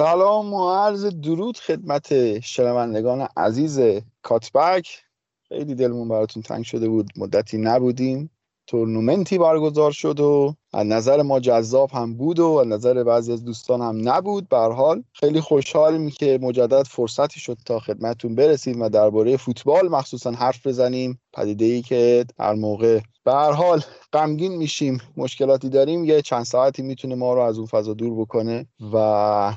[0.00, 3.80] سلام و عرض درود خدمت شنوندگان عزیز
[4.22, 5.02] کاتبک.
[5.48, 8.30] خیلی دلمون براتون تنگ شده بود مدتی نبودیم.
[8.66, 13.44] تورنمنتی برگزار شد و از نظر ما جذاب هم بود و از نظر بعضی از
[13.44, 14.48] دوستان هم نبود.
[14.48, 20.30] به حال خیلی خوشحالیم که مجدد فرصتی شد تا خدمتتون برسیم و درباره فوتبال مخصوصا
[20.30, 21.20] حرف بزنیم.
[21.32, 23.00] پدیده ای که هر موقع
[23.30, 26.04] به هر حال غمگین میشیم مشکلاتی داریم.
[26.04, 28.96] یه چند ساعتی می‌تونه ما رو از اون فضا دور بکنه و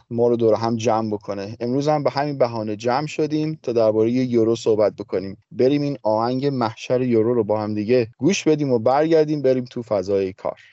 [0.09, 1.57] ما رو دور هم جمع بکنه.
[1.59, 5.37] امروز هم به همین بهانه جمع شدیم تا درباره یورو صحبت بکنیم.
[5.51, 9.81] بریم این آهنگ محشر یورو رو با هم دیگه گوش بدیم و برگردیم بریم تو
[9.81, 10.72] فضای کار.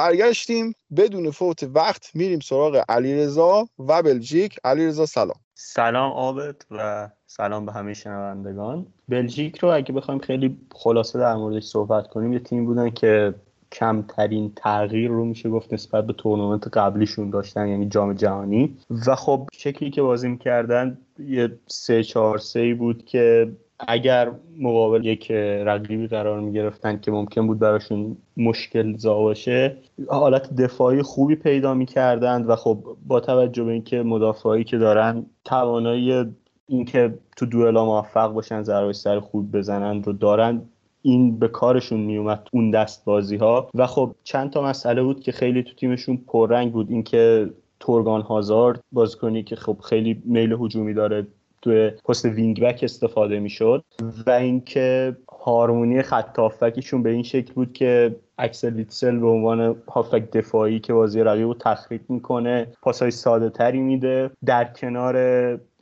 [0.00, 0.74] برگشتیم.
[0.96, 4.58] بدون فوت وقت میریم سراغ علیرضا و بلژیک.
[4.64, 5.36] علیرضا سلام.
[5.54, 8.86] سلام آبد و سلام به همه شنوندگان.
[9.08, 13.34] بلژیک رو اگه بخوایم خیلی خلاصه در موردش صحبت کنیم یه تیم بودن که
[13.72, 18.76] کمترین تغییر رو میشه گفت نسبت به تورنمنت قبلیشون داشتن یعنی جام جهانی.
[19.06, 23.52] و خب شکلی که بازی می‌کردن یه سه چهار سه بود که
[23.88, 29.76] اگر مقابل یک رقیبی قرار می گرفتن که ممکن بود براشون مشکل زا باشه
[30.08, 35.26] حالت دفاعی خوبی پیدا می کردند و خب با توجه به اینکه مدافعایی که دارن
[35.44, 36.24] توانایی
[36.66, 40.62] اینکه تو دوئلا موفق باشن ضربه سر خوب بزنن رو دارن
[41.02, 45.32] این به کارشون میومد اون دست بازی ها و خب چند تا مسئله بود که
[45.32, 46.90] خیلی تو تیمشون پررنگ بود.
[46.90, 51.26] اینکه تورگان هازارد بازیکنی که خب خیلی میل هجومی داره
[51.62, 53.84] توی پست وینگ بک استفاده می‌شد
[54.26, 60.30] و اینکه هارمونی خط هافبکشون به این شکل بود که اکسل ویتسل به عنوان هافبک
[60.30, 64.30] دفاعی که بازی رقیب رو تخریب می‌کنه پاسای ساده تری میده.
[64.46, 65.16] در کنار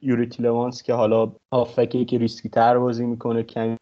[0.03, 3.77] یوری تیلمانس که حالا هافبکی که ریسکی تر بازی می‌کنه کمی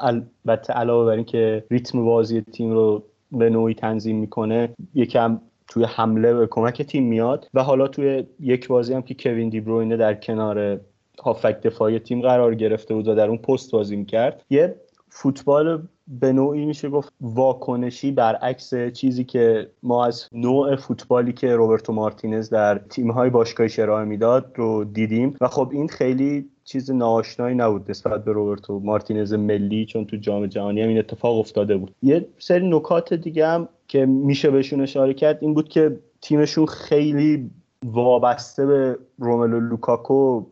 [0.00, 3.02] البته علاوه بر اینکه ریتم بازی تیم رو
[3.32, 7.48] به نوعی تنظیم می‌کنه یکم توی حمله به کمک تیم میاد.
[7.54, 10.80] و حالا توی یک بازی هم که کوین دیبروینه در کنار
[11.24, 14.42] هافک دفاعی تیم قرار گرفته بود و در اون پست بازی می‌کرد.
[14.50, 14.76] یه
[15.08, 15.82] فوتبال
[16.20, 22.50] به نوعی میشه گفت واکنشی برعکس چیزی که ما از نوع فوتبالی که روبرتو مارتینز
[22.50, 25.36] در تیم‌های باشگاهی ارائه می‌داد رو دیدیم.
[25.40, 30.46] و خب این خیلی چیز ناآشنایی نبود نسبت به روبرتو مارتینز ملی چون تو جام
[30.46, 31.94] جهانی هم این اتفاق افتاده بود.
[32.02, 37.50] یه سری نکات دیگه هم که میشه بهشون اشاره کرد این بود که تیمشون خیلی
[37.84, 40.44] وابسته به روملو لوکاکو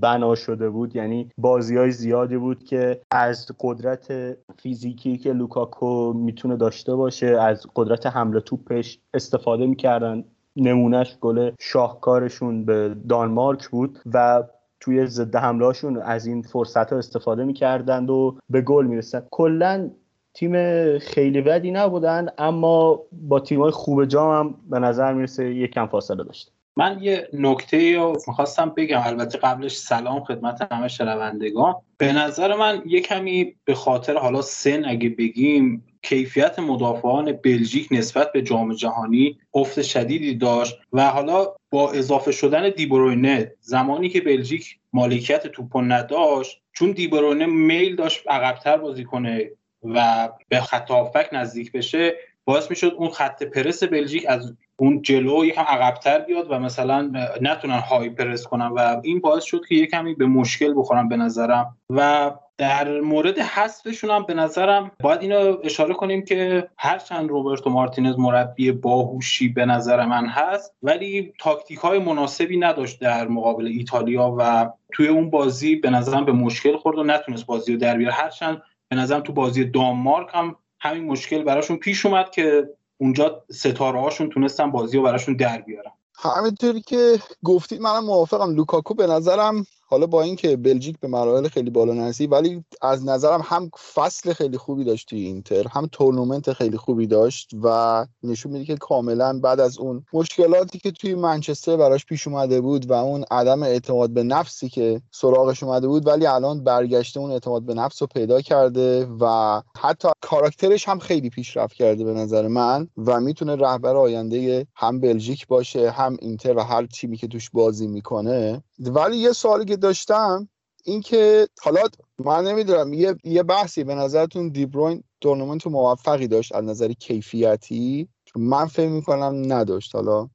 [0.00, 0.96] بنا شده بود.
[0.96, 7.66] یعنی بازی های زیادی بود که از قدرت فیزیکی که لوکاکو می‌تونه داشته باشه از
[7.76, 10.24] قدرت حمله توپش استفاده می‌کردن.
[10.56, 14.44] نمونهش گل شاهکارشون به دانمارک بود و
[14.80, 19.22] توی ضد حملهاشون از این فرصت ها استفاده می‌کردند و به گل می‌رسن.
[19.30, 19.90] کلا
[20.34, 20.52] تیم
[20.98, 26.24] خیلی بدی نبودن اما با تیم های خوب جام هم به نظر می‌رسه کم فاصله
[26.24, 31.74] داشت من یه نکته رو می‌خواستم بگم البته قبلش سلام خدمت همه شنوندگان.
[31.98, 38.32] به نظر من یه کمی به خاطر حالا سن اگه بگیم کیفیت مدافعان بلژیک نسبت
[38.32, 44.78] به جام جهانی افت شدیدی داشت و حالا با اضافه شدن دیبروینه زمانی که بلژیک
[44.92, 49.50] مالکیت توپ نداشت چون دیبروینه میل داشت عقبتر بازی کنه
[49.84, 50.90] و به خط
[51.32, 52.14] نزدیک بشه
[52.44, 57.78] باعث می‌شد اون خط پرس بلژیک از اون جلو یکم عقبتر بیاد و مثلا نتونن
[57.78, 61.76] های پرس کنن و این باعث شد که یه کمی به مشکل بخورن به نظرم.
[61.90, 68.18] و در مورد حذفشون هم به نظرم باید اینو اشاره کنیم که هرچند روبرتو مارتینز
[68.18, 74.70] مربی باهوشی به نظر من هست ولی تاکتیک های مناسبی نداشت در مقابل ایتالیا و
[74.92, 78.14] توی اون بازی به نظرم به مشکل خورد و نتونست بازی رو در بیاره.
[78.14, 84.00] هرچند به نظرم تو بازی دانمارک هم همین مشکل براشون پیش اومد که اونجا ستاره
[84.00, 85.92] هاشون تونستن بازی رو براشون در بیارن.
[86.18, 88.54] همینطوری که گفتید منم موافقم.
[88.54, 93.40] لوکاکو به نظرم حالا با اینکه بلژیک به مراحل خیلی بالا نرسید ولی از نظرم
[93.44, 98.64] هم فصل خیلی خوبی داشت توی اینتر هم تورنمنت خیلی خوبی داشت و نشون میده
[98.64, 103.24] که کاملا بعد از اون مشکلاتی که توی منچستر براش پیش اومده بود و اون
[103.30, 108.02] عدم اعتماد به نفسی که سراغش اومده بود ولی الان برگشته اون اعتماد به نفس
[108.02, 113.56] رو پیدا کرده و حتی کاراکترش هم خیلی پیشرفت کرده به نظر من و می‌تونه
[113.56, 118.62] رهبر آینده هم بلژیک باشه هم اینتر و هر تیمی که توش بازی می‌کنه.
[118.78, 120.48] ولی یه سوالی که داشتم
[120.84, 121.80] اینکه حالا
[122.18, 128.66] من نمی‌دونم یه یه بحثی به نظرتون دیبروین تورنمنت موفقی داشت از نظر کیفیتی؟ من
[128.66, 130.28] فکر می‌کنم نداشت حالا.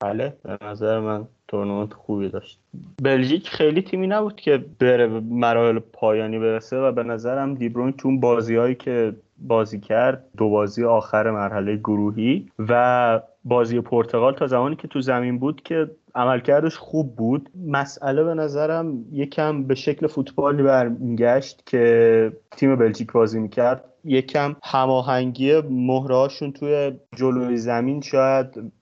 [0.00, 2.60] بله به نظر من تورنمنت خوبی داشت.
[3.02, 8.74] بلژیک خیلی تیمی نبود که بره مراحل پایانی برسه و به نظرم دیبروین تو بازیهایی
[8.74, 15.00] که بازی کرد دو بازی آخر مرحله گروهی و بازی پرتغال تا زمانی که تو
[15.00, 17.50] زمین بود که عملکردش خوب بود.
[17.66, 23.84] مسئله به نظرم یکم به شکل فوتبالی برمیگشت که تیم بلژیک بازی می‌کرد.
[24.04, 28.72] یکم هماهنگی مهرهاشون توی جلوی زمین شاید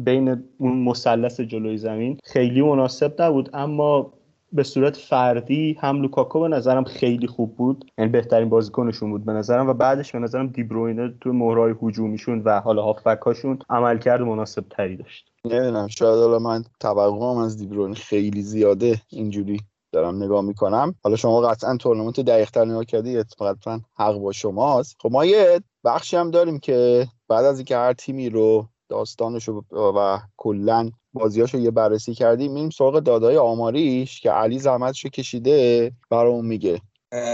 [0.00, 3.50] بین اون مثلث جلوی زمین خیلی مناسب نبود.
[3.52, 4.12] اما
[4.52, 7.92] به صورت فردی هم لوکاکو به نظرم خیلی خوب بود.
[7.98, 12.60] یعنی بهترین بازیکنشون بود به نظرم و بعدش به نظرم دیبروینه تو مهرای هجومیشون و
[12.60, 15.30] حالا هافبکاشون عملکرد مناسب تری داشت.
[15.44, 19.60] نمی‌دونم شاید حالا من توقعم از دیبروینه خیلی زیاده اینجوری
[19.92, 20.94] دارم نگاه می‌کنم.
[21.04, 24.96] حالا شما قطعا تورنمنت دقیقتر نگاه کردی قطعا حق با شماست.
[25.00, 30.18] خب ما یه بخشی هم داریم که بعد از اینکه هر تیمی رو داستانش و
[30.36, 36.80] کلا بازیاشو یه بررسی کردیم میریم سراغ دادای آماریش که علی زحمتشو کشیده برامون میگه.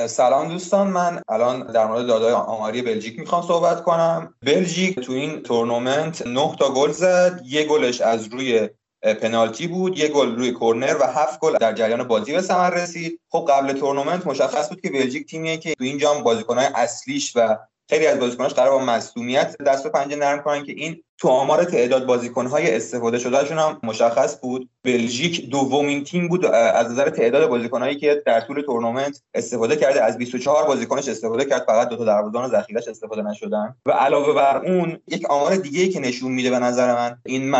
[0.06, 4.34] سلام دوستان من الان در مورد داده‌های آماری بلژیک می‌خوام صحبت کنم.
[4.42, 8.68] بلژیک تو این تورنمنت 9 تا گل زد یه گلش از روی
[9.02, 13.20] پنالتی بود یه گل روی کرنر و هفت گل در جریان بازی به ثمر رسید.
[13.30, 17.58] خب قبل تورنمنت مشخص بود که بلژیک تیمیه که تو این جام بازیکنهای اصلیش و
[17.88, 21.64] خیلی از بازیکناش قرار با مصدومیت دست و پنجه نرم کنن که این تو آمار
[21.64, 24.70] تعداد بازیکنهای استفاده شدهشون هم مشخص بود.
[24.86, 30.04] بلژیک دومین تیم بود از نظر تعداد بازیکنهایی که در طول تورنمنت استفاده کرده.
[30.04, 33.74] از 24 بازیکنش استفاده کرد فقط دو تا دروازه‌بان ذخیره‌اش استفاده نشدن.
[33.86, 37.54] و علاوه بر اون یک آمار دیگه که نشون میده به نظر من این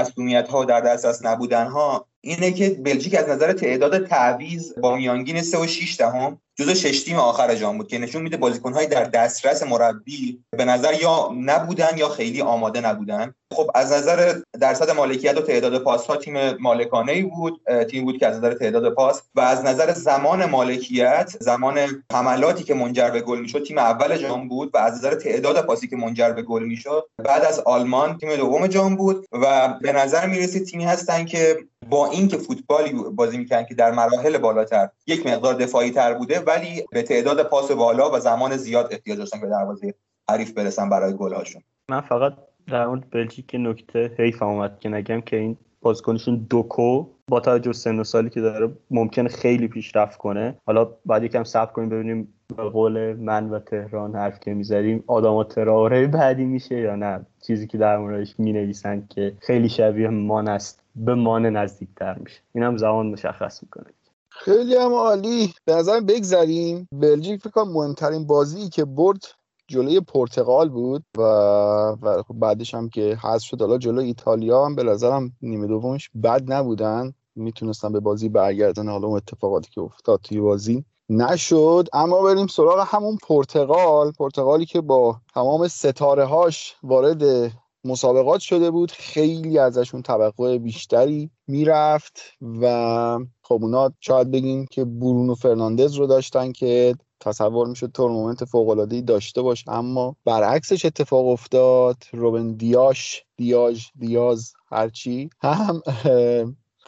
[0.51, 5.59] ها در دسترس نبودن ها اینه که بلژیک از نظر تعداد تعویض با میانگین 3
[5.59, 9.63] و 6 دهم جزو شش تیم آخر جام بود که نشون میده بازیکن‌های در دسترس
[9.63, 13.35] مربی به نظر یا نبودن یا خیلی آماده نبودن.
[13.55, 18.19] خب از نظر درصد مالکیت و تعداد پاس ها تیم مالکانه ای بود تیم بود
[18.19, 21.79] که از نظر تعداد پاس و از نظر زمان مالکیت زمان
[22.13, 25.89] حملاتی که منجر به گل می‌شد تیم اول جام بود و از نظر تعداد پاسی
[25.89, 30.27] که منجر به گل می‌شد بعد از آلمان تیم دوم جام بود و به نظر
[30.27, 31.57] می‌رسید تیمی هستن که
[31.89, 36.85] با اینکه فوتبالی بازی می‌کنن که در مراحل بالاتر یک مقدار دفاعی تر بوده ولی
[36.91, 39.95] به تعداد پاس بالا و زمان زیاد احتیاج داشتن به دروازه
[40.31, 41.63] حریف برسن برای گلهاشون.
[41.91, 42.33] من فقط
[42.67, 45.57] در مورد بلژیک نکته حیف اومد که نگم که این
[45.87, 50.59] بازیکنشون دوکو با توجه سن و سالی که داره ممکنه خیلی پیشرفت کنه.
[50.67, 55.43] حالا بعد یکم صبر کنیم ببینیم به قول من و تهران حرف که می‌زدیم آدم
[55.43, 57.27] تراوره بعدی میشه یا نه.
[57.47, 62.41] چیزی که در موردش می نویسن که خیلی شبیه مان است به مان نزدیکتر میشه.
[62.55, 63.87] این هم زمان مشخص می‌کنه.
[64.31, 65.55] خیلی هم عالی.
[65.65, 66.89] به نظرم بگذریم.
[66.93, 69.23] بلژیک فکر کنم مهمترین بازی که برد
[69.69, 74.83] جلوی پرتغال بود و, خب بعدش هم که حذف شد حالا جلوی ایتالیا هم به
[74.83, 77.13] نظرم نیمه دومش بد نبودن.
[77.35, 81.89] می‌تونستن به بازی برگردن حالا اون اتفاقاتی که افتاد توی بازی نشد.
[81.93, 84.13] اما بریم سراغ همون پرتغال.
[84.13, 87.53] پرتغالی که با تمام ستاره هاش وارد
[87.85, 88.91] مسابقات شده بود.
[88.91, 92.21] خیلی ازشون توقع بیشتری می‌رفت
[92.61, 98.69] و خب اونا شاید بگیم که برونو فرناندز رو داشتن که تصور می‌شد تورنمنت فوق
[98.69, 101.97] العاده داشته باشه اما برعکسش اتفاق افتاد.
[102.13, 105.83] روبن دیاش دیاج دیاز هرچی هم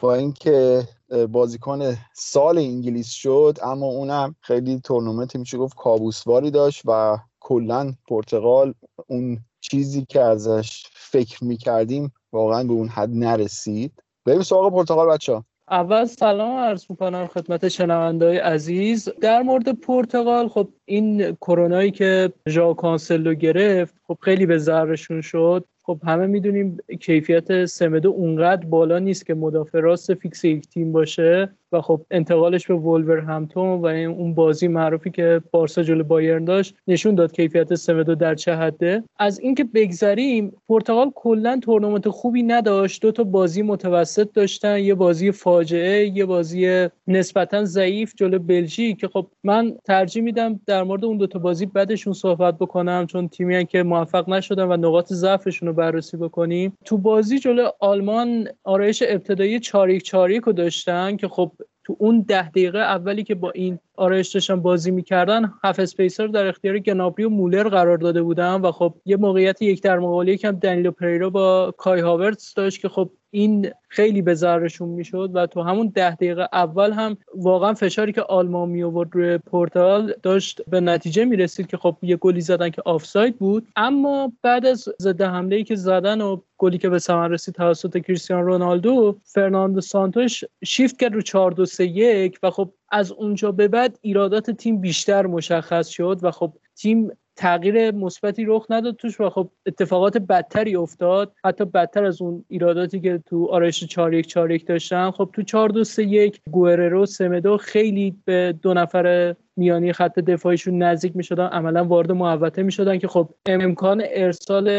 [0.01, 0.87] با اینکه
[1.29, 8.73] بازیکن سال انگلیس شد اما اونم خیلی تورنمنت میشه گفت کابوس‌واری داشت و کلا پرتغال
[9.07, 14.03] اون چیزی که ازش فکر می‌کردیم واقعا به اون حد نرسید.
[14.25, 19.09] بریم سراغ پرتغال بچه اول سلام عرض می‌کنم خدمت شنوندهای عزیز.
[19.21, 25.65] در مورد پرتغال خب این کرونایی که ژاو کانسلو گرفت خب خیلی به ضررشون شد.
[25.89, 31.49] خب همه می‌دونیم کیفیت سمدو اونقدر بالا نیست که مدافع راست fix یک تیم باشه
[31.71, 37.15] و خب انتقالش به وولورهمپتون و اون بازی معروفی که بارسا جلو بایرن داشت نشون
[37.15, 39.03] داد کیفیت سمدو در چه حده.
[39.19, 43.01] از اینکه بگذریم پرتغال کلا تورنمنت خوبی نداشت.
[43.01, 44.79] دو تا بازی متوسط داشتن.
[44.79, 50.83] یه بازی فاجعه یه بازی نسبتا ضعیف جلو بلژیک که خب من ترجیح میدم در
[50.83, 55.13] مورد اون دو تا بازی بعدشون صحبت بکنم چون تیمی که موفق نشدن و نقاط
[55.13, 56.77] ضعفشون رو بررسی بکنیم.
[56.85, 61.51] تو بازی جلو آلمان آرایش ابتدایی چار یک چار یک رو داشتن که خب
[61.89, 66.47] تو اون ده دقیقه اولی که با این آرایش بازی می‌کردن half space رو در
[66.47, 70.51] اختیار گنابری و مولر قرار داده بودن و خب یه موقعیت یک در مقابل یکم
[70.51, 75.61] دنیلو پریرا با کای هاورتس داشت که خب این خیلی به ضررشون می‌شد و تو
[75.61, 80.79] همون ده دقیقه اول هم واقعا فشاری که آلمان می آورد روی پرتغال داشت به
[80.79, 83.67] نتیجه می‌رسید که خب یه گلی زدن که آفساید بود.
[83.75, 87.97] اما بعد از ضد حمله ای که زدن و گلی که به ثمر رسید توسط
[87.97, 93.51] کریستیانو رونالدو فرناندو سانتوش شیفت کرد رو 4 2 3 1 و خب از اونجا
[93.51, 99.21] به بعد ایرادات تیم بیشتر مشخص شد و خب تیم تغییر مثبتی رخ نداد توش
[99.21, 101.33] و خب اتفاقات بدتری افتاد.
[101.43, 105.11] حتی بدتر از اون ایراداتی که تو آرایش 4 1 4 1 داشتن.
[105.11, 110.83] خب تو 4 2 3 1 گوئررو سمدو خیلی به دو نفر میانی خط دفاعیشون
[110.83, 114.69] نزدیک می شدن عملا وارد محوطه می شدن که خب امکان ارسال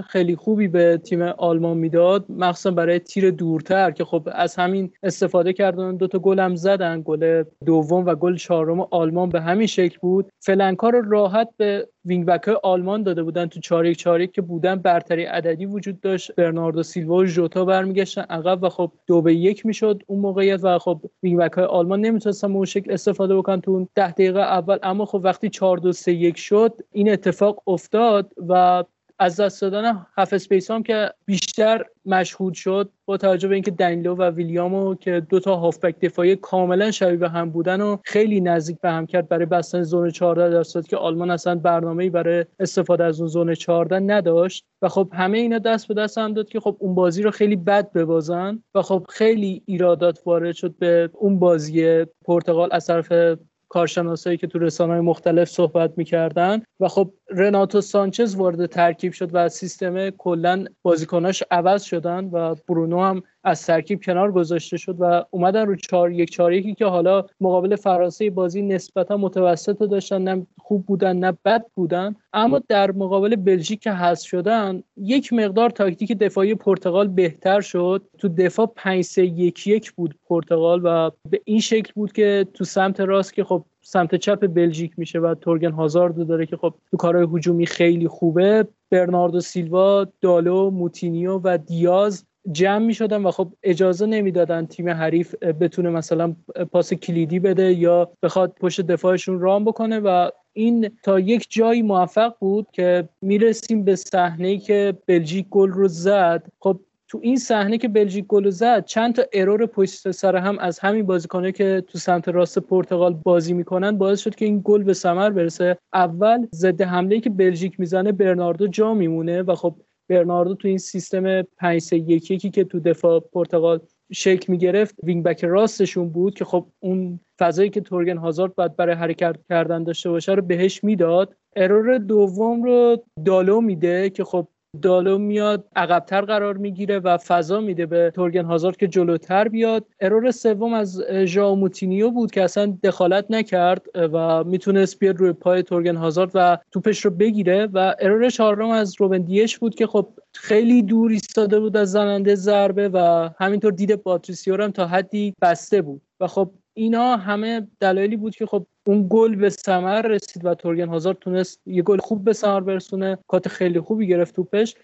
[0.00, 2.24] خیلی خوبی به تیم آلمان می‌داد.
[2.28, 7.02] مخصوصا برای تیر دوم‌تر که خب از همین استفاده کردن دو تا گل هم زدن
[7.04, 10.28] گل دوم و گل چهارم آلمان به همین شکل بود.
[10.40, 14.42] flank ها رو راحت به wing back آلمان داده بودن تو 4 1 4 که
[14.42, 16.34] بودن برتری عددی وجود داشت.
[16.34, 20.78] برناردو سیلوا و ژوتا برمیگشتن عقب و خب دو به یک می‌شد اون موقعیت و
[20.78, 23.60] خب wing back آلمان نمی‌تونستن اون شکل استفاده بکنن.
[23.60, 27.62] تو اون 10 دقیقه اول اما خب وقتی 4 2 3 1 شد این اتفاق
[27.66, 28.84] افتاد و
[29.18, 34.14] از دست دادن half space هم که بیشتر مشهود شد با توجه به اینکه دنیلو
[34.14, 38.80] و ویلیامو که دو تا هافبک دفاعی کاملا شبیه به هم بودن و خیلی نزدیک
[38.80, 43.04] به هم کرد برای بستن zone 14 در صورتی که آلمان اصلا برنامه‌ای برای استفاده
[43.04, 44.64] از اون zone 14 نداشت.
[44.82, 47.56] و خب همه اینا دست به دست هم داد که خب اون بازی رو خیلی
[47.56, 54.36] بد ببازن و خب خیلی ایرادات وارد شد به اون بازی پرتغال از طرف کارشناسایی
[54.36, 56.62] که تو رسانه مختلف صحبت می‌کردن.
[56.80, 63.02] و خب رناتو سانچز وارد ترکیب شد و سیستم کلا بازیکناش عوض شدن و برونو
[63.02, 67.24] هم از ترکیب کنار گذاشته شد و اومدن رو چهار یک چهار یکی که حالا
[67.40, 72.14] مقابل فرانسه بازی نسبتا متوسط داشتن نه خوب بودن نه بد بودن.
[72.32, 78.02] اما در مقابل بلژیک که حذف شدن یک مقدار تاکتیک دفاعی پرتغال بهتر شد.
[78.18, 82.64] تو دفاع 5 3 1 1 بود پرتغال و به این شکل بود که تو
[82.64, 86.96] سمت راست که خب سمت چپ بلژیک میشه و تورگن هازارد داره که خب تو
[86.96, 88.68] کارهای هجومی خیلی خوبه.
[88.90, 95.34] برناردو سیلوا دالو موتینیو و دیاز جمع می شدن و خب اجازه نمی‌دادن تیم حریف
[95.34, 96.34] بتونه مثلا
[96.72, 102.34] پاس کلیدی بده یا بخواد پشت دفاعشون رام بکنه و این تا یک جایی موفق
[102.40, 106.46] بود که می‌رسیم به صحنه که بلژیک گل رو زد.
[106.60, 110.78] خب تو این صحنه که بلژیک گل زد چند تا ارور پشت سر هم از
[110.78, 114.92] همین بازیکنه که تو سمت راست پرتغال بازی می‌کنن باعث شد که این گل به
[114.92, 115.78] ثمر برسه.
[115.92, 119.74] اول ضد حمله که بلژیک می‌زنه برناردو جا میمونه و خب
[120.08, 123.80] برناردو تو این سیستم 5 3 1 1 که تو دفاع پرتغال
[124.12, 128.94] شکل می‌گرفت wing back راستشون بود که خب اون فضایی که تورگن هازارد باید برای
[128.94, 131.36] حرکت کردن داشته باشه رو بهش می‌داد.
[131.56, 134.48] error دوم رو دالو میده که خب
[134.82, 139.84] دالو میاد عقبتر قرار می‌گیره و فضا میده به تورگن هازارد که جلوتر بیاد.
[140.00, 145.62] error سوم از ژائو موتینیو بود که اصلا دخالت نکرد و می‌تونست بیاد روی پای
[145.62, 150.08] تورگن هازارد و توپش رو بگیره و error چهارم از روبن دیش بود که خب
[150.34, 155.82] خیلی دور ایستاده بود از زننده ضربه و همینطور دید پاتریسیو هم تا حدی بسته
[155.82, 156.02] بود.
[156.20, 160.88] و خب اینا همه دلایلی بود که خب اون گل به ثمر رسید و تورگن
[160.88, 163.18] هازارد تونست یه گل خوب به ثمر برسونه.
[163.26, 164.74] cut خیلی خوبی گرفت توپش.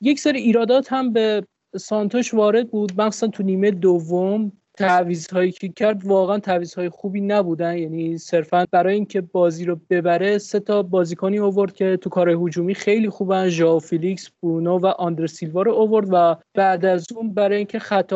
[0.00, 3.00] یک سری ایرادات هم به سانتوش وارد بود.
[3.00, 4.52] مخصوصا تو نیمه دوم.
[4.78, 5.26] تعویض
[5.58, 7.78] که کرد واقعا تعویض های خوبی نبودن.
[7.78, 12.74] یعنی صرفا برای اینکه بازی رو ببره سه تا بازیکنی اوورد که تو کار هجومی
[12.74, 13.48] خیلی خوبن.
[13.48, 18.12] ژائو فیلیکس برونو و آندر سیلوا رو اوورد و بعد از اون برای اینکه خط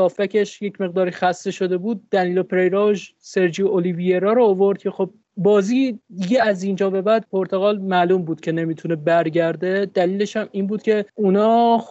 [0.60, 6.42] یک مقداری خسته شده بود دنیلو پریرا سرجیو اولیویرا رو اوورد که خب بازی دیگه
[6.42, 9.86] از اینجا به بعد پرتغال معلوم بود که نمی‌تونه برگرده.
[9.86, 11.84] دلیلش هم این بود که اونا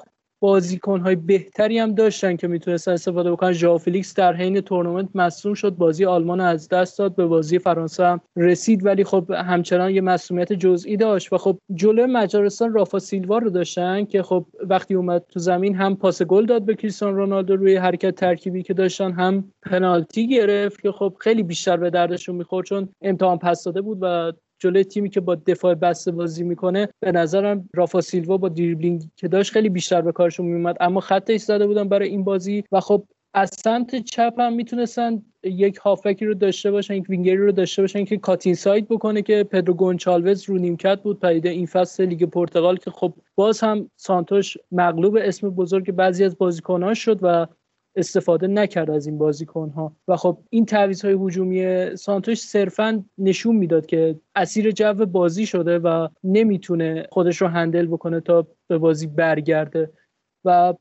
[0.43, 5.69] های بهتری هم داشتن که می‌تونستن استفاده بکنن ژائو فلیکس در حین تورنمنت مصدوم شد.
[5.69, 8.85] بازی آلمان از دست داد به بازی فرانسه هم رسید.
[8.85, 14.05] ولی خب همچنان یه مصدومیت جزئی داشت و خب جلو مجارستان رافا سیلوا رو داشتن
[14.05, 18.15] که خب وقتی اومد تو زمین هم پاس گل داد به کریستیانو رونالدو روی حرکت
[18.15, 23.37] ترکیبی که داشتن هم پنالتی گرفت که خب خیلی بیشتر به دردشون می‌خورد چون امتحان
[23.37, 24.31] پس داده بود و
[24.61, 29.27] جلوی تیمی که با دفاع بسته بازی می‌کنه به نظرم رافا سیلوا با دریبلینگ که
[29.27, 33.03] داشت خیلی بیشتر به کارشون میومد اما خط زده بودن برای این بازی و خب
[33.33, 38.05] از سمت چپ هم می‌تونستن یک هافبکی رو داشته باشن یک وینگری رو داشته باشن
[38.05, 42.77] که cut inside بکنه که پدرو گونچالوز رو نیمکت بود پدیده این فصل لیگ پرتغال
[42.77, 47.47] که خب باز هم سانتوش مغلوب اسم بزرگ بعضی از بازیکنان شد و
[47.95, 53.55] استفاده نکرد از این بازیکن ها و خب این تعویض های هجومی سانتوش صرفا نشون
[53.55, 59.07] می‌داد که اسیر جو بازی شده و نمی‌تونه خودش رو handle بکنه تا به بازی
[59.07, 59.91] برگرده.
[60.45, 60.73] و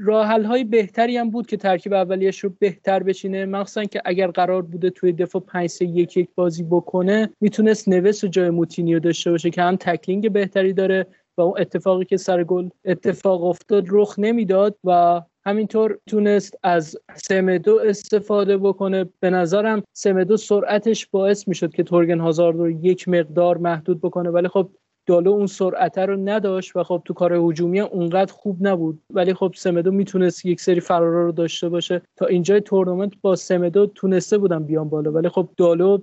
[0.00, 3.46] راحل های بهتری هم بود که ترکیب اولیش رو بهتر بچینه.
[3.46, 8.24] مخصوصا که اگر قرار بوده توی دفاع 5 3 1 1 بازی بکنه می‌تونست نوس
[8.24, 12.44] و جای موتینیو داشته باشه که هم تکلینگ بهتری داره و اون اتفاقی که سر
[12.44, 19.08] گل اتفاق افتاد رخ نمی‌داد و همینطور تونست از سمدو استفاده بکنه.
[19.20, 24.48] به نظرم سمدو سرعتش باعث می‌شد که تورگن هازارد رو یک مقدار محدود بکنه ولی
[24.48, 24.70] خب
[25.06, 29.02] دالو اون سرعت رو نداشت و خب تو کار هجومی اونقدر خوب نبود.
[29.10, 32.02] ولی خب سمدو می‌تونست یک سری فرارا رو داشته باشه.
[32.16, 35.98] تا اینجای تورنمنت با سمدو تونسته بودم بیان بالا ولی خب دالو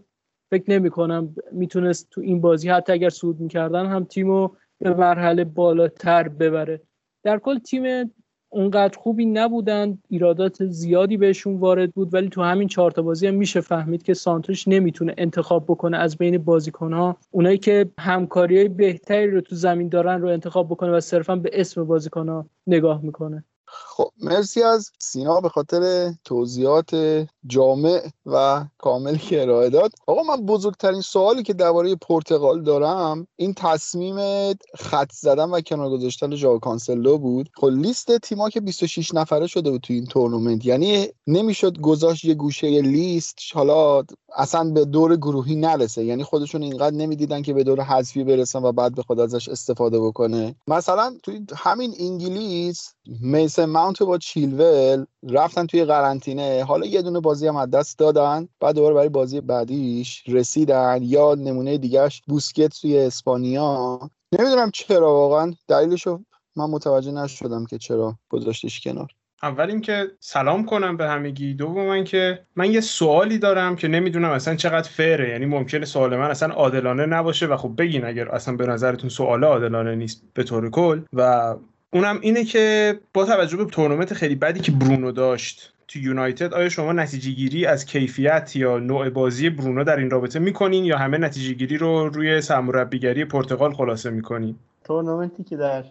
[0.52, 5.44] فکر نمی کنم می‌تونست تو این بازی حتی اگر سود می‌کردن هم تیمو به مرحله
[5.44, 6.82] بالاتر ببره.
[7.24, 8.14] در کل تیم
[8.50, 13.62] اونقدر خوبی نبودن ایرادات زیادی بهشون وارد بود ولی تو همین چهار بازی هم میشه
[13.62, 17.18] فهمید که سانتوش نمی‌تونه انتخاب بکنه از بین بازیکنها.
[17.32, 21.84] اونایی که همکاری بهتری رو تو زمین دارن رو انتخاب بکنه و صرفا به اسم
[21.84, 23.44] بازیکنها نگاه می‌کنه.
[23.72, 26.96] خب مرسی از سینا به خاطر توضیحات
[27.48, 29.92] جامع و کامل که ارائه داد.
[30.08, 34.18] آقا من بزرگترین سوالی که درباره پرتغال دارم این تصمیم
[34.76, 37.50] خط زدن و کنار گذاشتن ژائو کانسلو بود.
[37.54, 42.34] خب لیست تیما که 26 نفره شده بود تو این تورنمنت یعنی نمی‌شد گذاشت یه
[42.34, 44.04] گوشه لیست حالا
[44.36, 46.06] اصلا به دور گروهی نرسه.
[46.06, 50.00] یعنی خودشون اینقدر نمی‌دیدن که به دور حذفی برسن و بعد به خود ازش استفاده
[50.00, 50.56] بکنه.
[50.68, 52.94] مثلا توی همین انگلیس
[53.60, 56.64] میسن ماونت با چیلول رفتن توی قرنطینه.
[56.64, 58.48] حالا یه دونه بازی هم دست دادن.
[58.60, 61.00] بعد دوباره برای بازی بعدیش رسیدن.
[61.02, 64.00] یا نمونه دیگهش بوسکت توی اسپانیا.
[64.40, 65.54] نمی‌دونم چرا واقعا.
[65.68, 66.20] دلیلشو
[66.56, 69.08] من متوجه نشدم که چرا گذاشتش کنار.
[69.44, 71.54] اول اینکه سلام کنم به همگی.
[71.54, 76.30] دوم که من یه سوالی دارم که نمی‌دونم اصلا چقدر فره یعنی ممکنه سوال من
[76.32, 80.70] اصلا عادلانه نباشه و خب بگین اگر اصلا به نظرتون سوال عادلانه نیست به طور
[80.70, 81.02] کل.
[81.14, 81.56] و
[81.94, 86.70] اونم اینه که با توجه به تورنمنت خیلی بدی که برونو داشت تو یونایتد آیا
[86.70, 91.18] شما نتیجه گیری از کیفیت یا نوع بازی برونو در این رابطه می‌کنین یا همه
[91.18, 95.84] نتیجه گیری رو روی سرمربیگری پرتغال خلاصه می‌کنین؟ تورنمنتی که در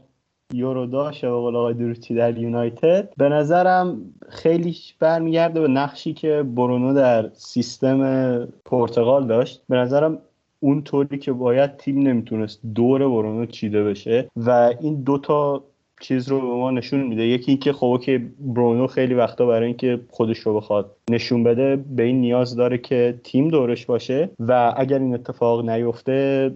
[0.55, 6.95] یورو داشت و آقای دروچی در یونایتد به نظرم خیلی برمیگرده به نقشی که برونو
[6.95, 9.63] در سیستم پرتغال داشت.
[9.69, 10.19] به نظرم
[10.61, 15.65] اون طوری که باید تیم نمی‌تونست دور برونو چیده بشه و این دوتا
[16.01, 17.27] چیز رو به ما نشون میده.
[17.27, 22.03] یکی اینکه خب که برونو خیلی وقتا برای اینکه خودش رو بخواد نشون بده به
[22.03, 26.51] این نیاز داره که تیم دورش باشه و اگر این اتفاق نیفته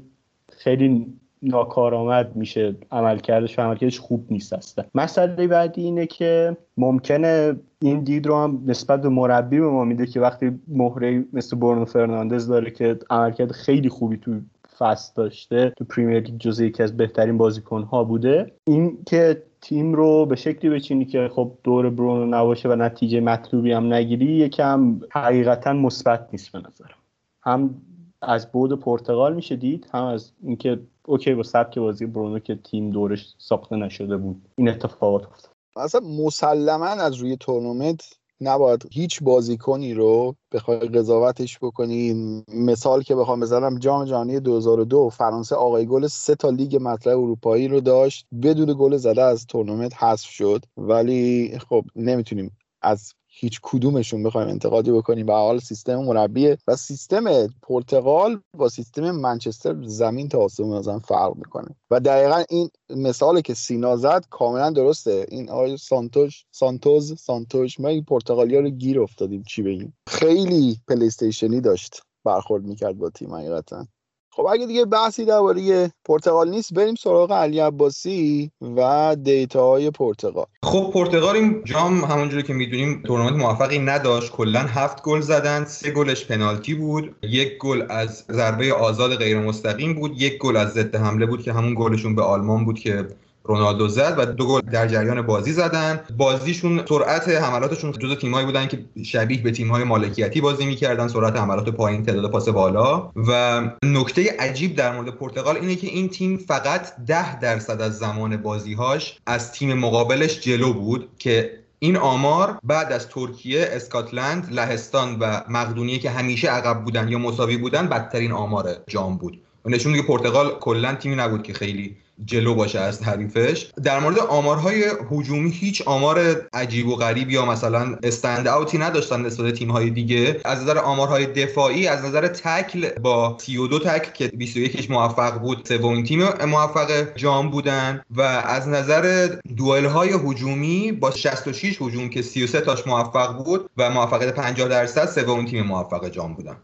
[0.52, 1.06] خیلی
[1.42, 8.26] ناکارآمد میشه عملکردش و عملکردش خوب نیست هسته مسئله بعدی اینه که ممکنه این دید
[8.26, 12.70] رو هم نسبت به مربی به ما میده که وقتی مهره مثل برونو فرناندز داره
[12.70, 14.40] که عملکرد خیلی خوبی تو
[14.78, 18.52] فصل داشته تو پریمیر لیگ جزء یکی از بهترین بازیکن ها بوده.
[18.64, 23.72] این که تیم رو به شکلی بچینی که خب دور برونو نباشه و نتیجه مطلوبی
[23.72, 26.98] هم نگیری یکم حقیقتا مثبت نیست به نظرم.
[27.42, 27.82] هم
[28.22, 32.90] از بود پرتغال میشه دید هم از اینکه okay با سبک بازی برونو که تیم
[32.90, 34.42] دورش ساخته نشده بود.
[34.56, 35.52] این اتفاقات افتاد.
[35.76, 43.40] اصلا مسلما از روی تورنمنت نباید هیچ بازیکنی رو بخوای قضاوتش بکنین مثال که بخوام
[43.40, 48.26] بزنم جام جهانی 2002 فرانسه آقای گل سه تا لیگ مطرح اروپایی رو داشت.
[48.42, 50.64] بدون گل زده از تورنمنت حذف شد.
[50.76, 55.26] ولی خب نمی‌تونیم از هیچ کدومشون بخوایم انتقادی بکنیم.
[55.26, 61.36] به حال سیستم مربیه و سیستم پرتغال با سیستم منچستر زمین تا آسمون ازم فرق
[61.36, 61.76] می‌کنه.
[61.90, 65.26] و دقیقا این مثالی که سینا زد کاملا درسته.
[65.28, 71.60] این آقای سانتوش سانتوز سانتوش ما این پرتغالیا رو گیر افتادیم چی بگیم؟ خیلی پلیستیشنی
[71.60, 73.86] داشت برخورد می‌کرد با تیم حقیقتا.
[74.34, 80.46] خب اگه دیگه بحثی درباره پرتغال نیست بریم سراغ علی عباسی و دیتاهای پرتغال.
[80.62, 84.32] خب پرتغال این جام همونجوری که می‌دونیم تورنمنت موفقی نداشت.
[84.32, 87.16] کلا هفت گل زدن سه گلش پنالتی بود.
[87.22, 90.22] یک گل از ضربه آزاد غیر مستقیم بود.
[90.22, 93.08] یک گل از ضد حمله بود که همون گلشون به آلمان بود که
[93.44, 96.00] رونالدو زد و دو گل در جریان بازی زدن.
[96.16, 101.68] بازیشون سرعت حملاتشون جزو تیمایی بودن که شبیه به تیم‌های مالکیتی بازی می‌کردن سرعت حملات
[101.68, 103.10] پایین تعداد پاس بالا.
[103.16, 108.36] و نکته عجیب در مورد پرتغال اینه که این تیم فقط ده درصد از زمان
[108.36, 115.40] بازیهاش از تیم مقابلش جلو بود که این آمار بعد از ترکیه، اسکاتلند، لهستان و
[115.48, 119.40] مقدونیه که همیشه عقب بودن یا مساوی بودن بدترین آمار جام بود.
[119.64, 124.18] و نشون که پرتغال کلا تیمی نبود که خیلی جلو باشه از حریفش در مورد
[124.18, 129.90] آمارهای هجومی هیچ آمار عجیب و غریب یا مثلا استند اوتی نداشتن نسبت تیم های
[129.90, 130.40] دیگه.
[130.44, 136.04] از نظر آمارهای دفاعی از نظر تکل با 32 تکل که 21 موفق بود سومین
[136.04, 138.02] تیم موفق جام بودن.
[138.10, 143.90] و از نظر دوئل های هجومی با 66 هجوم که 33 تاش موفق بود و
[143.90, 146.56] موفقیت 50 درصد سومین تیم موفق جام بودن.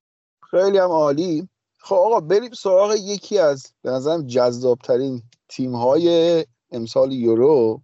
[0.51, 1.49] خیلی هم عالی.
[1.79, 7.81] خب آقا بریم سراغ یکی از به نظرم جذابترین تیم های امسال یورو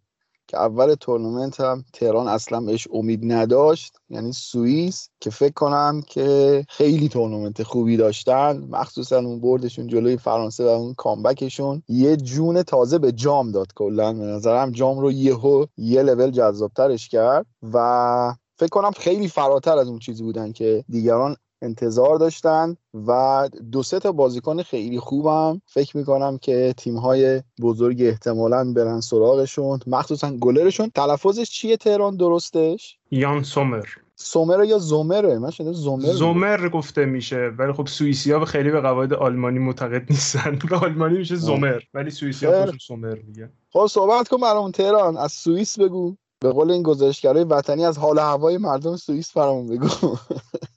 [0.47, 6.65] که اول تورنمنت هم تهران اصلا بهش امید نداشت یعنی سوئیس که فکر کنم که
[6.69, 12.99] خیلی تورنمنت خوبی داشتن مخصوصا اون بردشون جلوی فرانسه و اون کامبکشون یه جون تازه
[12.99, 18.69] به جام داد کلا به نظرم جام رو یهو یه لول جذابترش کرد و فکر
[18.69, 24.13] کنم خیلی فراتر از اون چیزی بودن که دیگران انتظار داشتن و دو سه تا
[24.13, 29.81] بازیکن خیلی خوبم فکر می‌کنم که تیم های بزرگ احتمالا برن سراغشون.
[29.87, 30.91] مخصوصا گلرشون.
[30.95, 33.85] تلفظش چیه تهران درستش؟ یان سومر.
[34.17, 38.81] سومر یا زومره؟ من شده زومر زومر گفته میشه ولی خب سوئیسیا به خیلی به
[38.81, 40.59] قواعد آلمانی معتقد نیستن.
[40.71, 45.17] به آلمانی میشه زومر ولی سوئیسیا خودشون سومر میگن خب صحبت کن برامون تهران.
[45.17, 46.17] از سوئیس بگو.
[46.41, 49.89] به قول این گزارشگرای وطنی از حال هوای مردم سوئیس برامون بگو.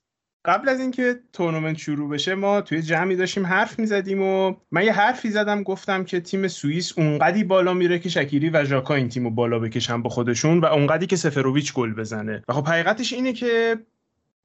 [0.47, 4.93] قبل از اینکه تورنمنت شروع بشه ما توی جمعی داشتیم حرف می‌زدیم و من یه
[4.93, 9.29] حرفی زدم گفتم که تیم سوئیس اونقدی بالا میره که شکیری و ژاکا این تیمو
[9.29, 12.43] بالا بکشن با خودشون و اونقدی که سفروویچ گل بزنه.
[12.47, 13.77] و خب حقیقتش اینه که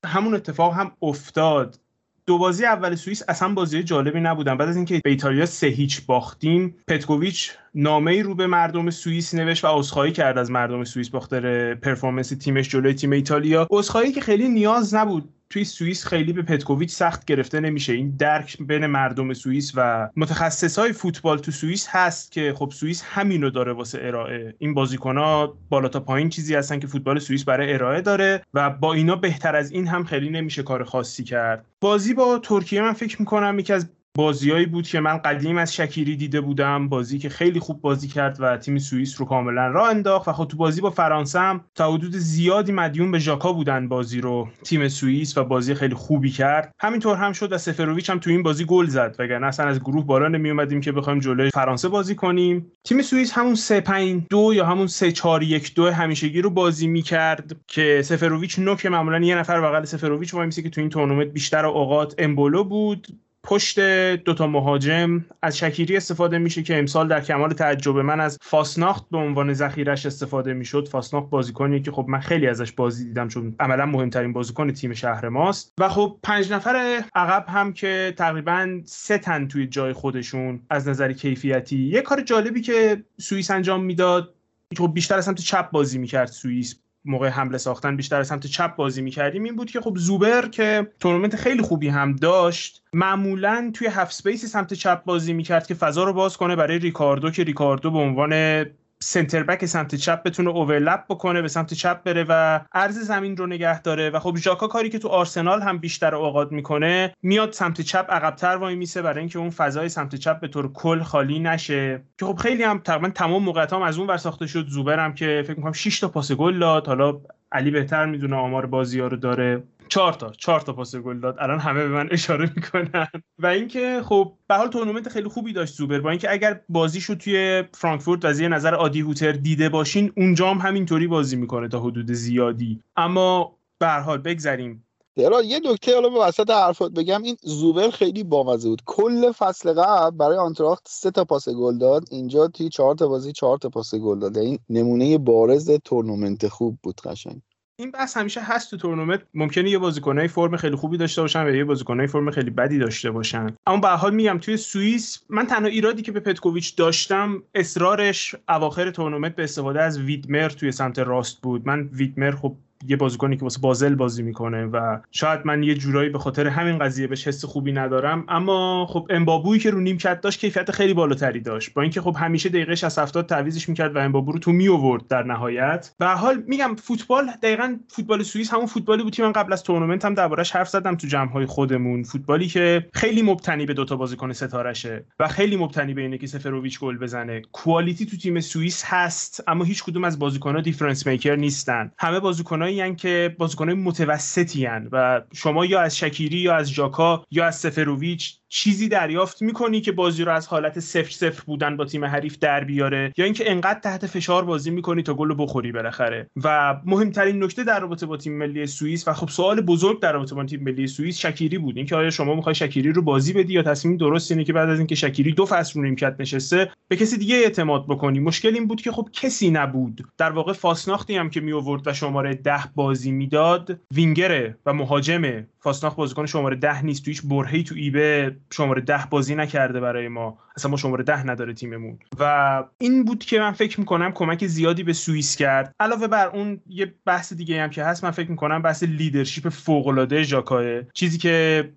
[0.06, 1.78] همون اتفاق هم افتاد.
[2.26, 4.56] دو بازی اول سوئیس اصلا بازی جالبی نبودن.
[4.56, 9.34] بعد از اینکه به ایتالیا سه هیچ باختیم پتکوویچ نامه ای رو به مردم سوئیس
[9.34, 13.66] نوشت و عذرخواهی کرد از مردم سوئیس بابت performance تیمش جلوی تیم ایتالیا.
[13.70, 17.92] عذرخواهی که خیلی نیاز نبود توی سوئیس خیلی به پتکوویچ سخت گرفته نمیشه.
[17.92, 23.02] این درک بین مردم سوئیس و متخصص های فوتبال تو سوئیس هست که خب سوئیس
[23.06, 24.54] همینو داره واسه ارائه.
[24.58, 28.70] این بازیکن ها بالا تا پایین چیزی هستن که فوتبال سوئیس برای ارائه داره و
[28.70, 31.66] با اینا بهتر از این هم خیلی نمیشه کار خاصی کرد.
[31.80, 36.16] بازی با ترکیه من فکر می‌کنم یکی از بازیایی بود که من قدیم از شکیری
[36.16, 40.28] دیده بودم بازی که خیلی خوب بازی کرد و تیم سوئیس رو کاملا راه انداخت.
[40.28, 44.20] و خب تو بازی با فرانسه هم تا حدود زیادی مدیون به ژاکا بودن بازی
[44.20, 44.48] رو.
[44.64, 46.74] تیم سوئیس و بازی خیلی خوبی کرد.
[46.80, 49.16] همینطور هم شد و سفروویچ هم تو این بازی گل زد.
[49.18, 52.72] وگرنه اصلا از گروه بالا نمی اومدیم که بخوایم جلوی فرانسه بازی کنیم.
[52.84, 56.86] تیم سوئیس همون 3 5 2 یا همون 3 4 1 2 همیشگی رو بازی
[56.86, 61.66] می‌کرد که سفروویچ نوک معمولا یه نفر بغل سفروویچ وای که تو این تورنمنت بیشتر
[61.66, 63.06] اوقات امبولو بود.
[63.44, 63.80] پشت
[64.14, 69.18] دوتا مهاجم از شکیری استفاده میشه که امسال در کمال تعجب من از فاسناخت به
[69.18, 70.88] عنوان ذخیرش استفاده می‌شد.
[70.88, 75.28] فاسناخت بازیکنیه که خب من خیلی ازش بازی دیدم چون عملا مهمترین بازیکن تیم شهر
[75.28, 75.72] ماست.
[75.78, 81.12] و خب پنج نفر عقب هم که تقریبا سه تن توی جای خودشون از نظر
[81.12, 81.78] کیفیتی.
[81.78, 84.34] یه کار جالبی که سوئیس انجام می‌داد
[84.78, 86.78] خب بیشتر از سمت چپ بازی می‌کرد سوئیس.
[87.04, 90.86] موقع حمله ساختن بیشتر از سمت چپ بازی می‌کردیم این بود که خب زوبر که
[91.00, 96.12] تورنمنت خیلی خوبی هم داشت معمولا توی هفت سمت چپ بازی می‌کرد که فضا رو
[96.12, 98.64] باز کنه برای ریکاردو که ریکاردو به عنوان
[99.02, 103.46] سنتر بک سمت چپ بتونه اوورلپ بکنه به سمت چپ بره و عرض زمین رو
[103.46, 104.10] نگه داره.
[104.10, 108.56] و خب ژاکا کاری که تو آرسنال هم بیشتر اوقات می‌کنه میاد سمت چپ عقبتر
[108.56, 112.02] وای میسه برای اینکه اون فضای سمت چپ به طور کل خالی نشه.
[112.18, 114.66] که خب خیلی هم تقریبا تمام موقعیت هم از اون ور ساخته شد.
[114.66, 116.86] زوبر هم که فکر می‌کنم 6 تا پاس گل داد.
[116.86, 117.20] حالا
[117.52, 119.62] علی بهتر می‌دونه آمار بازی ها رو داره.
[119.88, 121.36] چهار تا چهار تا پاس گل داد.
[121.40, 123.08] الان همه به من اشاره می‌کنن.
[123.38, 126.00] و اینکه خب به حال تورنمنت خیلی خوبی داشت زوبر.
[126.00, 130.58] با اینکه اگر بازیشو توی فرانکفورت از یه نظر عادی هوتر دیده باشین اونجا هم
[130.58, 132.80] همینطوری بازی می‌کنه تا حدود زیادی.
[132.96, 134.86] اما به هر حال بگذریم.
[135.16, 137.22] یه نکته حالا به وسط حرفات بگم.
[137.22, 138.82] این زوبر خیلی بامزه بود.
[138.86, 142.04] کل فصل قبل برای آنتراخت سه تا پاس گل داد.
[142.10, 144.38] اینجا توی چهار تا بازی چهار تا پاس گل داد.
[144.38, 147.40] این نمونه بارز تورنمنت خوب بود قشنگ.
[147.76, 149.22] این بحث همیشه هست تو تورنمنت.
[149.34, 153.10] ممکنه یه بازیکنای فرم خیلی خوبی داشته باشن و یه بازیکنای فرم خیلی بدی داشته
[153.10, 153.46] باشن.
[153.66, 158.90] اما به حال میگم توی سوئیس من تنها ایرادی که به پتکوویچ داشتم اصرارش اواخر
[158.90, 161.66] تورنمنت به استفاده از ویدمر توی سمت راست بود.
[161.66, 162.56] من ویدمر خب
[162.88, 166.78] یه بازیکنی که واسه بازل بازی می‌کنه و شاید من یه جورایی به خاطر همین
[166.78, 168.24] قضیه بهش حس خوبی ندارم.
[168.28, 171.74] اما خب امبابویی که رو نیمکت داشت کیفیت خیلی بالاتری داشت.
[171.74, 175.06] با اینکه خب همیشه دقیقه از 70 تعویضش می‌کرد و امبابو رو تو می آورد
[175.06, 175.94] در نهایت.
[176.00, 180.04] و حال میگم فوتبال دقیقا فوتبال سوئیس همون فوتبالی بود که من قبل از تورنمنت
[180.04, 182.02] هم دربارش حرف زدم تو جمع خودمون.
[182.02, 186.80] فوتبالی که خیلی مبتنی به دوتا بازیکن ستارشه و خیلی مبتنی به اینه که سفرویچ
[186.80, 187.42] گل بزنه.
[187.52, 191.92] quality ای تو تیم سوئیس هست اما هیچ کدوم از بازیکن‌ها difference maker نیستن.
[191.98, 197.46] همه بازیکنایی بازیکنایی که بازیکنای متوسطی‌ان و شما یا از شکیری یا از ژاکا یا
[197.46, 202.04] از سفرویچ چیزی دریافت می‌کنی که بازی رو از حالت صفر صفر بودن با تیم
[202.04, 206.76] حریف در بیاره؟ یا اینکه انقدر تحت فشار بازی می‌کنی تا گل بخوری بالاخره؟ و
[206.86, 210.44] مهمترین نکته در رابطه با تیم ملی سوئیس و خب سوال بزرگ در رابطه با
[210.44, 211.76] تیم ملی سوئیس شکیری بود.
[211.76, 214.78] اینکه آیا شما می‌خوای شکیری رو بازی بدی یا تصمیم درست اینه که بعد از
[214.78, 218.80] اینکه شکیری دو فصل رو نیمکت نشسته به کسی دیگه اعتماد بکنی؟ مشکل این بود
[218.80, 220.06] که خب کسی نبود.
[220.18, 225.46] در واقع فاسناختی هم که می آورد و شماره ده بازی می‌داد وینگره و مهاجمه
[225.60, 227.04] فاسناخت بازیکن شماره ده نیست.
[227.04, 230.38] تو هیچ برهه‌ای تو ایبه شماره ده بازی نکرده برای ما.
[230.56, 231.98] اصلا ما شماره ده نداره تیممون.
[232.18, 235.74] و این بود که من فکر می‌کنم کمک زیادی به سوئیس کرد.
[235.80, 239.86] علاوه بر اون یه بحث دیگه هم که هست من فکر می‌کنم بحث leadership فوق
[239.86, 241.68] العاده ژاکاست چیزی که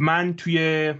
[0.00, 0.94] من توی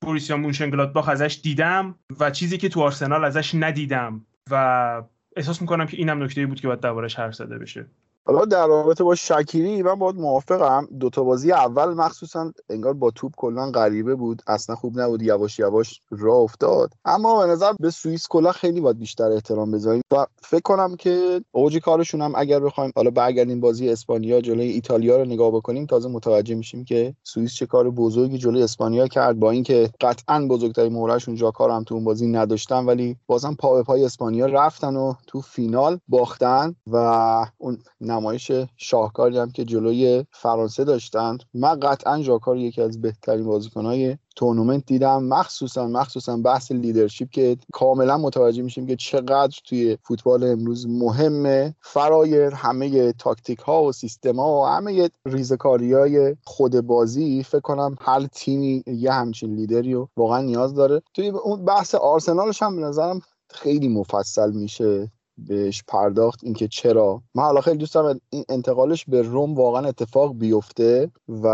[0.00, 4.26] بوریسیا مونشنگلادباخ ازش دیدم و چیزی که تو آرسنال ازش ندیدم.
[4.50, 5.02] و
[5.36, 7.86] احساس می‌کنم که اینم نکته بود که باید دربارش حرف زده بشه.
[8.26, 10.88] حالا در رابطه با شکیری من باید موافقم.
[11.00, 14.42] دوتا بازی اول مخصوصا انگار با توپ کلا غریبه بود.
[14.46, 15.22] اصلا خوب نبود.
[15.22, 16.92] یواش یواش راه افتاد.
[17.04, 20.02] اما به نظر به سوئیس کلا خیلی باید بیشتر احترام بذاریم.
[20.12, 25.16] و فکر کنم که اوج کارشون هم اگر بخوایم حالا برگردیم بازی اسپانیا جلوی ایتالیا
[25.16, 29.38] رو نگاه بکنیم تازه متوجه میشیم که سوئیس چه کار بزرگی جلوی اسپانیا کرد.
[29.38, 33.82] با اینکه قطعا بزرگترین مهرشون جاکار هم تو اون بازی نداشتن ولی بازم پا به
[33.82, 36.74] پای اسپانیا رفتن و تو فینال باختن.
[36.86, 36.96] و
[37.58, 37.78] اون
[38.10, 41.38] نمایش شاهکاری هم که جلوی فرانسه داشتن.
[41.54, 45.24] من قطعا ژاکا رو یکی از بهترین بازیکنهای تورنمنت دیدم.
[45.24, 51.74] مخصوصا مخصوصا بحث leadership که کاملا متوجه میشیم که چقدر توی فوتبال امروز مهمه.
[51.80, 57.96] فرای همه تاکتیک ها و سیستم ها و همه ریزکاری های خود بازی فکر کنم
[58.00, 61.02] هر تیمی یه همچین لیدری رو واقعا نیاز داره.
[61.14, 63.20] توی اون بحث آرسنالش هم به نظرم
[63.50, 65.10] خیلی مفصل میشه.
[65.46, 67.22] بهش پرداخت اینکه چرا.
[67.34, 71.48] من حالا خیلی دوست این انتقالش به روم واقعا اتفاق بیفته و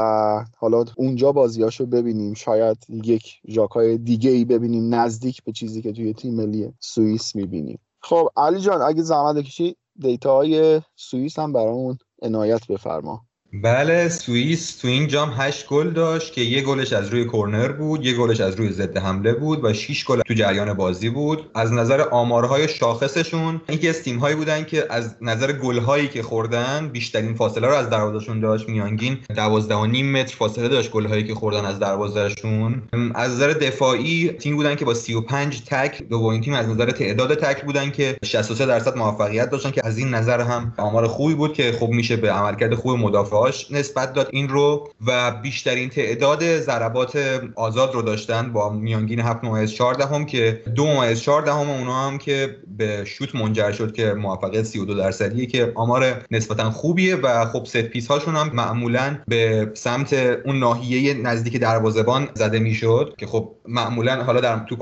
[0.56, 2.34] حالا اونجا بازیاشو ببینیم.
[2.34, 7.78] شاید یک ژاکای دیگه ای ببینیم نزدیک به چیزی که توی تیم ملی سوئیس می‌بینیم.
[8.00, 13.25] خب علی جان اگه زحمت بکشی دیتاهای سوئیس هم برامون عنایت بفرما.
[13.52, 18.04] بله سوئیس تو این جام 8 گل داشت که یه گلش از روی کرنر بود
[18.04, 21.50] یه گلش از روی ضد حمله بود و 6 گل تو جریان بازی بود.
[21.54, 27.34] از نظر آمارهای شاخصشون اینکه از تیم‌هایی بودن که از نظر گل‌هایی که خوردن بیشترین
[27.34, 28.68] فاصله رو از دروازهشون داشت.
[28.68, 32.82] میانگین 12 و نیم متر فاصله داشت گل‌هایی که خوردن از دروازهشون.
[33.14, 37.64] از نظر دفاعی تیم بودن که با 35 تک دومین تیم از نظر تعداد تک
[37.64, 41.72] بودن که 63 درصد موفقیت داشتن که از این نظر هم آمار خوبی بود که
[41.72, 43.35] خب میشه به عملکرد خوب مدافع
[43.70, 49.72] نسبت داد این رو و بیشترین تعداد ضربات آزاد رو داشتن با میانگین 7 ممیز
[49.72, 54.14] 14 هم که دو ممیز 14 هم اونا هم که به شوت منجر شد که
[54.14, 59.70] موفقیت 32 درصدیه که آمار نسبتا خوبیه و خب ست پیس هاشون هم معمولا به
[59.74, 60.12] سمت
[60.44, 64.76] اون ناحیه نزدیک دروازه‌بان زده می‌شد که خب معمولا حالا در تو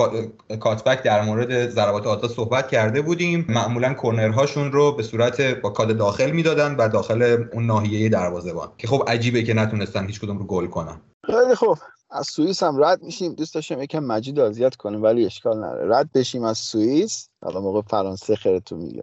[0.61, 3.47] کاتبک در مورد ضربات آزاد صحبت کرده بودیم.
[3.49, 8.44] معمولا کرنرهاشون رو به صورت با کاد داخل می‌دادن و داخل اون ناحیه دروازه
[8.79, 11.01] که خب عجیبه که نتونستن هیچ کدوم رو گل کنن.
[11.27, 11.79] خیلی خوب.
[12.11, 13.35] از سوئیس هم رد میشیم.
[13.35, 15.97] دوست داشتم یکم مجید اذیت کنیم ولی اشکال نداره.
[15.97, 17.29] رد بشیم از سوئیس.
[17.43, 19.03] حالا موقع فرانسه خیرتون میگم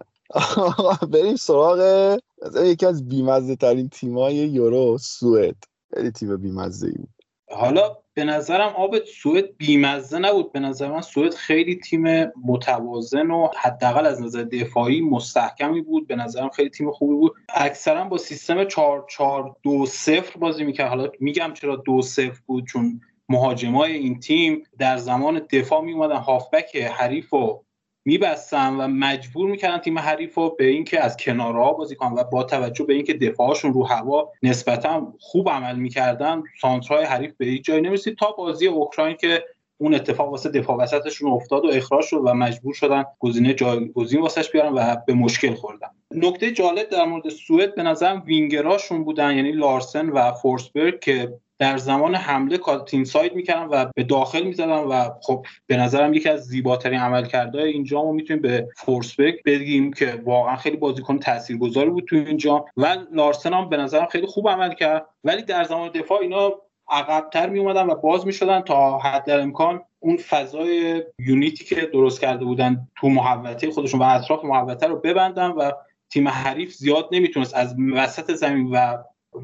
[1.11, 2.19] بریم سراغ
[2.63, 5.55] یکی از بیمزه ترین تیمای یورو سوئد.
[5.93, 7.20] خیلی تیم بیمزه ای بود.
[7.51, 10.51] حالا به نظرم آب سوئد بیمزه نبود.
[10.51, 16.07] به نظر من سوئد خیلی تیم متوازن و حداقل از نظر دفاعی مستحکمی بود.
[16.07, 17.35] به نظرم خیلی تیم خوبی بود.
[17.49, 20.89] اکثرا با سیستم 4 4 2 0 بازی می‌کرد.
[20.89, 26.17] حالا میگم چرا 2 0 بود؟ چون مهاجمای این تیم در زمان دفاع می اومدن
[26.17, 27.65] هافبک حریف رو
[28.05, 32.43] میبستن و مجبور می‌کردن تیم حریف رو به اینکه از کنارها بازی کنن و با
[32.43, 37.81] توجه به اینکه دفاعشون رو هوا نسبتا خوب عمل می‌کردن سانترهای حریف به هیچ جایی
[37.81, 39.45] نمی‌رسید تا بازی اوکراین که
[39.81, 44.51] اون اتفاق واسه دفاع وسطشون افتاد و اخراج شد و مجبور شدن گزینه جایگزین واسش
[44.51, 45.87] بیارن و به مشکل خوردن.
[46.11, 51.77] نکته جالب در مورد سوئد به نظرم وینگراشون بودن یعنی لارسن و فورسبرگ که در
[51.77, 56.45] زمان حمله تیم ساید می‌کردن و به داخل می‌زدن و خب به نظرم یکی از
[56.45, 62.15] زیباترین عملکردهای این جام می‌تونیم به فورسبک بگیم که واقعا خیلی بازیکن تاثیرگذاری بود تو
[62.15, 65.05] این جام و لارسن هم به نظرم خیلی خوب عمل کرد.
[65.23, 66.51] ولی در زمان دفاع اینا
[66.91, 71.75] عقبتر می اومدن و باز می شدن تا حد امکان اون فضای unit ی که
[71.93, 75.71] درست کرده بودن تو محوطه خودشون و اطراف محوطه رو ببندن و
[76.09, 78.97] تیم حریف زیاد نمی‌تونست از وسط زمین و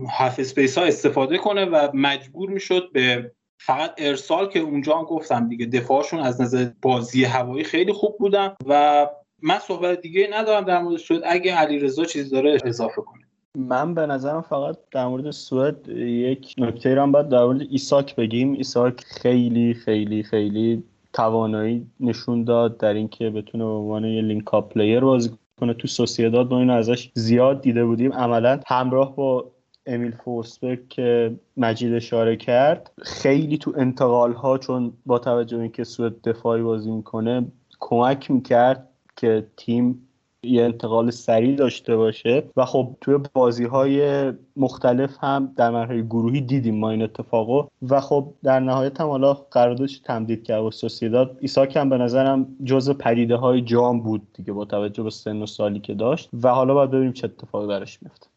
[0.10, 5.50] half space ها استفاده کنه و مجبور می‌شد به فقط ارسال که اونجا هم گفتم
[5.50, 9.08] دیگه دفاعشون از نظر بازی هوایی خیلی خوب بودن و
[9.42, 13.27] من صحبت دیگه ندارم در مورد سوئد اگه علیرضا چیزی داره اضافه کنه.
[13.58, 18.54] من به نظرم فقط در مورد سوئد یک نکته را باید در مورد ایساک بگیم.
[18.54, 25.00] ایساک خیلی خیلی خیلی توانایی نشون داد در اینکه بتونه به عنوان یه link-up player
[25.00, 25.74] بازی کنه.
[25.74, 28.14] تو سوسیداد ما اینو ازش زیاد دیده بودیم.
[28.14, 29.52] عملا همراه با
[29.86, 35.84] امیل فورسبرگ که مجید اشاره کرد خیلی تو انتقال ها چون با توجه به اینکه
[35.84, 37.46] سوئد دفاعی بازی می‌کنه
[37.80, 40.07] کمک می‌کرد که تیم
[40.44, 42.44] یه انتقال سریع داشته باشه.
[42.58, 47.68] و خب توی بازی های مختلف هم در مرحله گروهی دیدیم ما این اتفاقو.
[47.90, 51.38] و خب در نهایت هم حالا قراردادش تمدید کرد و سوسیداد.
[51.42, 55.46] ایساک هم به نظرم جز پدیده های جام بود دیگه با توجه به سن و
[55.46, 56.30] سالی که داشت.
[56.44, 58.28] و حالا باید ببینیم چه اتفاقی براش میفته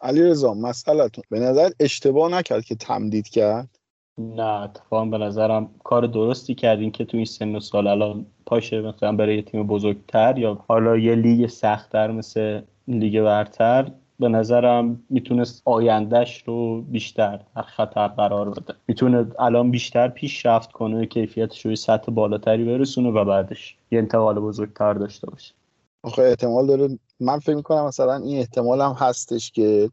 [0.00, 3.75] علی رضا مسئلتون به نظر اشتباه نکرد که تمدید کرد.
[4.18, 8.80] نه اتفاقا به نظرم کار درستی کردین که تو این سن و سال الان پاشه
[8.80, 15.02] مثلا برای یه تیم بزرگتر یا حالا یه لیگ سختتر مثل لیگ برتر به نظرم
[15.10, 18.74] می‌تونست آیندهش رو بیشتر در خطر قرار بده.
[18.88, 24.94] می‌تونه الان بیشتر پیشرفت کنه کیفیتش رو سطح بالاتری برسونه و بعدش یه انتقال بزرگتر
[24.94, 25.54] داشته باشه.
[26.02, 29.90] آخه احتمال داره من فکر می‌کنم مثلا این احتمال هم هستش که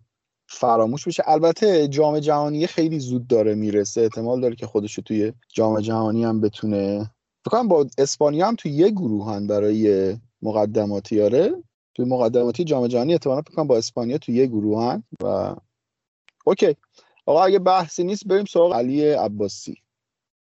[0.54, 1.24] فراموش بشه.
[1.28, 4.02] البته جام جهانی خیلی زود داره می‌رسه.
[4.02, 7.12] احتمال داره که خودشو توی جام جهانی هم بتونه.
[7.46, 11.63] فکر با اسپانیا هم توی یه گروهن برای مقدماتی آره.
[11.96, 15.56] توی مقدماتی جام جهانی احتمالا فکر با اسپانیا توی یه گروهن و
[16.46, 16.76] اوکی.
[17.26, 19.83] آقا اگه بحثی نیست بریم سراغ علی عباسی.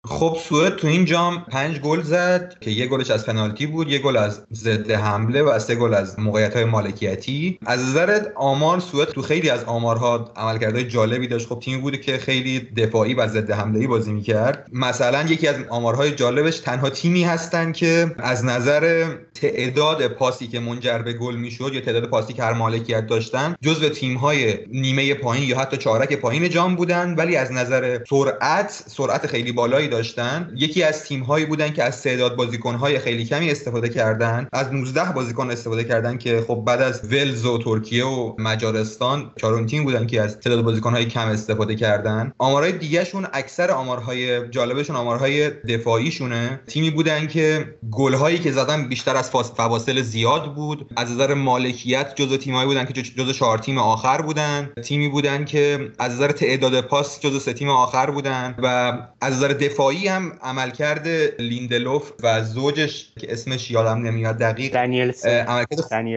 [0.05, 3.99] خب سوئد تو این جام پنج گل زد که یه گلش از پنالتی بود یه
[3.99, 7.59] گل از ضد حمله و سه گل از موقعیت های مالکیتی.
[7.65, 11.47] از نظر آمار سوئد تو خیلی از آمارها عملکردهای جالبی داشت.
[11.47, 14.67] خب تیمی بوده که خیلی دفاعی و ضد حمله بازی می‌کرد.
[14.73, 20.97] مثلا یکی از آمارهای جالبش تنها تیمی هستن که از نظر تعداد پاسی که منجر
[20.97, 25.49] به گل می‌شد یا تعداد پاسی که هر مالکیت داشتن جزو تیم های نیمه پایین
[25.49, 27.15] یا حتی چهارک پایین جام بودن.
[27.15, 32.03] ولی از نظر سرعت سرعت خیلی بالایی داشتن یکی از تیم هایی بودن که از
[32.03, 34.47] تعداد بازیکن های خیلی کمی استفاده کردن.
[34.53, 39.65] از 19 بازیکن استفاده کردن که خب بعد از ولز و ترکیه و مجارستان چهارم
[39.65, 42.31] تیم بودن که از تعداد بازیکن های کم استفاده کردن.
[42.37, 46.59] آمارهای دیگهشون اکثر آمارهای جالبشون آمارهای دفاعیشونه.
[46.67, 50.89] تیمی بودن که گل هایی که زدن بیشتر از فواصل زیاد بود.
[50.97, 54.69] از نظر مالکیت جزو تیمایی بودن که جزو چهار تیم آخر بودن.
[54.83, 59.53] تیمی بودن که از نظر تعداد پاس جزو سه تیم آخر بودن و از نظر
[59.77, 61.07] دفاعی هم عملکرد
[61.39, 65.65] لیندلوف و زوجش که اسمش یادم نمیاد دقیق دانیلسن.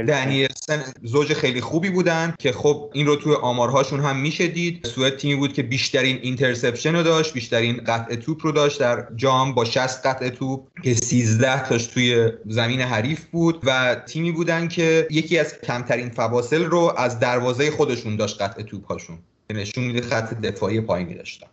[0.07, 0.85] دانیلسن.
[1.03, 4.87] زوج خیلی خوبی بودن که خب این رو توی آمارهاشون هم میشه دید.
[4.95, 9.55] سوئد تیمی بود که بیشترین interception رو داشت بیشترین قطع توپ رو داشت در جام
[9.55, 15.07] با 60 قطع توپ که 13 تاش توی زمین حریف بود و تیمی بودن که
[15.11, 19.19] یکی از کمترین فواصل رو از دروازه خودشون داشت قطع توپ هاشون
[19.51, 21.47] نشون میده خط دفاعی پایینی داشتن.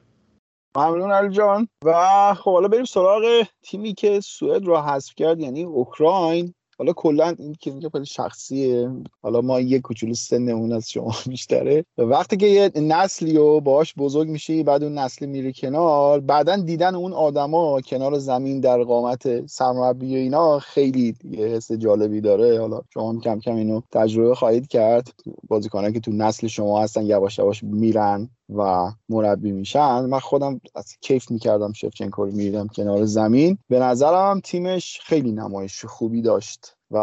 [0.77, 1.67] ممنون علی جان.
[1.85, 1.93] و
[2.33, 3.23] خب حالا بریم سراغ
[3.63, 6.53] تیمی که سوئد رو حذف کرد یعنی اوکراین.
[6.79, 8.89] حالا کلا این که میگه خیلی شخصیه.
[9.21, 11.85] حالا ما یه کوچولو سنمون از شما بیشتره.
[11.97, 16.95] وقتی که یه نسلی رو باهاش بزرگ میشی بعد اون نسل میره کنار بعدا دیدن
[16.95, 22.59] اون آدما کنار زمین در قامت سرمربی و اینا خیلی یه حس جالبی داره.
[22.59, 25.13] حالا شما کم کم اینو تجربه خواهید کرد.
[25.47, 28.29] بازیکنان که تو نسل شما هستن یواش یواش میرن.
[28.55, 30.05] و مربی میشن.
[30.05, 33.57] من خودم از کیف می‌کردم شفچنکو رو می‌دیدم کنار زمین.
[33.69, 36.97] به نظرم تیمش خیلی نمایش خوبی داشت و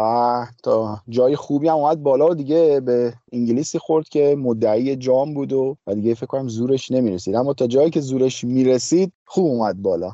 [0.63, 5.77] تا جای خوبی هم اومد بالا دیگه به انگلیسی خورد که مدعی جام بود و,
[5.87, 7.35] و دیگه فکر کنم زورش نمی‌رسید.
[7.35, 10.11] اما تا جایی که زورش می‌رسید خوب اومد بالا.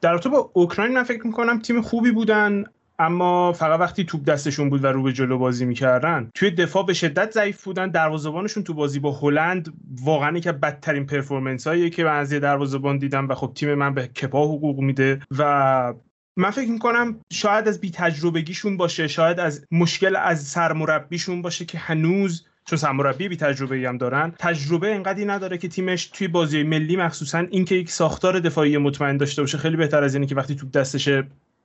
[0.00, 2.64] در رابطه با اوکراین من فکر می‌کنم تیم خوبی بودن.
[2.98, 6.94] اما فقط وقتی توپ دستشون بود و رو به جلو بازی می‌کردن توی دفاع به
[6.94, 9.72] شدت ضعیف بودن دروازه‌بانشون تو بازی با هلند
[10.02, 13.94] واقعا که بدترین پرفورمنس هایی که من از یه دروازه‌بان دیدم و خب تیم من
[13.94, 15.94] به کپا حقوق میده و
[16.36, 21.78] من فکر می‌کنم شاید از بی تجربگیشون باشه شاید از مشکل از سرمربیشون باشه که
[21.78, 26.96] هنوز چون سرمربی بی تجربه هم دارن تجربه انقدری نداره که تیمش توی بازی ملی
[26.96, 30.70] مخصوصا اینکه یک ساختار دفاعی مطمئن داشته باشه خیلی بهتر از اینه که وقتی توپ
[30.70, 31.08] دستش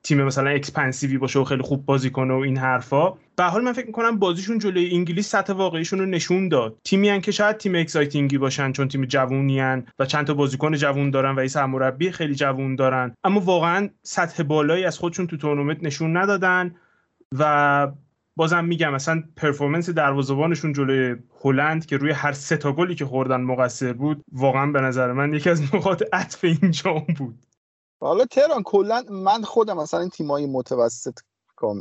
[0.03, 3.09] تیم مثلا expansive ی باشه و خیلی خوب بازی کنه و این حرفا.
[3.11, 6.77] به حال من فکر می‌کنم بازیشون جلوی انگلیس سطح واقعیشون رو نشون داد.
[6.83, 9.61] تیمی هن که شاید تیم exciting ی باشن چون تیم جوونی
[9.99, 13.13] و چند تا بازیکن جوون دارن و این سرمربی خیلی جوون دارن.
[13.23, 16.75] اما واقعا سطح بالایی از خودشون تو تورنمنت نشون ندادن
[17.39, 17.91] و
[18.35, 23.41] بازم میگم مثلا performance دروازه‌بانشون جلوی هلند که روی هر سه تا گلی که خوردن
[23.41, 27.45] مقصر بود واقعا به نظر من یکی از نقاط عطف این جام بود.
[27.99, 31.19] حالا تهران کلا من خودم مثلا این تیمای متوسط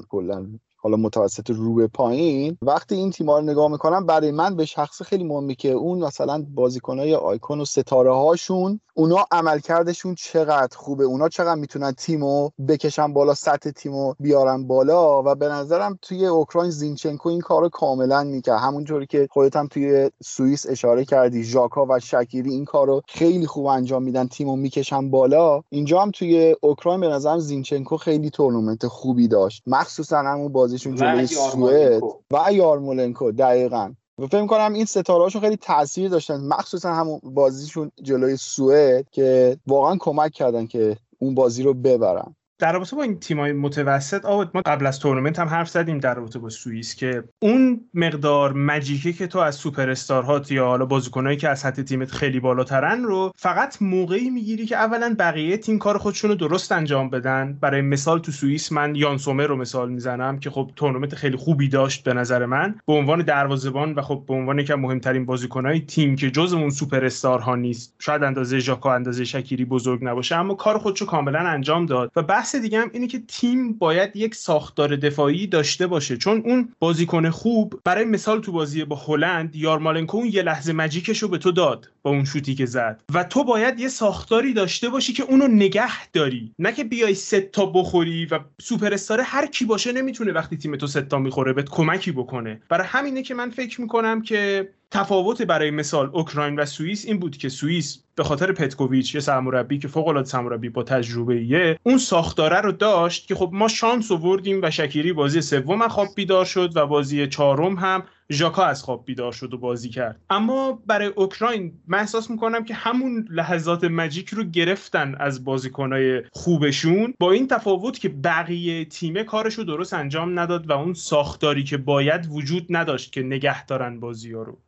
[0.08, 0.46] کلا
[0.76, 5.02] حالا متوسط رو به پایین وقتی این تیم‌ها رو نگاه می‌کنم برای من به شخص
[5.02, 11.04] خیلی مهمه که اون مثلا بازیکنای آیکون و ستاره هاشون اونا عملکردشون چقدر خوبه.
[11.04, 16.70] اونا چقدر می‌تونن تیمو بکشن بالا سطح تیمو بیارن بالا و به نظرم توی اوکراین
[16.70, 18.58] زینچنکو این کارو کاملا می‌کرد.
[18.58, 23.66] همونطوری که خودت هم توی سوئیس اشاره کردی ژاکا و شکیری این کارو خیلی خوب
[23.66, 25.62] انجام میدن تیمو می‌کشن بالا.
[25.68, 29.62] اینجا هم توی اوکراین به نظرم زینچنکو خیلی تورنمنت خوبی داشت.
[29.66, 33.92] مخصوصا همون بازیشون جلوی سوئد و یارمولنکو دقیقا.
[34.20, 36.40] فکر کنم این ستاره خیلی تاثیر داشتن.
[36.40, 42.35] مخصوصا همون بازیشون جلوی سوئد که واقعا کمک کردن که اون بازی رو ببرن.
[42.58, 46.14] در رابطه با این تیمای متوسط آبد ما قبل از تورنمنت هم حرف زدیم در
[46.14, 50.86] رابطه با سوئیس که اون مقدار magic ه که تو از سوپر استارهات یا حالا
[50.86, 55.78] بازیکنایی که از سطح تیمت خیلی بالاترن رو فقط موقعی می‌گیری که اولا بقیه تیم
[55.78, 57.58] کار خودشون رو درست انجام بدن.
[57.60, 61.68] برای مثال تو سوئیس من یان سومر رو مثال می‌زنم که خب تورنمنت خیلی خوبی
[61.68, 62.74] داشت به نظر من.
[62.86, 67.04] به عنوان دروازه‌بان و خب به عنوان یکی مهمترین بازیکنای تیم که جز اون سوپر
[67.04, 72.10] استارها نیست شاید اندازه ژاکا اندازه شکیری بزرگ نباشه اما کار خودشو کاملا انجام داد
[72.16, 76.16] و بحث دیگه هم اینه که تیم باید یک ساختار دفاعی داشته باشه.
[76.16, 81.08] چون اون بازیکن خوب برای مثال تو بازی با هلند یارمولنکو اون یه لحظه magic
[81.08, 83.02] ش رو به تو داد با اون شوتی که زد.
[83.14, 86.52] و تو باید یه ساختاری داشته باشی که اونو نگه داری.
[86.58, 90.76] نه که بیای سه تا بخوری و سوپر استار هر کی باشه نمی‌تونه وقتی تیم
[90.76, 92.62] تو سه تا می‌خوره بهت کمکی بکنه.
[92.68, 97.36] برای همینه که من فکر می‌کنم که تفاوت برای مثال اوکراین و سوئیس این بود
[97.36, 101.98] که سوئیس به خاطر پتکوویچ یه سرمربی که فوق العاده سرمربی با تجربه ایه اون
[101.98, 106.76] ساختاره رو داشت که خب ما شانس آوردیم و شکیری بازی سوم خواب بیدار شد
[106.76, 110.20] و بازی چهارم هم ژاکا از خواب بیدار شد و بازی کرد.
[110.30, 117.14] اما برای اوکراین من احساس می‌کنم که همون لحظات مجیک رو گرفتن از بازیکنهای خوبشون
[117.18, 121.76] با این تفاوت که بقیه تیمه کارش رو درست انجام نداد و اون ساختاری که
[121.76, 124.58] باید وجود نداشت که نگه دارن بازی رو.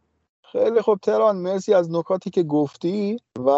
[0.52, 3.50] خیلی خب تران مرسی از نکاتی که گفتی و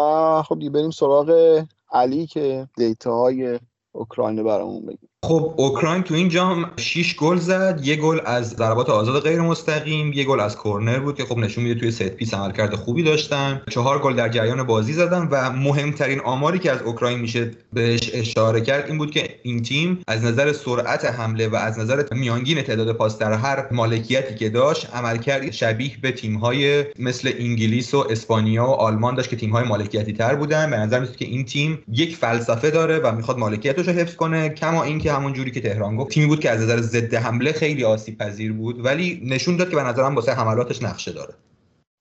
[0.43, 3.59] خب بریم سراغ علی که دیتاهای
[3.93, 7.79] اوکراین برامون بگیم خب اوکراین تو این جام 6 گل زد.
[7.83, 11.63] یه گل از ضربات آزاد غیر مستقیم یه گل از کرنر بود که خب نشون
[11.63, 13.61] میده توی set piece عملکرد خوبی داشتن.
[13.69, 18.61] چهار گل در جریان بازی زدن و مهمترین آماری که از اوکراین میشه بهش اشاره
[18.61, 22.91] کرد این بود که این تیم از نظر سرعت حمله و از نظر میانگین تعداد
[22.91, 28.71] پاس در هر مالکیتی که داشت عملکرد شبیه به تیم‌های مثل انگلیس و اسپانیا و
[28.71, 30.69] آلمان داشت که تیم‌های مالکیتی تر بودن.
[30.69, 34.49] به نظر میاد که این تیم یک فلسفه داره و می‌خواد مالکیتش رو حفظ کنه
[34.49, 36.11] کما اینکه همون جوری که تهران گفت.
[36.11, 39.75] تیمی بود که از نظر ضد حمله خیلی آسیب پذیر بود ولی نشون داد که
[39.75, 41.33] به نظرم واسه حملاتش نقشه داره.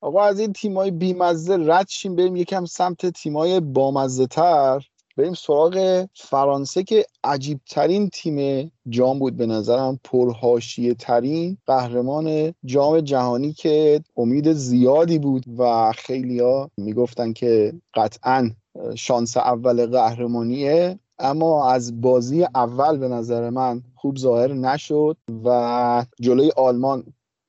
[0.00, 4.86] آقا از این تیمای بیمزه رد شیم بریم یکم سمت تیمای بامزه تر
[5.16, 10.00] بریم سراغ فرانسه که عجیب ترین تیم جام بود به نظرم.
[10.04, 18.50] پرهاشیه ترین قهرمان جام جهانی که امید زیادی بود و خیلیا می‌گفتن که قطعا
[18.94, 20.98] شانس اول قهرمانیه.
[21.20, 27.04] اما از بازی اول به نظر من خوب ظاهر نشد و جلوی آلمان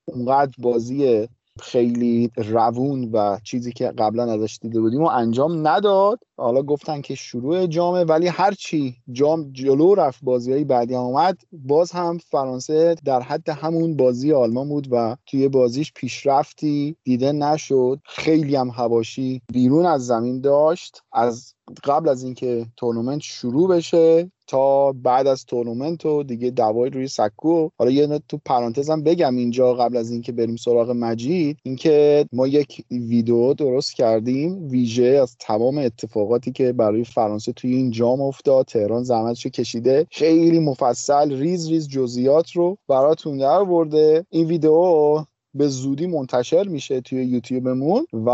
[0.08, 1.28] اونقدر بازی
[1.60, 6.20] خیلی روون و چیزی که قبلا ازش دیده بودیم و انجام نداد.
[6.38, 11.38] حالا گفتن که شروع جامه ولی هرچی جام جلو رفت بازی های بعدی هم اومد.
[11.52, 18.00] باز هم فرانسه در حد همون بازی آلمان بود و توی بازیش پیشرفتی دیده نشد.
[18.06, 21.02] خیلی هم هواشی بیرون از زمین داشت.
[21.12, 27.08] از قبل از اینکه تورنمنت شروع بشه تا بعد از تورنمنت و دیگه دوای روی
[27.08, 32.48] سکو حالا یه تو پرانتزم بگم اینجا قبل از اینکه بریم سراغ مجید اینکه ما
[32.48, 38.66] یک ویدیو درست کردیم ویژه از تمام اتفاقاتی که برای فرانسه توی این جام افتاد
[38.66, 45.68] تهران زحمتشو کشیده خیلی مفصل ریز ریز جزئیات رو براتون در برده این ویدیو به
[45.68, 48.30] زودی منتشر میشه توی یوتیوبمون و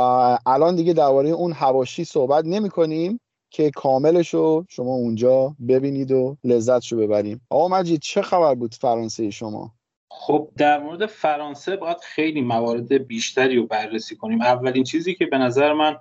[0.45, 3.20] الان دیگه درباره اون هواشی صحبت نمی کنیم
[3.58, 7.41] که کاملش رو شما اونجا ببینید و لذتشو ببریم.
[7.49, 9.74] آقا مجید چه خبر بود فرانسه شما؟
[10.12, 14.41] خب در مورد فرانسه باید خیلی موارد بیشتری رو بررسی کنیم.
[14.41, 15.97] اولین چیزی که به نظر من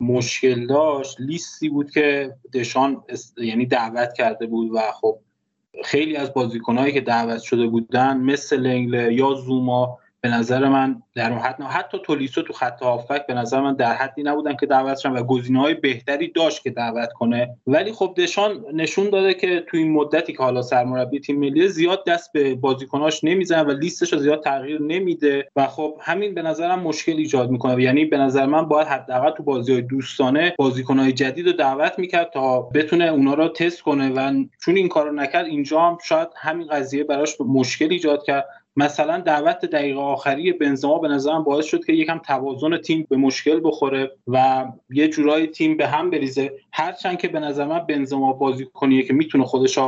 [0.00, 3.04] مشکل داشت لیستی بود که دشان
[3.36, 5.18] یعنی دعوت کرده بود و خب
[5.84, 11.32] خیلی از بازیکنهایی که دعوت شده بودن مثل لنگله یا زوما به نظر من در
[11.32, 15.06] اون حد حتی تولیسو تو خط هافک به نظر من در حدی نبودن که دعوت
[15.06, 17.56] و گزینه های بهتری داشت که دعوت کنه.
[17.66, 22.06] ولی خب دشان نشون داده که تو این مدتی که حالا سرمربی تیم ملی زیاد
[22.06, 26.80] دست به بازیکناش نمی‌زنه و لیستش رو زیاد تغییر نمیده و خب همین به نظرم
[26.80, 27.82] مشکل ایجاد می‌کنه.
[27.82, 32.30] یعنی به نظر من باید حداقل تو بازی های دوستانه بازیکنهای جدید رو دعوت می‌کرد
[32.30, 36.66] تا بتونه اونا رو تست کنه و چون این کارو نکرد اینجا هم شاید همین
[36.66, 38.48] قضیه براش مشکل ایجاد کرد.
[38.78, 43.60] مثلا دعوت دقیقه آخری بنزما به نظرم باعث شد که یکم توازن تیم به مشکل
[43.64, 46.52] بخوره و یه جورایی تیم به هم بریزه.
[46.72, 49.78] هرچند که به نظر من بنزما بازی کنیه که می‌تونه خودش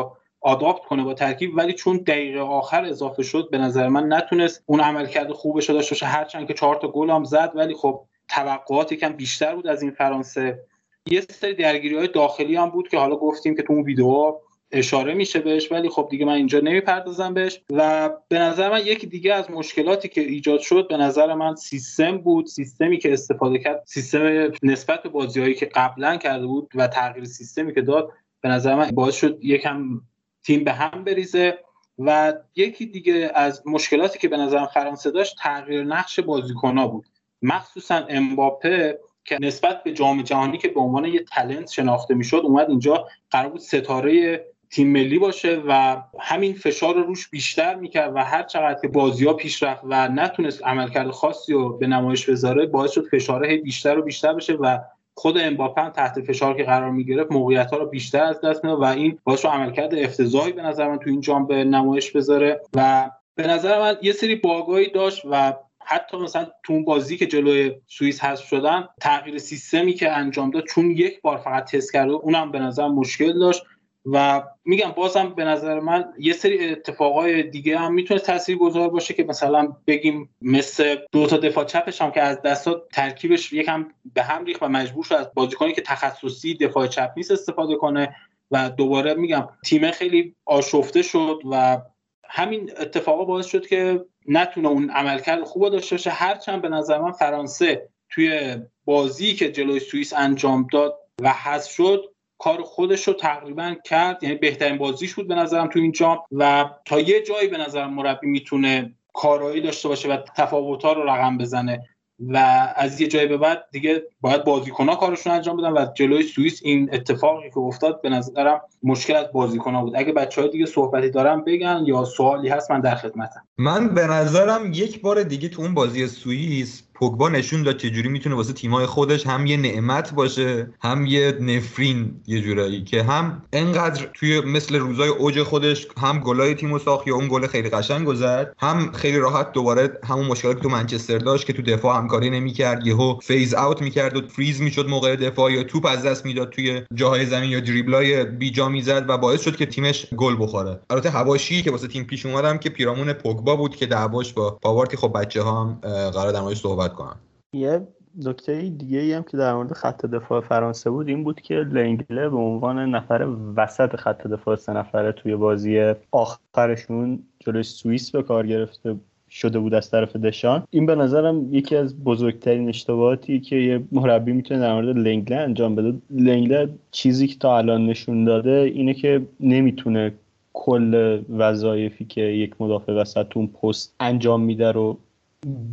[0.40, 4.80] آداپت کنه با ترکیب ولی چون دقیقه آخر اضافه شد به نظر من نتونست اون
[4.80, 6.06] عملکرد خوبش رو داشته باشه.
[6.06, 9.90] هرچند که چهار تا گل هم زد ولی خب توقعات یکم بیشتر بود از این
[9.90, 10.58] فرانسه.
[11.06, 14.40] یه سری درگیری های داخلی هم بود که حالا گفتیم که تو اون ویدیو
[14.72, 17.60] اشاره میشه بهش ولی خب دیگه من اینجا نمی‌پردازم بهش.
[17.70, 22.18] و به نظر من یکی دیگه از مشکلاتی که ایجاد شد به نظر من سیستم
[22.18, 27.24] بود سیستمی که استفاده کرد سیستم نسبت به بازیهایی که قبلا کرده بود و تغییر
[27.24, 30.00] سیستمی که داد به نظر من باعث شد یکم
[30.42, 31.58] تیم به هم بریزه.
[31.98, 37.06] و یکی دیگه از مشکلاتی که به نظرم فرانسه داشت تغییر نقش بازیکنها بود.
[37.42, 42.70] مخصوصا امباپه که نسبت به جام جهانی که به عنوان یه تلنت شناخته می‌شد اومد
[42.70, 48.18] اینجا قرار بود ستاره تیم ملی باشه و همین فشار رو روش بیشتر می‌کرد و
[48.18, 52.66] هر چقدر که بازی ها پیش رفت و نتونست عملکرد خاصی رو به نمایش بذاره
[52.66, 54.78] باعث شد فشاره بیشتر و بیشتر بشه و
[55.14, 58.84] خود امباپه تحت فشار که قرار می‌گرفت موقعیت ها رو بیشتر از دست می‌داد و
[58.84, 63.46] این باعث عملکرد افتضاحی به نظر من تو این جام به نمایش بذاره و به
[63.46, 65.54] نظر من یه سری باگایی داشت و
[65.84, 70.64] حتی مثلا تو اون بازی که جلوی سوئیس حذف شدن تغییر سیستمی که انجام داد
[70.64, 73.62] چون یک بار فقط تست کرده اونم به نظر مشکل داشت.
[74.06, 79.14] و میگم بازم به نظر من یه سری اتفاقای دیگه هم می‌تونه تاثیر گذار باشه
[79.14, 84.22] که مثلا بگیم مثل دو تا دفاع چپش هم که از دستا ترکیبش یکم به
[84.22, 88.16] هم ریخت و مجبور شد از بازیکنی که تخصصی دفاع چپ نیست استفاده کنه
[88.50, 91.80] و دوباره میگم تیم خیلی آشفته شد و
[92.28, 96.10] همین اتفاقا باعث شد که نتونه اون عملکرد خوب داشته باشه.
[96.10, 102.09] هرچند به نظر من فرانسه توی بازی که جلوی سوئیس انجام داد و حذف شد
[102.40, 106.70] کار خودش رو تقریبا کرد یعنی بهترین بازیش بود به نظرم تو این جام و
[106.84, 111.88] تا یه جایی به نظرم مربی می‌تونه کارایی داشته باشه و تفاوت‌ها رو رقم بزنه
[112.28, 112.36] و
[112.76, 116.90] از یه جایی به بعد دیگه باید بازیکن‌ها کارشون انجام بدن و جلوی سوئیس این
[116.92, 119.92] اتفاقی که افتاد به نظرم مشکل از بازیکن‌ها بود.
[119.96, 123.48] اگه بچه‌ها دیگه صحبتی دارن بگن یا سوالی هست من در خدمتم.
[123.58, 128.34] من به نظرم یک بار دیگه تو اون بازی سوئیس پوگبا نشون داد چجوری می‌تونه
[128.34, 134.08] واسه تیمای خودش هم یه نعمت باشه هم یه نفرین یه جورایی که هم انقدر
[134.14, 138.54] توی مثل روزای اوج خودش هم گلای تیمو ساخت یا اون گل خیلی قشنگ گذرد
[138.58, 142.86] هم خیلی راحت دوباره همون مشکلاتی که تو منچستر داشت که تو دفاع همکاری نمی‌کرد
[142.86, 146.82] یهو فیز اوت می‌کرد و فریز می‌شد موقع دفاع یا توپ از دست می‌داد توی
[146.94, 150.80] جاهای زمین یا دریبلای بیجا می‌زد و باعث شد که تیمش گل بخوره.
[150.90, 154.96] البته هواشی که واسه تیم پیش اومدم که پیرامون پوگبا بود که دعواش با پاورتی
[154.96, 155.78] خب بچه ها هم
[156.10, 157.16] قرار در صحبت کنم.
[157.52, 157.80] یه
[158.24, 162.28] نکته دیگه ای هم که در مورد خط دفاع فرانسه بود این بود که لنگله
[162.28, 168.46] به عنوان نفر وسط خط دفاع سه نفره توی بازی آخرشون جلوی سوئیس به کار
[168.46, 168.96] گرفته
[169.30, 170.62] شده بود از طرف دشان.
[170.70, 175.74] این به نظرم یکی از بزرگترین اشتباهاتی که یه مربی می‌تونه در مورد لنگله انجام
[175.74, 175.98] بده.
[176.10, 180.12] لنگله چیزی که تا الان نشون داده اینه که نمی‌تونه
[180.52, 184.98] کل وظایفی که یک مدافع وسط اون پست انجام میده رو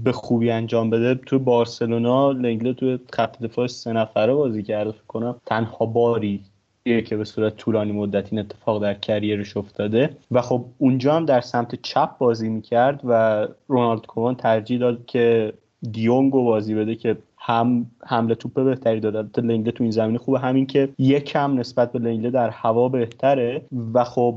[0.04, 5.08] به خوبی انجام بده تو بارسلونا لنگله تو خط دفاع سه نفره بازی کرده فکر
[5.08, 6.44] کنم تنها باری
[6.86, 10.18] که به صورت طولانی مدت این اتفاق در کریرش افتاده.
[10.32, 15.54] و خب اونجا هم در سمت چپ بازی می‌کرد و رونالد کومان ترجیح داد که
[15.92, 19.42] دیونگو بازی بده که هم حمله توپ بهتری داده.
[19.42, 20.40] لنگله تو این زمینه خوبه.
[20.40, 23.62] همین که یکم نسبت به لنگله در هوا بهتره.
[23.94, 24.36] و خب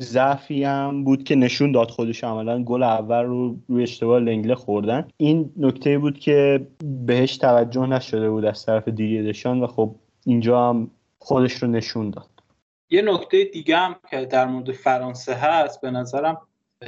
[0.00, 5.08] ضعفی هم بود که نشون داد خودش عملا گل اول رو روی اشتباه لنگله خوردن.
[5.16, 6.66] این نکته بود که
[7.06, 9.94] بهش توجه نشده بود از طرف دیگه دشان و خب
[10.26, 12.30] اینجا هم خودش رو نشون داد.
[12.90, 16.40] یه نکته دیگه هم که در مورد فرانسه هست به نظرم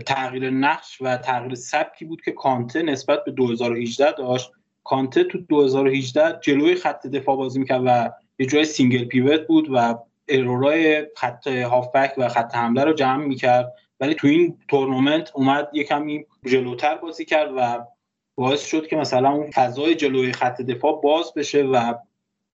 [0.07, 4.51] تغییر نقش و تغییر سبکی بود که کانته نسبت به 2018 داشت.
[4.85, 9.99] کانته تو 2018 جلوی خط دفاع بازی می‌کرد و یه جای single pivot بود و
[10.29, 13.73] error ای خط هافبک و خط حمله رو جمع می‌کرد.
[14.01, 17.87] ولی تو این تورنمنت اومد یه کمی جلوتر بازی کرد و
[18.35, 21.95] باعث شد که مثلا اون فضای جلوی خط دفاع باز بشه و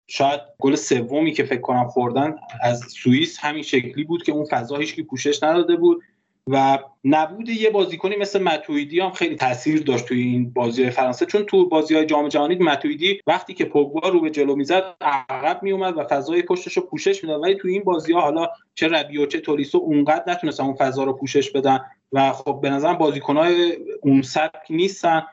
[0.07, 4.77] شاید گل سومی که فکر کنم خوردن از سوئیس همین شکلی بود که اون فضا
[4.77, 6.03] هیچ پوشش نداده بود.
[6.47, 11.25] و نبود یه بازیکنی مثل متویدی هم خیلی تاثیر داشت توی این بازی فرانسه.
[11.25, 15.63] چون تو بازی های جام جهانی متویدی وقتی که پوگبا رو به جلو می‌زد عقب
[15.63, 17.43] میومد و فضای پشتش رو پوشش می‌داد.
[17.43, 21.13] ولی توی این بازی ها حالا چه ربیو چه تولیسو اونقدر نتونستن اون فضا رو
[21.13, 21.79] پوشش بدن
[22.11, 25.23] و خب به نظرم بازیکنهای اون سبک نیستن.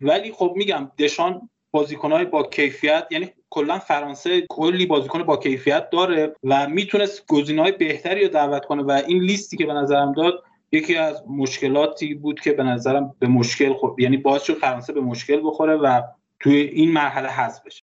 [0.00, 6.34] ولی خب میگم دشان بازیکنهای با کیفیت یعنی کلا فرانسه کلی بازیکن با کیفیت داره
[6.44, 10.96] و می‌تونست گزینه‌های بهتری رو دعوت کنه و این لیستی که به نظرم داد یکی
[10.96, 15.40] از مشکلاتی بود که به نظرم به مشکل خود یعنی باعث شد فرانسه به مشکل
[15.44, 16.02] بخوره و
[16.40, 17.82] توی این مرحله حذف بشه.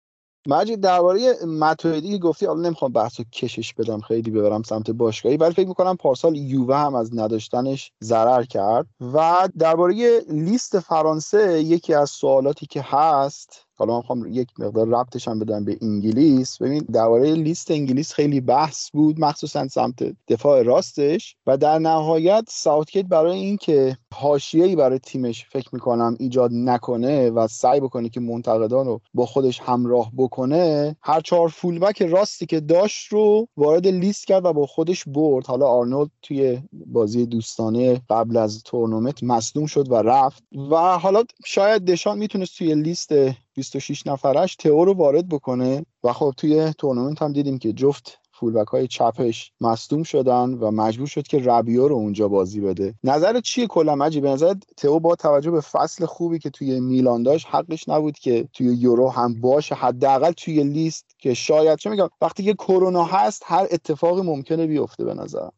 [0.47, 5.53] مجید درباره متویدی که گفتی حالا نمی‌خوام بحث کشش بدم خیلی ببرم سمت باشگاهی ولی
[5.53, 8.87] فکر می‌کنم پارسال یووه هم از نداشتنش ضرر کرد.
[9.13, 15.27] و درباره لیست فرانسه یکی از سوالاتی که هست حالا من می‌خوام یک مقدار ربطش
[15.27, 16.57] هم بدم به انگلیس.
[16.57, 21.35] ببین درباره لیست انگلیس خیلی بحث بود مخصوصا سمت دفاع راستش.
[21.47, 27.79] و در نهایت ساوتگیت برای اینکه حاشیه‌ای برای تیمش فکر می‌کنم ایجاد نکنه و سعی
[27.79, 33.47] بکنه که منتقدان رو با خودش همراه بکنه هر چهار فولبک راستی که داشت رو
[33.57, 35.45] وارد لیست کرد و با خودش برد.
[35.45, 40.43] حالا آرنولد توی بازی دوستانه قبل از تورنمنت مصدوم شد و رفت.
[40.71, 43.11] و حالا شاید دشان می‌تونست توی لیست
[43.53, 48.67] 26 نفرش تئو رو وارد بکنه و خب توی تورنمنت هم دیدیم که جفت فولبک
[48.67, 52.95] های چپش مصدوم شدن و مجبور شد که ربیو رو اونجا بازی بده.
[53.03, 57.23] نظر چیه کلا مجی؟ به نظر تئو با توجه به فصل خوبی که توی میلان
[57.23, 59.75] داشت حقش نبود که توی یورو هم باشه.
[59.75, 65.05] حداقل توی لیست که شاید چه میگم وقتی که کرونا هست هر اتفاقی ممکنه بیفته
[65.05, 65.49] به نظر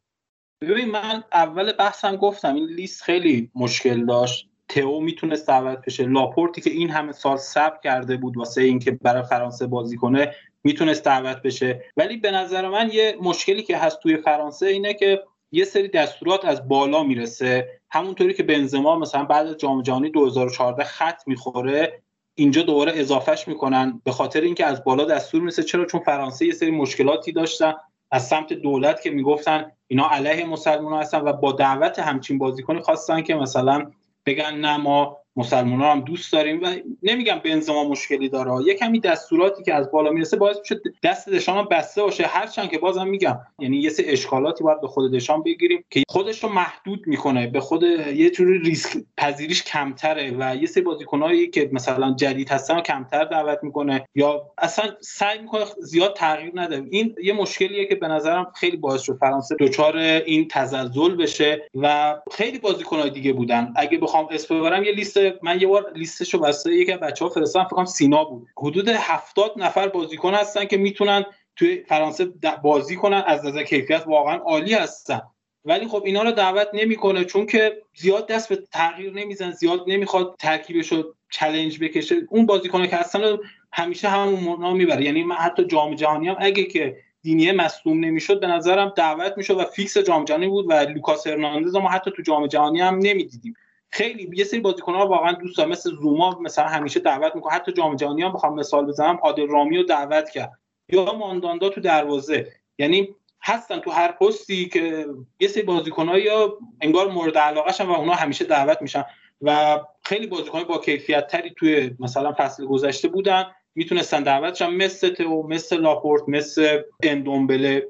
[0.91, 4.49] من اول بحثم گفتم این لیست خیلی مشکل داشت.
[4.67, 6.05] تئو می‌تونست دعوت بشه.
[6.05, 11.05] لاپورتی که این همه سال صبر کرده بود واسه اینکه برای فرانسه بازی کنه می‌تونست
[11.05, 11.83] دعوت بشه.
[11.97, 16.45] ولی به نظر من یه مشکلی که هست توی فرانسه اینه که یه سری دستورات
[16.45, 17.69] از بالا می‌رسه.
[17.91, 22.01] همونطوری که بنزما مثلا بعد از جام جهانی 2014 خط می‌خوره
[22.35, 24.01] اینجا دوباره اضافهش می‌کنن.
[24.03, 25.63] به خاطر اینکه از بالا دستور می‌رسه.
[25.63, 27.73] چرا؟ چون فرانسه یه سری مشکلاتی داشتن.
[28.11, 33.21] از سمت دولت که می‌گفتن اینا علیه مسلمان هستن و با دعوت همچین بازیکنی خواستن
[33.21, 33.91] که مثلا
[34.25, 38.51] بگن نه ما مسلمان هم دوست داریم و نمیگم بنزما مشکلی داره.
[38.65, 42.25] یه کمی دستوراتی که از بالا می‌رسه باعث میشه دست دشان بسته باشه.
[42.27, 46.43] هرچند که بازم میگم یعنی یه سری اشکالاتی باید به خود دشان بگیریم که خودش
[46.43, 47.47] رو محدود می‌کنه.
[47.47, 47.83] به خود
[48.15, 53.59] یه جوری ریسک پذیریش کمتره و یه سری بازیکنایی که مثلا جدید هستن کمتر دعوت
[53.63, 56.83] می‌کنه یا اصلا سعی می‌کنه زیاد تغییر نده.
[56.91, 62.15] این یه مشکلیه که به نظرم خیلی باعث شد فرانسه دچار این تزلزل بشه و
[62.31, 63.73] خیلی بازیکنای دیگه بودن.
[63.75, 67.65] اگه بخوام اسم ببرم یه لیست من یه بار لیستشو واسه یکی از بچه‌ها فرستادم
[67.65, 68.47] فکر کنم سینا بود.
[68.57, 72.25] حدود 70 نفر بازیکن هستن که می‌تونن توی فرانسه
[72.63, 75.21] بازی کنن از نظر کیفیت واقعا عالی هستن.
[75.65, 80.35] ولی خب اینا رو دعوت نمی‌کنه چون که زیاد دست به تغییر نمیزن زیاد نمی‌خواد
[80.39, 82.15] ترکیبش رو challenge بکشه.
[82.29, 83.37] اون بازیکنه که هستن
[83.73, 88.47] همیشه همون می‌بره یعنی من حتی جام جهانی هم اگه که دینیه مصدوم نمی‌شد به
[88.47, 92.47] نظرم دعوت می‌شد و فیکس جام جهانی بود و لوکاس هرناندز ما حتی تو جام
[92.47, 93.53] جهانی هم نمی‌دیدیم.
[93.93, 97.53] خیلی یه سری ها واقعا دوست دارم مثل زوما مثلا همیشه دعوت می‌کنه.
[97.53, 100.51] حتی جام جهانی هم بخوام مثال بزنم عادل رامی رو دعوت کرد.
[100.89, 102.51] یا مانداندا تو دروازه.
[102.77, 105.05] یعنی هستن تو هر پستی که
[105.39, 105.65] یه سری
[105.97, 109.05] ها یا انگار مورد علاقه و اونا همیشه دعوت میشن.
[109.41, 114.69] و خیلی بازیکن با کیفیت تری توی مثلا فصل گذشته بودن می‌تونستن دعوتشن.
[114.69, 117.87] مثل تو مثل لاپورت مثل اندومبله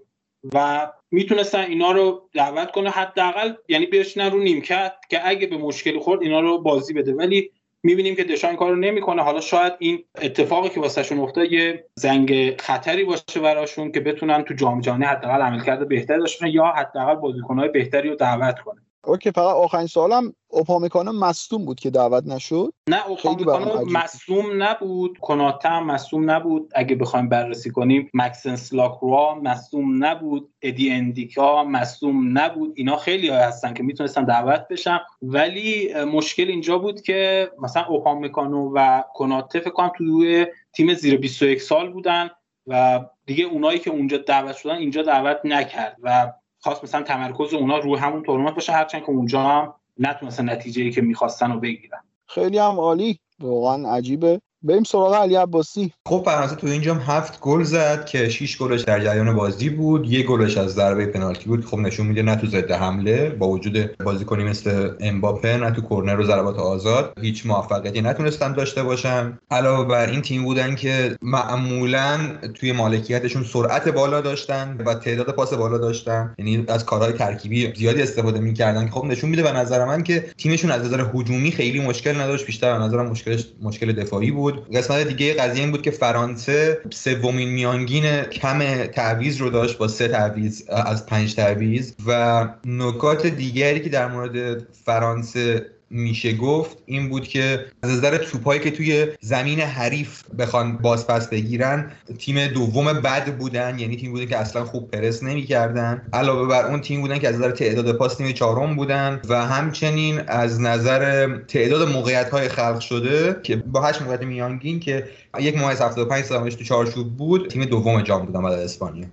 [0.54, 2.90] و می‌تونستن اینا رو دعوت کنه.
[2.90, 7.14] حداقل یعنی بشنن رو نیمکت که اگه به مشکلی خورد اینا رو بازی بده.
[7.14, 7.52] ولی
[7.84, 9.22] می‌بینیم که دشان کارو نمی‌کنه.
[9.22, 14.54] حالا شاید این اتفاقی که واسهشون افتاد یه زنگ خطری باشه براشون که بتونن تو
[14.54, 18.82] جام جهانی حداقل عملکرد بهتری داشته یا حداقل بازیکنهای بهتری رو دعوت کنه.
[19.06, 23.50] اوکی فقط آخرین سوالم اوپامیکانو مصدوم بود که دعوت نشد؟ نه عجیب.
[23.92, 26.72] مصوم نبود کناته هم مصوم نبود.
[26.76, 32.74] اگه بخوایم بررسی کنیم مکسنس لاکروا مصوم نبود ادی اندیکا مصوم نبود.
[32.76, 35.00] اینا خیلی های هستن که می‌تونستن دعوت بشن.
[35.22, 41.62] ولی مشکل اینجا بود که مثلا اوپامیکانو و کناته فکر کنم توی تیم زیر 21
[41.62, 42.30] سال بودن
[42.68, 46.34] و دیگه اونایی که اونجا دعوت شدن اینجا دعوت نکرد و
[46.64, 51.02] خواست مثلا تمرکز اونا رو همون تورنمنت باشه هرچند که اونجا هم نتونستن نتیجه که
[51.02, 52.04] می‌خواستن رو بگیرن.
[52.28, 54.42] خیلی هم عالی واقعا عجیبه.
[54.64, 55.94] بریم سراغ علی عباسی.
[56.08, 60.12] خب فرانسه تو اینجا هم هفت گل زد که 6 گلش در جریان بازی بود.
[60.12, 61.66] یک گلش از ضربه پنالتی بود.
[61.66, 66.20] خب نشون میده نه تو ضد حمله با وجود بازیکنی مثل امباپه نه تو کرنر
[66.20, 67.14] و ضربات آزاد.
[67.22, 69.40] هیچ موفقیتی نتونستن داشته باشن.
[69.52, 72.20] علاوه بر این تیم بودن که معمولا
[72.54, 76.36] توی مالکیتشون سرعت بالا داشتن و تعداد پاس بالا داشتن.
[76.38, 80.72] یعنی از کارهای ترکیبی زیادی استفاده می‌کردن خب نشون میده به نظر من که تیمشون
[80.72, 82.46] از نظر هجومی خیلی مشکل نداشت.
[82.46, 84.53] بیشتر به نظرم مشکلش مشکل دفاعی بود.
[84.74, 90.08] قسمت دیگه قضیه این بود که فرانسه سومین میانگین کم تعویض رو داشت با سه
[90.08, 97.28] تعویض از پنج تعویض و نکات دیگری که در مورد فرانسه میشه گفت این بود
[97.28, 103.80] که از نظر توپایی که توی زمین حریف بخوان بازپس بگیرن تیم دوم بد بودن
[103.80, 106.08] یعنی تیم بودن که اصلا خوب پرس نمی‌کردن.
[106.14, 110.20] علاوه بر اون تیم بودن که از نظر تعداد پاس تیم چهارم بودن و همچنین
[110.28, 115.72] از نظر تعداد موقعیت های خلق شده که با هشت موقعیت میانگین که یک ماه
[115.72, 119.06] 75 سالش تو چارچوب بود تیم دوم جام بودن بعد اسپانیا.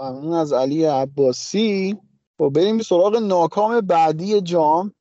[0.00, 1.96] ممنون از علی عباسی.
[2.40, 4.92] و بریم سراغ ناکام بعدی جام.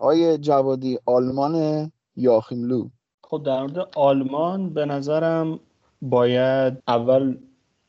[0.00, 1.86] آقای جوادی آلمان
[2.16, 2.88] یاخیم لو.
[3.24, 5.60] خب در مورد آلمان به نظرم
[6.02, 7.36] باید اول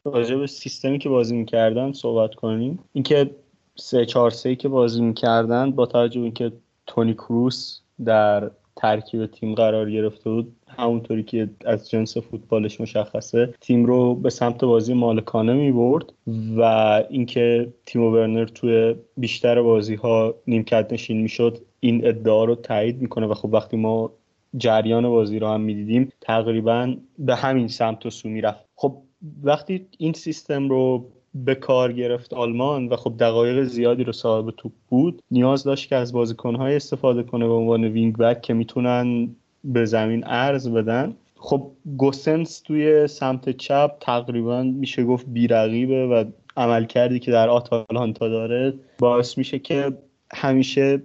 [0.06, 2.80] راجع به سیستمی که بازی می‌کردن صحبت کنیم.
[2.94, 3.32] اینکه
[3.76, 6.52] سه چهار سه که بازی می‌کردن با توجه به اینکه
[6.88, 13.86] تونی کروس در ترکیب تیم قرار گرفته بود همونطوری که از جنس فوتبالش مشخصه تیم
[13.86, 16.14] رو به سمت بازی مالکانه می برد
[16.58, 16.62] و
[17.10, 23.28] اینکه تیم ورنر توی بیشتر بازی ها نیمکت نشین می‌شد این ادعا رو تایید می‌کنه
[23.28, 24.12] و خب وقتی ما
[24.58, 28.66] جریان بازی رو هم می‌دیدیم تقریبا به همین سمت و سو می‌رفت.
[28.76, 28.98] خب
[29.44, 31.06] وقتی این سیستم رو
[31.36, 35.96] به کار گرفت آلمان و خب دقایق زیادی رو صاحب توپ بود نیاز داشت که
[35.96, 41.16] از بازیکنهای استفاده کنه به عنوان وینگ بک که می‌تونن به زمین عرض بدن.
[41.36, 46.24] خب گوسنس توی سمت چپ تقریبا میشه گفت بیرقیبه و
[46.58, 49.94] عمل کردی که در آتالانتا داره باعث میشه که
[50.34, 51.02] همیشه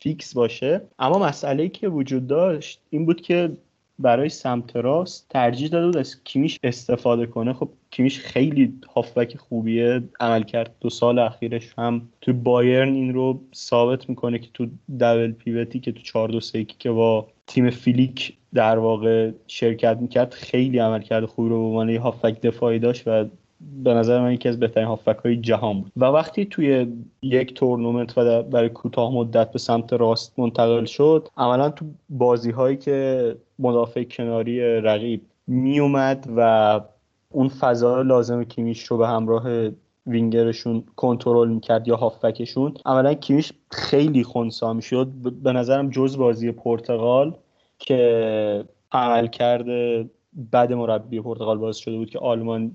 [0.00, 0.80] فیکس باشه.
[0.98, 3.56] اما مسئله که وجود داشت این بود که
[3.98, 7.52] برای سمت راست ترجیح داده بود از کیمیش استفاده کنه.
[7.52, 10.02] خب کیمیش خیلی هافبک خوبیه.
[10.20, 10.74] عمل کرد.
[10.80, 14.66] دو سال اخیرش هم تو بایرن این رو ثابت می‌کنه که تو
[15.00, 19.98] double pivot ی که تو 4 2 3 یک با تیم فلیک در واقع شرکت
[20.00, 23.24] می‌کرد خیلی عمل کرد خوبی رو به عنوان هافبک دفاعی داشت و
[23.60, 25.92] به نظر من یکی از بهترین هافبک های جهان بود.
[25.96, 26.86] و وقتی توی
[27.22, 32.76] یک تورنمنت و برای کوتاه مدت به سمت راست منتقل شد عملا تو بازی هایی
[32.76, 36.80] که مدافع کناری رقیب میومد و
[37.30, 39.68] اون فضا لازم کیمیش رو به همراه
[40.06, 45.08] وینگرشون کنترل می‌کرد یا هافبکشون عملا کیمیش خیلی خونسا می‌شد.
[45.42, 47.34] به نظرم جز بازی پرتغال
[47.78, 50.10] که عمل کرده
[50.50, 52.70] بعد مربی پرتغال باز شده بود که آلمان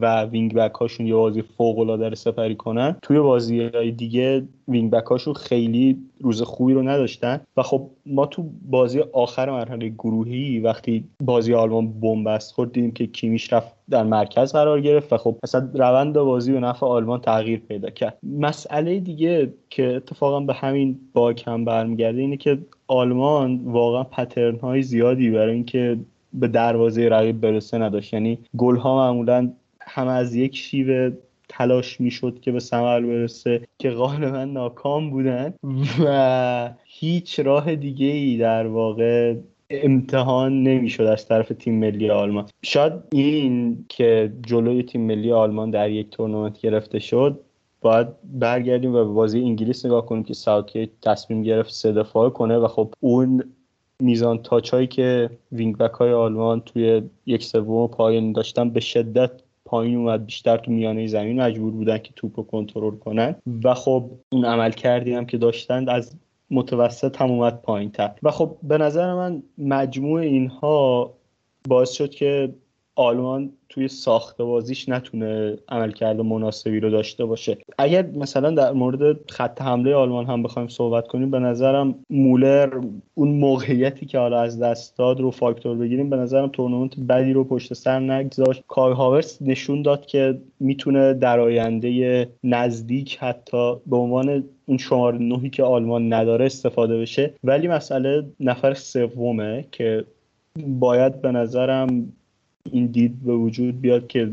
[0.00, 4.42] و وینگ بک هاشون یه بازی فوق العاده رو سپری کنن توی بازی های دیگه
[4.68, 7.40] وینگ بک هاشون خیلی روز خوبی رو نداشتن.
[7.56, 13.06] و خب ما تو بازی آخر مرحله گروهی وقتی بازی آلمان بنبست خورد دیدیم که
[13.06, 17.58] کیمیش رفت در مرکز قرار گرفت و خب اصلا روند بازی به نفع آلمان تغییر
[17.58, 18.18] پیدا کرد.
[18.22, 24.82] مسئله دیگه که اتفاقا به همین باگ هم برمیگرده اینه که آلمان واقعا pattern های
[24.82, 25.98] زیادی برای اینکه
[26.34, 28.12] به دروازه رقیب برسه نداشت.
[28.14, 29.52] یعنی گل ها معمولا
[29.94, 31.10] هم از یک شیوه
[31.48, 35.54] تلاش می‌شد که به ثمر برسه که غالبا ناکام بودن
[36.04, 39.34] و هیچ راه دیگه ای در واقع
[39.70, 42.48] امتحان نمی‌شد از طرف تیم ملی آلمان.
[42.62, 47.40] شاید این که جلوی تیم ملی آلمان در یک تورنمنت گرفته شد
[47.80, 52.56] باید برگردیم و به بازی انگلیس نگاه کنیم که ساوتگیت تصمیم گرفت سه دفاعه کنه
[52.58, 53.44] و خب اون
[54.00, 59.30] میزان تاچ هایی که وینگ بک های آلمان توی یک سوم پایین داشتن به شدت
[59.72, 63.34] پایین اومد بیشتر تو میانه زمین مجبور بودن که توپ رو کنترل کنن.
[63.64, 66.16] و خب اون عمل کردی هم که داشتن از
[66.50, 71.12] متوسط هم اومد پایین تر و خب به نظر من مجموع اینها
[71.68, 72.54] باعث شد که
[72.94, 77.58] آلمان توی ساخت بازیش نتونه عملکرد مناسبی رو داشته باشه.
[77.78, 82.80] اگر مثلا در مورد خط حمله آلمان هم بخوایم صحبت کنیم به نظرم مولر
[83.14, 87.44] اون موقعیتی که حالا از دست داد رو فاکتور بگیریم به نظرم تورنمنت بدی رو
[87.44, 88.62] پشت سر نگذاشت.
[88.68, 95.50] کای هاورس نشون داد که می‌تونه در آینده نزدیک حتی به عنوان اون شماره نهی
[95.50, 97.34] که آلمان نداره استفاده بشه.
[97.44, 100.04] ولی مسئله نفر سومه که
[100.66, 102.12] باید به نظرم
[102.70, 104.32] این دید به وجود بیاد که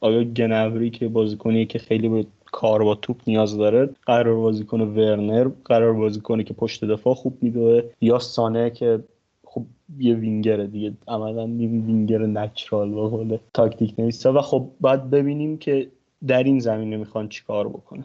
[0.00, 4.84] آیا گنوری که بازیکنی که خیلی به کار با توپ نیاز داره قرار بازی کنه
[4.84, 9.04] ورنر قرار بازی کنه که پشت دفاع خوب میدوه یا سانه که
[9.44, 9.64] خب
[9.98, 15.90] یه وینگره دیگه عملا winger natural به قول تاکتیک نویسه و خب باید ببینیم که
[16.26, 18.04] در این زمینه می‌خوان چیکار بکنه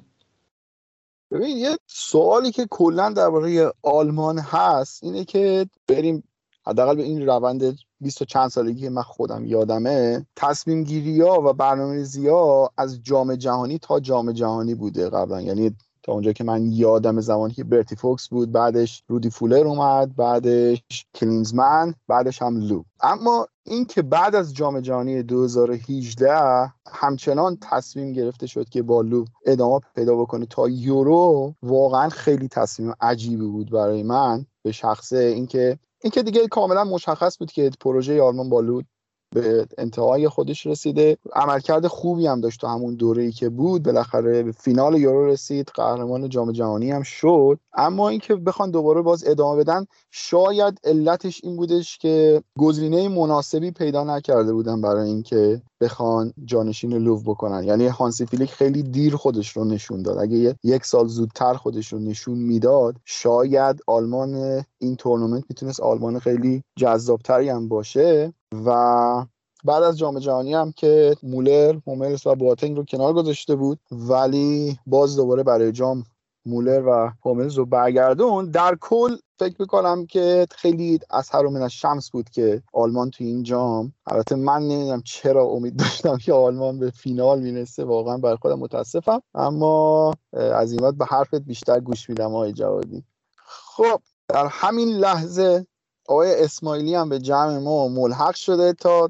[1.31, 6.23] ببین یه سوالی که کلا درباره آلمان هست اینه که بریم
[6.65, 11.53] حداقل به این روند 20 و چند سالگی من خودم یادمه تصمیم گیری ها و
[11.53, 15.41] برنامه ها از جام جهانی تا جام جهانی بوده قبلا.
[15.41, 20.15] یعنی تا اونجا که من یادم زمانی که برتی فوکس بود بعدش رودی فولر اومد
[20.15, 20.81] بعدش
[21.15, 22.83] کلینزمن بعدش هم لو.
[23.01, 29.25] اما این که بعد از جام جهانی 2018 همچنان تصمیم گرفته شد که با لو
[29.45, 35.79] ادامه پیدا بکنه تا یورو واقعا خیلی تصمیم عجیبی بود برای من به شخصه اینکه
[36.03, 38.87] این که دیگه کاملا مشخص بود که پروژه آلمان با لود
[39.35, 41.17] به انتهای خودش رسیده.
[41.33, 43.83] عملکرد خوبی هم داشت تو همون دوره ای که بود.
[43.83, 45.71] بالاخره به فینال یورو رسید.
[45.75, 47.59] قهرمان جام جهانی هم شد.
[47.73, 54.03] اما اینکه بخوان دوباره باز ادامه بدن شاید علتش این بودش که گزینه مناسبی پیدا
[54.03, 57.63] نکرده بودن برای اینکه بخوان جانشین لوو بکنن.
[57.63, 60.17] یعنی هانسی فیلیک خیلی دیر خودش رو نشون داد.
[60.17, 66.63] اگه یک سال زودتر خودش رو نشون می‌داد شاید آلمان این تورنمنت می‌تونست آلمان خیلی
[66.75, 68.33] جذابتری هم باشه.
[68.65, 69.25] و
[69.63, 74.79] بعد از جام جهانی هم که مولر، موملس و بواتنگ رو کنار گذاشته بود ولی
[74.85, 76.03] باز دوباره برای جام
[76.45, 78.51] مولر و هوملز رو برگردون.
[78.51, 83.43] در کل فکر می‌کنم که خیلی از هر من شمس بود که آلمان تو این
[83.43, 83.93] جام.
[84.07, 87.83] البته من نمی‌دونم چرا امید داشتم که آلمان به فینال می‌رسه.
[87.83, 89.21] واقعا بر خودم متاسفم.
[89.35, 93.03] اما از این به حرفت بیشتر گوش میدم آقای جوادی.
[93.45, 95.67] خب در همین لحظه
[96.09, 99.09] آقای اسماعیلی هم به جمع ما ملحق شده تا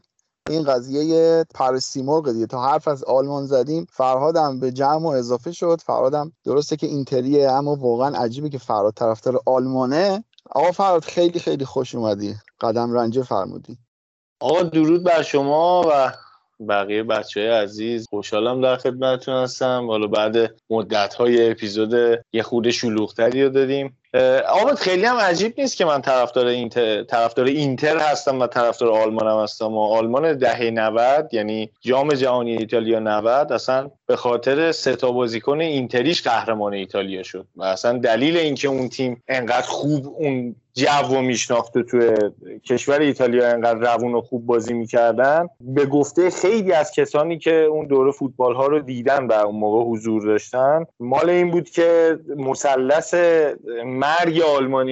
[0.50, 2.45] این قضیه پرستی مرغ دیگه.
[2.45, 5.82] تا حرف از آلمان زدیم فرهادم به جمع و اضافه شد.
[5.86, 10.24] فرهادم درسته که اینتریه اما واقعا عجیبه که فرهاد طرفدار آلمانه.
[10.50, 12.36] آقا فرهاد خیلی خیلی خوش اومدی.
[12.62, 13.78] قدم رنجه فرمودی.
[14.39, 16.14] آقا درود بر شما و
[16.70, 18.08] بقیه بچه های عزیز.
[18.10, 19.88] خوشحالم در خدمتتون هستم.
[19.88, 21.93] حالا بعد مدت های اپیزود
[22.34, 23.99] یه خود شلوغتری رو دادیم
[24.49, 29.28] آمد خیلی هم عجیب نیست که من طرفدار اینتر طرفدار اینتر هستم و طرفدار آلمان
[29.28, 29.74] هم هستم.
[29.74, 35.62] و آلمان دهه 90 یعنی جام جهانی ایتالیا 90 اصلا به خاطر سه تا بازیکن
[35.62, 37.45] اینتریش قهرمان ایتالیا شد.
[37.55, 42.12] و اصلا دلیل اینکه اون تیم انقدر خوب اون جو میشناخته توی
[42.66, 47.88] کشور ایتالیا انقدر روون و خوب بازی می‌کردن به گفته خیلی از کسانی که اون
[47.88, 53.14] دوره فوتبال ها رو دیدن و اون موقع حضور داشتن مال این بود که مثلث
[53.86, 54.41] مرگ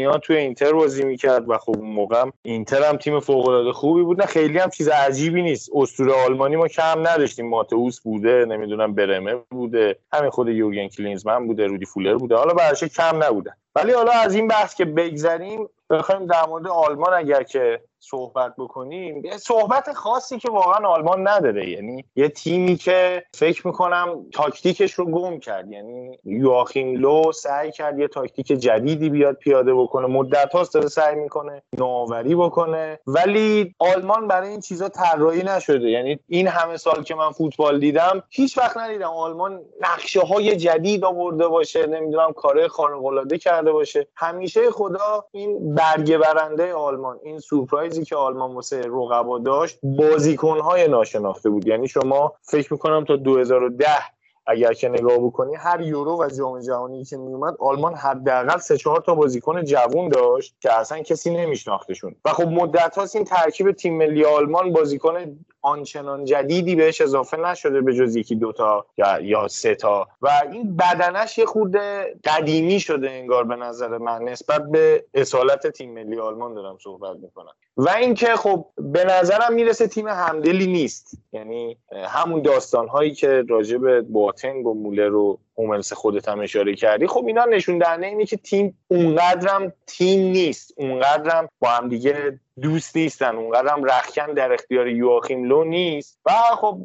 [0.05, 4.01] ها توی اینتر بازی می‌کرد و خب اون موقع اینتر هم تیم فوق العاده خوبی
[4.01, 4.21] بود.
[4.21, 5.69] نه خیلی هم چیز عجیبی نیست.
[5.75, 7.49] اسطوره آلمانی ما کم نداشتیم.
[7.49, 12.83] ماتئوس بوده نمی‌دونم برمه بوده همین خود یورگن کلینزمن بوده رودی فولر بوده حالا برش
[12.83, 17.81] کم نبودن ولی حالا از این بحث که بگذریم بخوایم در مورد آلمان اگر که
[17.99, 21.69] صحبت بکنیم یه صحبت خاصی که واقعا آلمان نداره.
[21.69, 25.71] یعنی یه تیمی که فکر می‌کنم تاکتیکش رو گم کرد.
[25.71, 30.07] یعنی یواخیم لو سعی کرد یه تاکتیک جدیدی بیاد پیاده بکنه.
[30.07, 32.99] مدت هاست داره سعی می‌کنه نوآوری بکنه.
[33.07, 35.89] ولی آلمان برای این چیزا طراحی نشده.
[35.89, 41.05] یعنی این همه سال که من فوتبال دیدم هیچ وقت ندیدم آلمان نقشه های جدید
[41.05, 42.97] آورده باشه نمی‌دونم کار خارق
[43.37, 44.07] کرده باشه.
[44.15, 50.87] همیشه خدا این برگه برنده آلمان این سورپرایز چیزی که آلمان واسه رقبا داشت بازیکنهای
[50.87, 51.67] ناشناخته بود.
[51.67, 53.87] یعنی شما فکر می‌کنم تا 2010
[54.47, 59.01] اگر که نگاه بکنی هر یورو و جام جهانی که میومد آلمان حداقل سه چهار
[59.01, 62.15] تا بازیکن جوون داشت که اصلا کسی نمیشناختشون.
[62.25, 67.81] و خب مدت هاست این ترکیب تیم ملی آلمان بازیکن آنچنان جدیدی بهش اضافه نشده
[67.81, 70.07] به جز یکی دوتا یا یا سه تا.
[70.21, 75.93] و این بدنش یه خورده قدیمی شده انگار به نظر من نسبت به اصالت تیم
[75.93, 77.51] ملی آلمان دارم صحبت می‌کنم.
[77.77, 81.17] و اینکه خب به نظرم می‌رسه تیم همدلی نیست.
[81.33, 86.75] یعنی همون داستان هایی که راجع به بواتنگ و مولر و اوملس خودت هم اشاره
[86.75, 90.73] کردی خب اینا نشون دهنده اینه که تیم اونقدرم تیم نیست.
[90.77, 93.35] اونقدرم با هم دیگه دوست نیستن.
[93.35, 96.19] اونقدرم رخکن در اختیار یواخیم لو نیست.
[96.25, 96.77] و خب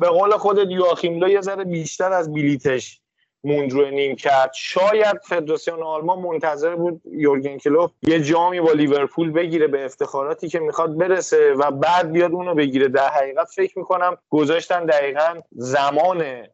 [0.00, 3.00] به قول خودت یواخیم لو یه ذره بیشتر از بیلیتش
[3.44, 4.52] موند روی نیم کرد.
[4.54, 10.60] شاید فدراسیون آلمان منتظر بود یورگن کلوپ یه جامی با لیورپول بگیره به افتخاراتی که
[10.60, 12.88] می‌خواد برسه و بعد بیاد اونو بگیره.
[12.88, 16.46] در حقیقت فکر می‌کنم گذاشتن دقیقا زمان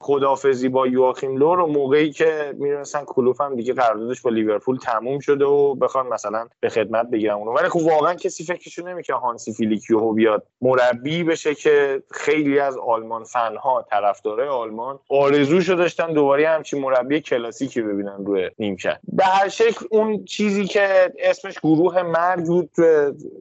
[0.00, 5.18] خدافظی با یواخیم لو رو موقعی که می‌رسن کلوپ هم دیگه قراردادش با لیورپول تموم
[5.18, 7.52] شده و بخوان مثلا به خدمت بگیرن اونو.
[7.52, 13.24] ولی خب واقعا کسی فکرشو نمی‌کنه هانسی فلیکی بیاد مربی بشه که خیلی از آلمان
[13.24, 18.98] فنها طرفدارای آلمان آرزوشو داشتن دوباره همچین مربی کلاسیکی ببینن روی نیمکت.
[19.12, 22.70] به هر شکل اون چیزی که اسمش گروه مرگ بود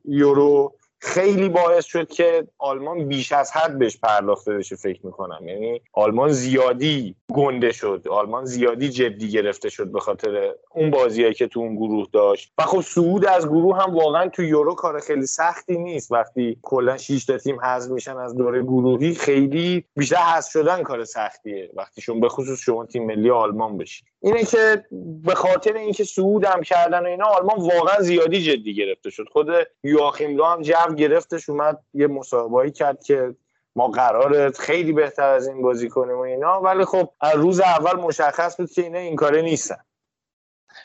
[0.05, 0.73] یورو
[1.05, 5.47] خیلی باعث شد که آلمان بیش از حد بهش پرداخته بشه فکر می‌کنم.
[5.47, 8.07] یعنی آلمان زیادی گنده شد.
[8.11, 12.53] آلمان زیادی جدی گرفته شد به خاطر اون بازیایی که تو اون گروه داشت.
[12.57, 16.11] و خب صعود از گروه هم واقعا تو یورو کار خیلی سختی نیست.
[16.11, 21.03] وقتی کلا 6 تا تیم حذف میشن از دوره گروهی خیلی بیشتر حذف شدن کار
[21.03, 21.69] سختیه.
[21.73, 24.07] وقتی شما به خصوص شما تیم ملی آلمان بشید.
[24.25, 24.85] اینه که
[25.23, 29.25] به خاطر اینکه صعود هم کردن و اینا آلمان واقعا زیادی جدی گرفته شد.
[29.31, 29.47] خود
[29.83, 33.35] یواخیم لو هم جو گرفتش اومد یه مسابقه کرد که
[33.75, 36.61] ما قراره خیلی بهتر از این بازی کنیم و اینا.
[36.61, 39.84] ولی خب از روز اول مشخص بود که اینا این کاره نیستن.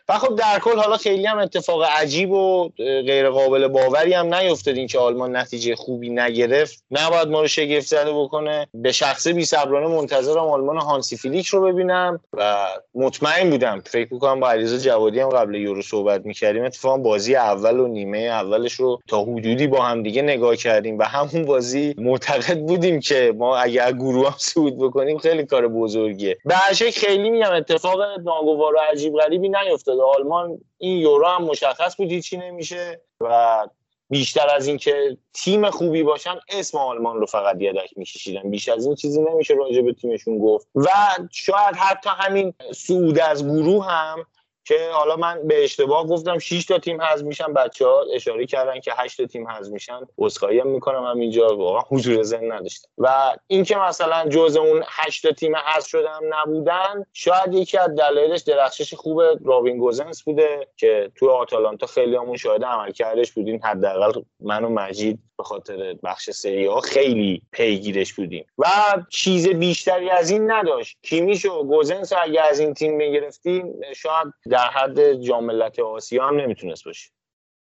[0.09, 4.77] و خب در کل حالا خیلی هم اتفاق عجیب و غیر قابل باوری هم نیفتاد
[4.77, 6.85] این که آلمان نتیجه خوبی نگرفت.
[6.91, 8.67] نباید ما رو شگفت زده بکنه.
[8.75, 13.83] به شخص بی صبرانه منتظرم آلمان هانسی فیلیک رو ببینم و مطمئن بودم.
[13.87, 16.65] فکر می‌کنم با علیرضا جوادی هم قبل یورو صحبت می‌کردیم.
[16.65, 21.03] اتفاقا بازی اول و نیمه اولش رو تا حدودی با هم دیگه نگاه کردیم و
[21.03, 26.39] همون بازی معتقد بودیم که ما اگر گروه هم صعود بکنیم خیلی کار بزرگیه.
[26.45, 26.55] به
[26.95, 29.80] خیلی میگم اتفاق ناگوار و عجیب غریبی نیفتاد.
[29.89, 33.67] آلمان این یورو هم مشخص بود هیچی نمیشه و
[34.11, 38.51] بیشتر از اینکه تیم خوبی باشن اسم آلمان رو فقط یدک میکشیدن.
[38.51, 40.69] بیشتر از این چیزی نمیشه راجع به تیمشون گفت.
[40.75, 40.89] و
[41.31, 44.27] شاید حتی همین سود از گروه هم
[44.71, 48.81] که حالا من به اشتباه گفتم 6 تا تیم حذف میشن بچه ها اشاره کردن
[48.81, 50.01] که 8 تا تیم حذف میشن.
[50.19, 52.89] عذرخواهی می‌کنم هم اینجا واقعا حضور ذهن نداشتم.
[52.99, 57.95] و اینکه مثلا جز اون 8 تا تیم حذف شده هم نبودن شاید یکی از
[57.95, 63.61] دلایلش درخشش خوب رابین گوزنس بوده که تو آتالانتا خیلی همون شاهد عملکردش بودین.
[63.65, 68.47] حداقل من و مجید به خاطر بخش سری ها خیلی پیگیرش بودیم.
[68.59, 68.67] و
[69.09, 70.99] چیز بیشتری از این نداشت.
[71.03, 76.37] کیمیش و گوزنس اگه از این تیم می‌گرفتیم شاید در حد جام ملت آسیا هم
[76.37, 77.11] نمی‌تونست باشه.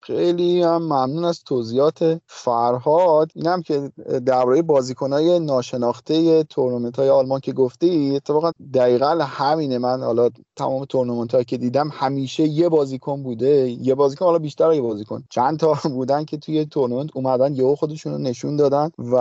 [0.01, 3.31] خیلی هم ممنون از توضیحات فرهاد.
[3.35, 3.91] اینم که
[4.25, 9.77] درباره بازیکنهای ناشناخته تورنمنت های آلمان که گفتی اتفاقا دقیقا همینه.
[9.77, 13.69] من حالا تمام تورنمنت که دیدم همیشه یه بازیکن بوده.
[13.69, 15.23] یه بازیکن حالا بیشتر یه بازیکن.
[15.29, 19.17] چند تا بودن که توی تورنمنت اومدن یهو خودشون رو نشون دادن و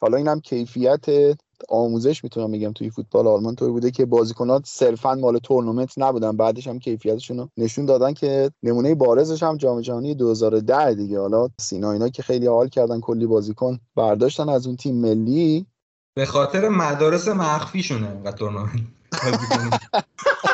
[0.00, 1.36] حالا اینم کیفیت
[1.68, 6.36] آموزش می‌تونم بگم توی فوتبال آلمان طوری بوده که بازیکنات صرفا مال تورنمنت نبودن.
[6.36, 11.20] بعدش هم کیفیتشون رو نشون دادن که نمونه بارزش هم جام جهانی 2010 دیگه.
[11.20, 15.66] حالا سینا اینا که خیلی حال کردن کلی بازیکن برداشتن از اون تیم ملی.
[16.14, 18.70] به خاطر مدارس مخفیشونه و تورنمنت.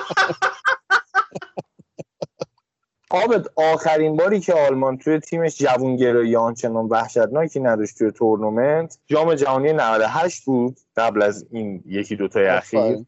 [3.11, 9.73] قابد آخرین باری که آلمان توی تیمش جوونگرایی آنچنان وحشتناکی نداشت توی تورنمنت جام جهانی
[9.73, 12.99] 98 بود قبل از این یکی دوتای اخیر.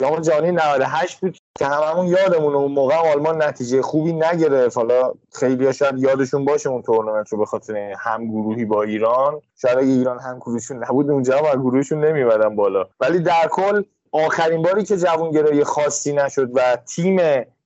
[0.00, 4.76] جام جهانی 98 بود که هممون یادمونه اون موقع آلمان نتیجه خوبی نگرفت.
[4.76, 9.40] حالا خیلی شاید یادشون باشه اون تورنمنت رو به خاطر هم گروهی با ایران.
[9.62, 12.86] شاید اگه ایران هم گروهشون نبود اونجا هم گروهشون نمیبردن بالا.
[13.00, 13.82] ولی در کل
[14.12, 17.20] آخرین باری که جوونگرایی خاصی نشد و تیم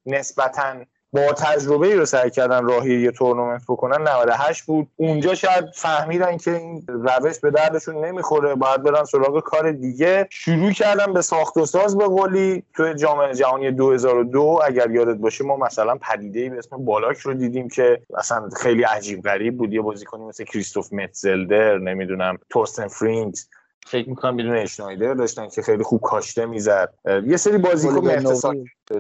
[0.07, 0.75] نسبتاً
[1.13, 4.89] با تجربه رو سعی کردن راهی یه تورنمنت بکنن 98 بود.
[4.97, 10.29] اونجا شاید فهمیدن که این روش به دردشون نمی‌خوره باید برن سراغ کار دیگه.
[10.31, 12.63] شروع کردن به ساخت و ساز به قولی.
[12.75, 17.69] تو جام جهانی 2002 اگر یادت باشه ما مثلا پدیده به اسم بالاک رو دیدیم
[17.69, 19.73] که مثلا خیلی عجیب غریب بود.
[19.73, 23.47] یه بازیکنی مثل کریستوف متزلدر نمی‌دونم تورستن فرینگز
[23.87, 26.95] فکر می‌کنم برند اشنایدر داشتن که خیلی خوب کاشته می‌زد.
[27.27, 28.37] یه سری بازیکن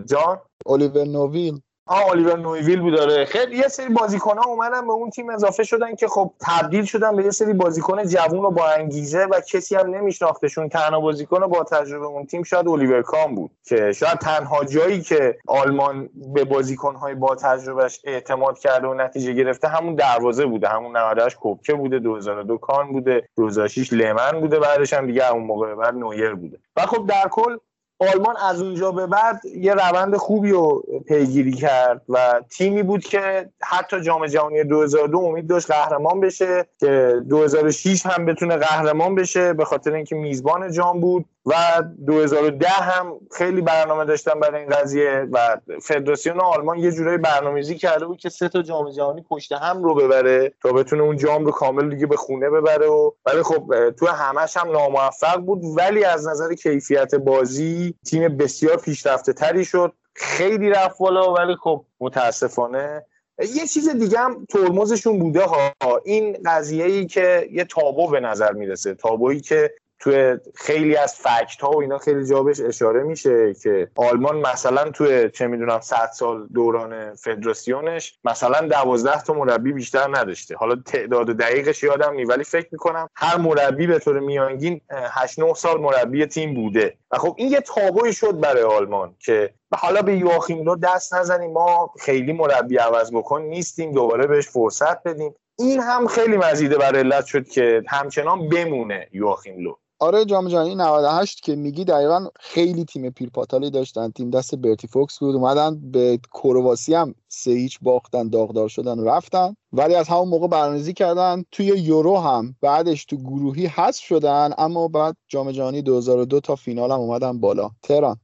[0.05, 1.61] جان؟ الیور نوویل.
[1.91, 5.65] آه الیور نوویل بود داره خیلی یه سری بازیکن ها اومدن به اون تیم اضافه
[5.65, 9.77] شدن که خب تبدیل شدن به یه سری بازیکن جوون و با انگیزه و کسی
[9.77, 10.69] هم نمیشناختشون.
[10.69, 15.39] تنها بازیکن با تجربه اون تیم شاید الیور کان بود که شاید تنها جایی که
[15.47, 20.69] آلمان به بازیکن های با تجربهش اعتماد کرده و نتیجه گرفته همون دروازه بوده.
[20.69, 25.75] همون 98 کوبکه بوده 2002 کان بوده 2006 لمن بوده بعدش هم دیگه اون موقع
[25.75, 26.59] بعد نویر بوده.
[26.77, 27.57] و خب در کل
[28.01, 33.49] آلمان از اونجا به بعد یه روند خوبی رو پیگیری کرد و تیمی بود که
[33.61, 39.65] حتی جام جهانی 2002 امید داشت قهرمان بشه که 2006 هم بتونه قهرمان بشه به
[39.65, 41.25] خاطر اینکه میزبان جام بود.
[41.47, 47.79] و 2010 هم خیلی برنامه داشتن برای این قضیه و فدراسیون آلمان یه جورایی برنامه‌ریزی
[47.79, 51.45] کرده بود که سه تا جام جهانی پشت هم رو ببره تا بتونه اون جام
[51.45, 56.05] رو کامل دیگه به خونه ببره و ولی خب تو همش هم ناموفق بود ولی
[56.05, 59.93] از نظر کیفیت بازی تیم بسیار پیشرفته تری شد.
[60.15, 63.07] خیلی رفت بالا ولی خب متاسفانه
[63.39, 65.73] یه چیز دیگه هم ترمزشون بوده ها.
[66.05, 71.61] این قضیه ای که یه تابو به نظر می‌رسه تابویی که توی خیلی از فکت
[71.61, 76.11] ها و اینا خیلی جا بهش اشاره میشه که آلمان مثلا توی چه می‌دونم 100
[76.15, 80.57] سال دوران فدراسیونش مثلا 12 تا مربی بیشتر نداشته.
[80.57, 85.55] حالا تعداد دقیقش یادم نی ولی فکر می‌کنم هر مربی به طور میانگین 8 9
[85.55, 86.97] سال مربی تیم بوده.
[87.11, 91.53] و خب این یه تابوی شد برای آلمان که حالا به یواخیم لو دست نزنیم
[91.53, 95.35] ما خیلی مربی عوض بکن نیستیم دوباره بهش فرصت بدیم.
[95.59, 100.75] این هم خیلی مزید بر علت شد که همچنان بمونه یواخیم لو آره جام جهانی
[100.75, 104.11] 98 که میگی دقیقا خیلی تیم پیرپاتالی داشتن.
[104.11, 109.05] تیم دست برتی فوکس بود اومدن به کرواسی هم سه هیچ باختن داغدار شدن و
[109.05, 109.57] رفتن.
[109.73, 114.89] ولی از همون موقع برنامه‌ریزی کردن توی یورو هم بعدش تو گروهی حذف شدن اما
[114.89, 117.71] بعد جام جهانی 2002 تا فینال هم اومدن بالا.
[117.83, 118.17] تهران.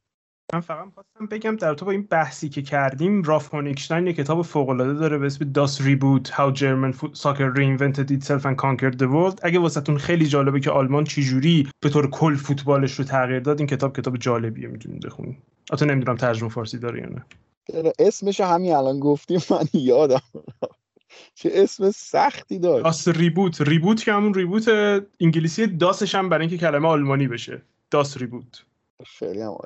[0.53, 4.43] من فقط خواستم بگم در تو با این بحثی که کردیم راف هونیگشتاین یه کتاب
[4.43, 9.07] فوق العاده داره به اسم Das Reboot How German Soccer Reinvented Itself and Conquered the
[9.07, 9.41] World.
[9.43, 13.67] اگه واسهتون خیلی جالبه که آلمان چجوری به طور کل فوتبالش رو تغییر داد این
[13.67, 15.37] کتاب کتاب جالبیه می‌تونید بخونید.
[15.73, 17.25] حتی نمی‌دونم ترجمه فارسی داره یا نه.
[17.99, 20.21] اسمش همین الان گفتیم من یادم
[21.35, 22.85] چه اسم سختی داشت.
[22.85, 24.69] داس ریبوت ریبوت که همون ریبوت
[25.21, 27.63] انگلیسی داسش هم برای اینکه کلمه آلمانی بشه.
[27.91, 28.63] داس ریبوت
[29.07, 29.57] خیلی هم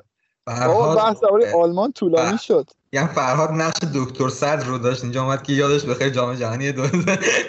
[0.45, 1.23] فرهاد بحث
[1.55, 2.69] آلمان طولانی شد.
[2.93, 6.73] یعنی فرهاد نقش دکتر صدر رو داشت اینجا اومد که یادش بخیر جام جهانی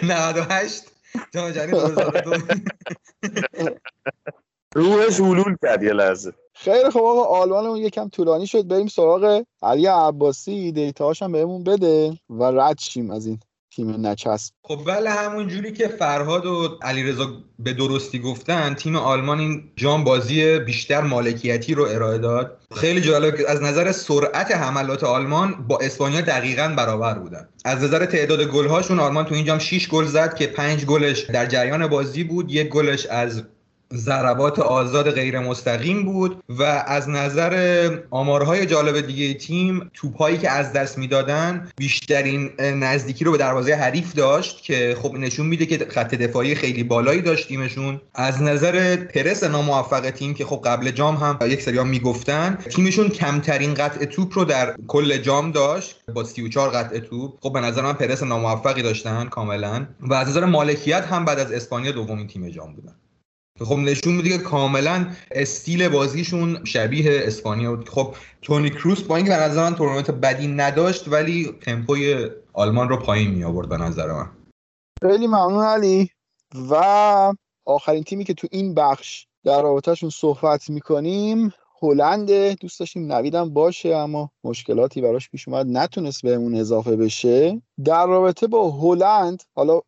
[0.03, 0.83] 98
[1.33, 2.31] جام جهانی 2002
[4.75, 6.33] روحش حلول کرد یه لحظه.
[6.53, 8.67] خیلی خب آقا آلمان یکم طولانی شد.
[8.67, 10.71] بریم سراغ علی عباسی.
[10.71, 13.39] دیتاهاش هم بهمون بده و رد شیم از این.
[13.75, 14.53] تیم نچسب.
[14.63, 20.03] خب بله همون جوری که فرهاد و علیرضا به درستی گفتن تیم آلمان این جام
[20.03, 22.57] بازی بیشتر مالکیتی رو ارائه داد.
[22.75, 27.49] خیلی جالب از نظر سرعت حملات آلمان با اسپانیا دقیقا برابر بودن.
[27.65, 31.45] از نظر تعداد گلهاشون آلمان تو این جام 6 گل زد که 5 گلش در
[31.45, 33.43] جریان بازی بود یک گلش از
[33.95, 40.73] ضربات آزاد غیر مستقیم بود و از نظر آمارهای جالب دیگه تیم توپهایی که از
[40.73, 46.15] دست می‌دادن بیشترین نزدیکی رو به دروازه حریف داشت که خب نشون میده که خط
[46.15, 48.01] دفاعی خیلی بالایی داشت تیمشون.
[48.15, 53.73] از نظر پرس ناموفق تیم که خب قبل جام هم یک سری می‌گفتن تیمشون کمترین
[53.73, 55.95] قطع توپ رو در کل جام داشت.
[56.13, 57.33] با 34 قطع توپ.
[57.41, 59.85] خب به نظر من پرس ناموفقی داشتن کاملا.
[59.99, 62.95] و از نظر مالکیت هم بعد از اسپانیا دومین تیم جام بودن.
[63.65, 67.89] خب نشون میده که کاملا استیل بازیشون شبیه اسپانیا بود.
[67.89, 72.97] خب تونی کروس با اینکه به نظر من تورنمنت بدی نداشت ولی تمپوی آلمان رو
[72.97, 74.29] پایین می آورد به نظر من.
[75.01, 76.09] خیلی ممنون علی.
[76.69, 76.83] و
[77.65, 82.31] آخرین تیمی که تو این بخش در رابطهشون صحبت می‌کنیم هلند.
[82.31, 85.67] دوست داشتیم نویدم باشه اما مشکلاتی براش پیش اومد.
[85.69, 87.61] نتونست بهمون اضافه بشه.
[87.85, 89.81] در رابطه با هلند حالا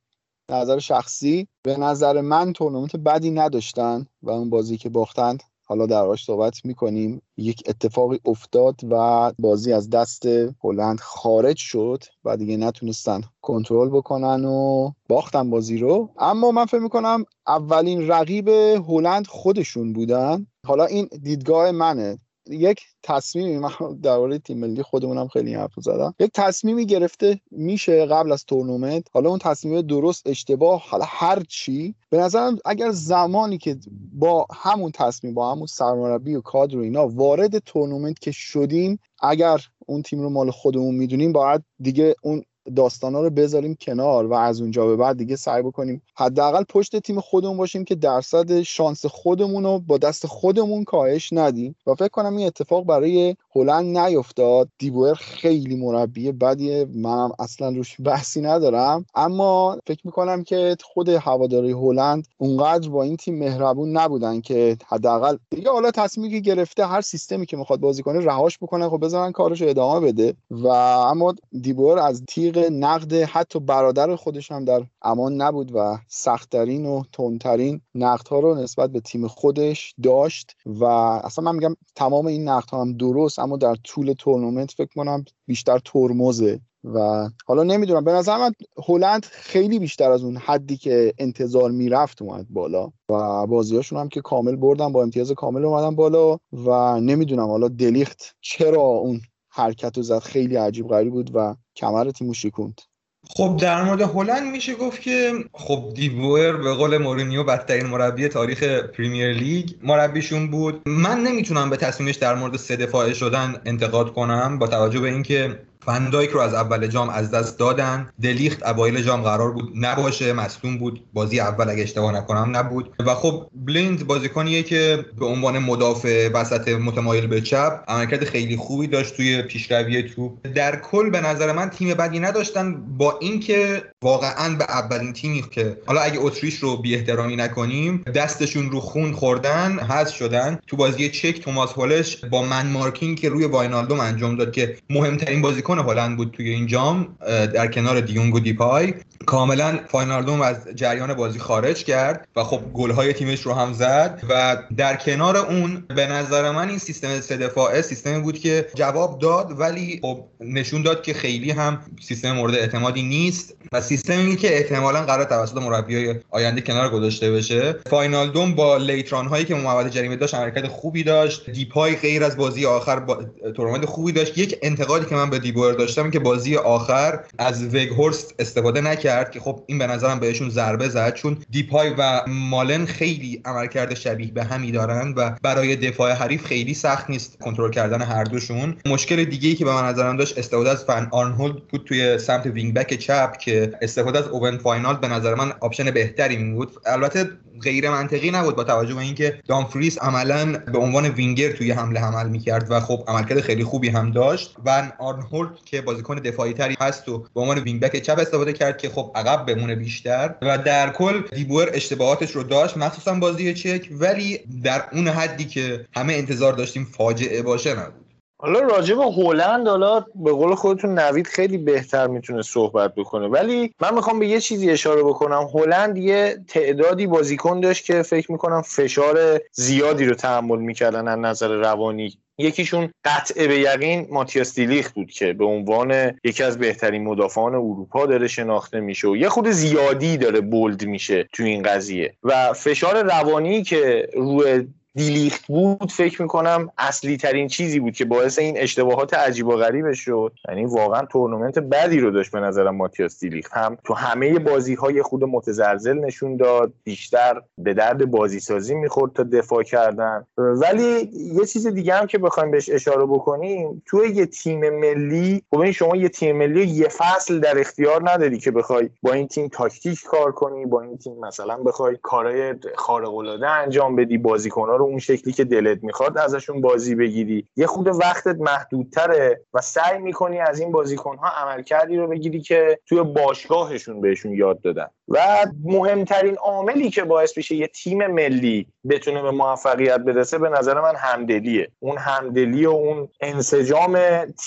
[0.51, 6.25] نظر شخصی به نظر من تورنمنت بدی نداشتن و اون بازی که باختند حالا درواش
[6.25, 7.21] صحبت می‌کنیم.
[7.37, 10.25] یک اتفاقی افتاد و بازی از دست
[10.63, 16.09] هلند خارج شد و دیگه نتونستن کنترل بکنن و باختن بازی رو.
[16.17, 18.49] اما من فکر می‌کنم اولین رقیب
[18.87, 20.47] هلند خودشون بودن.
[20.65, 22.19] حالا این دیدگاه منه.
[22.49, 23.69] یک تصمیمی من
[24.03, 26.15] درباره تیم ملی خودمونم خیلی حرف زدم.
[26.19, 29.07] یک تصمیمی گرفته میشه قبل از تورنمنت.
[29.11, 31.95] حالا اون تصمیم درست اشتباه حالا هر چی.
[32.09, 33.77] به نظرم اگر زمانی که
[34.13, 39.61] با همون تصمیم با همون سرمربی و کادر و اینا وارد تورنمنت که شدیم اگر
[39.85, 42.43] اون تیم رو مال خودمون می‌دونیم باید دیگه اون
[42.75, 47.19] داستانا رو بذاریم کنار و از اونجا به بعد دیگه سعی بکنیم حداقل پشت تیم
[47.19, 51.75] خودمون باشیم که درصد شانس خودمون رو با دست خودمون کاهش ندیم.
[51.87, 54.69] و فکر کنم این اتفاق برای هلند نیفتاد.
[54.77, 56.87] دیبوئر خیلی مربی بدیه.
[56.93, 59.05] منم اصلا روش بحثی ندارم.
[59.15, 65.37] اما فکر می‌کنم که خود هواداری هلند اونقدر با این تیم مهربون نبودن که حداقل
[65.49, 69.31] دیگه حالا تصمیمی که گرفته هر سیستمی که می‌خواد بازی کنه رهاش بکنه خب بذارن
[69.31, 70.33] کارش ادامه بده.
[70.51, 76.85] و اما دیبور از تیغ نقد حتی برادر خودش هم در امان نبود و سختترین
[76.85, 80.55] و تندترین نقدها رو نسبت به تیم خودش داشت.
[80.65, 80.85] و
[81.23, 85.79] اصلا من میگم تمام این نقدها هم درست اما در طول تورنمنت فکر کنم بیشتر
[85.85, 88.03] ترمزه و حالا نمی‌دونم.
[88.03, 88.51] به نظر من
[88.87, 94.21] هلند خیلی بیشتر از اون حدی که انتظار می‌رفت اومد بالا و بازیاشون هم که
[94.21, 100.03] کامل بردن با امتیاز کامل اومدن بالا و نمی‌دونم حالا دلیخت چرا اون حرکت رو
[100.03, 100.19] زد.
[100.19, 102.81] خیلی عجیب غریب بود و کمر تیمو شکوند
[103.29, 108.63] خب در مورد هلند میشه گفت که خب دیبوئر به قول مورینیو بدترین مربی تاریخ
[108.63, 110.81] پریمیر لیگ مربیشون بود.
[110.85, 115.59] من نمی‌تونم به تصمیمش در مورد سه دفاعه شدن انتقاد کنم با توجه به اینکه
[115.85, 118.09] فندایک رو از اول جام از دست دادن.
[118.21, 121.03] دلیخت اوایل جام قرار بود نباشه مصدوم بود.
[121.13, 122.93] بازی اول اگه اشتباه نکنم نبود.
[122.99, 128.87] و خب بلیند بازیکنیه که به عنوان مدافع وسط متمایل به چپ عملکرد خیلی خوبی
[128.87, 130.47] داشت توی پیشروی توپ.
[130.55, 135.77] در کل به نظر من تیم بدی نداشتن با اینکه واقعا به اولین تیمی که
[135.85, 140.59] حالا اگه اتریش رو بی احترامی نکنیم دستشون رو خون خوردن حذف شدن.
[140.67, 145.41] تو بازی چک توماس هولش با man marking که روی واینالدوم انجام داد که مهمترین
[145.41, 147.17] بازیکن بازیکن هلند بود توی این جام
[147.53, 148.93] در کنار دیونگ و دیپای.
[149.25, 154.57] کاملا واینالدوم از جریان بازی خارج کرد و خب گلهای تیمش رو هم زد و
[154.77, 159.59] در کنار اون به نظر من این سیستم سه دفاعه سیستمی بود که جواب داد
[159.59, 165.01] ولی خب نشون داد که خیلی هم سیستم مورد اعتمادی نیست و سیستمی که احتمالا
[165.01, 167.75] قرار توسط مربیای آینده کنار گذاشته بشه.
[167.89, 171.49] واینالدوم با late run هایی که محوطه جریمه داشت حرکت خوبی داشت.
[171.49, 173.23] دیپای غیر از بازی آخر با
[173.55, 174.37] تورنمنت خوبی داشت.
[174.37, 179.39] یک انتقادی که من به دیبور داشتم که بازی آخر از وگهورست استفاده نکرد که
[179.39, 184.43] خب این به نظرم بهشون ضربه زد چون دیپای و مالن خیلی عملکرد شبیه به
[184.43, 188.75] همی دارن و برای دفاع حریف خیلی سخت نیست کنترل کردن هر دوشون.
[188.85, 192.45] مشکل دیگه ای که به من نظرم داشت استفاده از فن آنهولت بود توی سمت
[192.45, 196.71] wing back چپ که استفاده از اوون وایندال به نظر من option بهتری بود.
[196.85, 197.29] البته
[197.61, 202.29] غیر منطقی نبود با توجه به اینکه دامفریس عملا به عنوان وینگر توی حمله عمل
[202.29, 204.55] می‌کرد و خب عملکرد خیلی خوبی هم داشت.
[204.65, 208.77] و آنهولت که بازیکن دفاعی تری هست و به عنوان wing back چپ استفاده کرد
[208.77, 213.89] که خب عقب بمونه بیشتر و در کل دیبور اشتباهاتش رو داشت مخصوصا بازی چک
[213.91, 218.05] ولی در اون حدی که همه انتظار داشتیم فاجعه باشه نبود.
[218.37, 223.27] حالا راجع به هلند حالا به قول خودتون نوید خیلی بهتر می‌تونه صحبت بکنه.
[223.27, 225.49] ولی من می‌خوام به یه چیزی اشاره بکنم.
[225.53, 231.47] هلند یه تعدادی بازیکن داشت که فکر می‌کنم فشار زیادی رو تحمل می‌کردن از نظر
[231.47, 232.17] روانی.
[232.37, 238.05] یکیشون قطع به یقین ماتیاس دیلیخ بود که به عنوان یکی از بهترین مدافعان اروپا
[238.05, 242.13] داره شناخته میشه و یه خود زیادی داره بولد میشه تو این قضیه.
[242.23, 248.39] و فشار روانی که روی دیلیخت بود فکر می‌کنم اصلی ترین چیزی بود که باعث
[248.39, 250.31] این اشتباهات عجیب و غریبش شد.
[250.49, 253.53] یعنی واقعا تورنمنت بدی رو داشت به نظرم ماتیاس دیلیخت.
[253.53, 259.13] هم تو همه بازی های خود متزلزل نشون داد بیشتر به درد بازی سازی می‌خورد
[259.13, 260.25] تا دفاع کردن.
[260.37, 265.71] ولی یه چیز دیگه هم که بخوایم بهش اشاره بکنیم تو یه تیم ملی خب
[265.71, 270.03] شما یه تیم ملی یه فصل در اختیار نداری که بخوای با این تیم تاکتیک
[270.03, 275.33] کار کنی با این تیم مثلا بخوای کارهای خارق العاده انجام بدی بازیکن‌ها اون شکلی
[275.33, 277.47] که دلت می‌خواد ازشون بازی بگیری.
[277.55, 283.03] یه خود وقتت محدودتره و سعی می‌کنی از این بازیکنها عملکردی رو بگیری که توی
[283.03, 284.87] باشگاهشون بهشون یاد دادن.
[285.07, 290.81] و مهمترین عاملی که باعث میشه یه تیم ملی بتونه به موفقیت برسه به نظر
[290.81, 291.71] من همدلیه.
[291.79, 293.99] اون همدلی و اون انسجام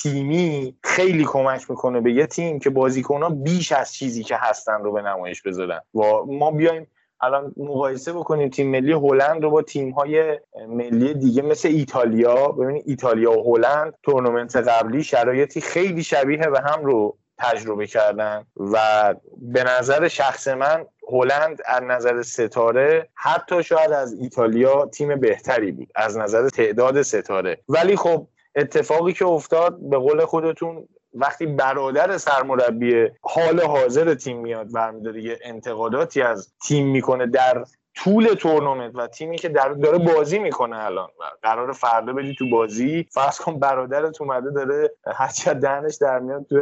[0.02, 4.92] تیمی خیلی کمک می‌کنه به یه تیم که بازیکنها بیش از چیزی که هستن رو
[4.92, 5.80] به نمایش بذارن.
[5.94, 6.86] و ما بیایم
[7.20, 10.38] الان مقایسه بکنیم تیم ملی هلند رو با تیم های
[10.68, 16.84] ملی دیگه مثل ایتالیا ببینید ایتالیا و هلند تورنمنت قبلی شرایطی خیلی شبیه به هم
[16.84, 24.12] رو تجربه کردن و به نظر شخص من هلند از نظر ستاره حتی شاید از
[24.12, 27.58] ایتالیا تیم بهتری بود از نظر تعداد ستاره.
[27.68, 30.88] ولی خب اتفاقی که افتاد به قول خودتون
[31.20, 37.64] وقتی برادر سرمربی حال حاضر تیم میاد برمیداره یه انتقاداتی از تیم می‌کنه در
[37.94, 41.08] طول تورنمنت و تیمی که در داره بازی می‌کنه الان
[41.42, 43.06] قرار فردا بدی تو بازی.
[43.10, 46.56] فرض کن برادرت اومده داره هرچی دهنش در میاد تو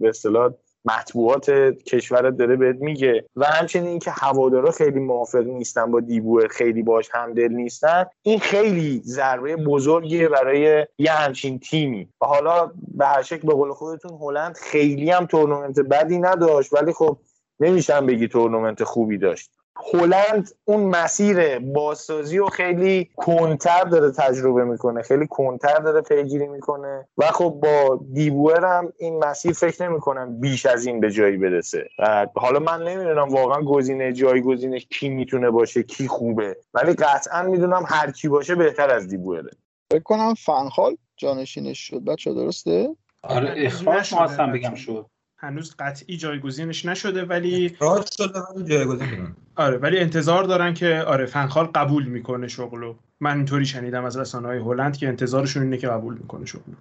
[0.00, 0.52] به اصطلاح
[0.84, 1.50] مطبوعات
[1.86, 3.24] کشورت داره بهت میگه.
[3.36, 9.02] و همچنین اینکه هوادارا خیلی موافق نیستن با دیبوه خیلی باش همدل نیستن این خیلی
[9.04, 12.08] ضربه بزرگیه برای یه همچین تیمی.
[12.20, 16.92] و حالا به هر شکل به قول خودتون هلند خیلی هم تورنمنت بدی نداشت ولی
[16.92, 17.18] خب
[17.60, 19.50] نمیشن بگی تورنمنت خوبی داشت.
[19.76, 27.08] هلند اون مسیر بازسازی رو خیلی کنتر داره تجربه می‌کنه خیلی کنتر داره پیگیری می‌کنه
[27.18, 31.88] و خب با دیبوئر هم این مسیر فکر نمی‌کنم بیش از این به جایی برسه.
[31.98, 37.84] و حالا من نمی‌دونم واقعا گزینه جایگزینش کی می‌تونه باشه کی خوبه ولی قطعا می‌دونم
[37.86, 39.50] هر کی باشه بهتر از دیبوئره.
[39.90, 42.04] فکر کنم فنخال جانشینش شد.
[42.04, 45.06] بچه درسته؟ آره اخراج خواستم بگم شد.
[45.42, 47.76] هنوز قطعی جایگزینش نشده ولی
[48.16, 49.34] شده جایگزین.
[49.56, 52.94] آره ولی انتظار دارن که آره فنخال قبول می‌کنه شغلو.
[53.20, 56.74] من اینطوری شنیدم از رسانه های هلند که انتظارشون اینه که قبول می‌کنه شغلو.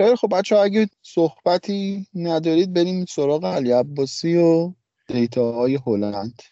[0.00, 4.72] خیلی خب بچه اگه صحبتی ندارید بریم سراغ علی عباسی و
[5.06, 6.42] data های هلند.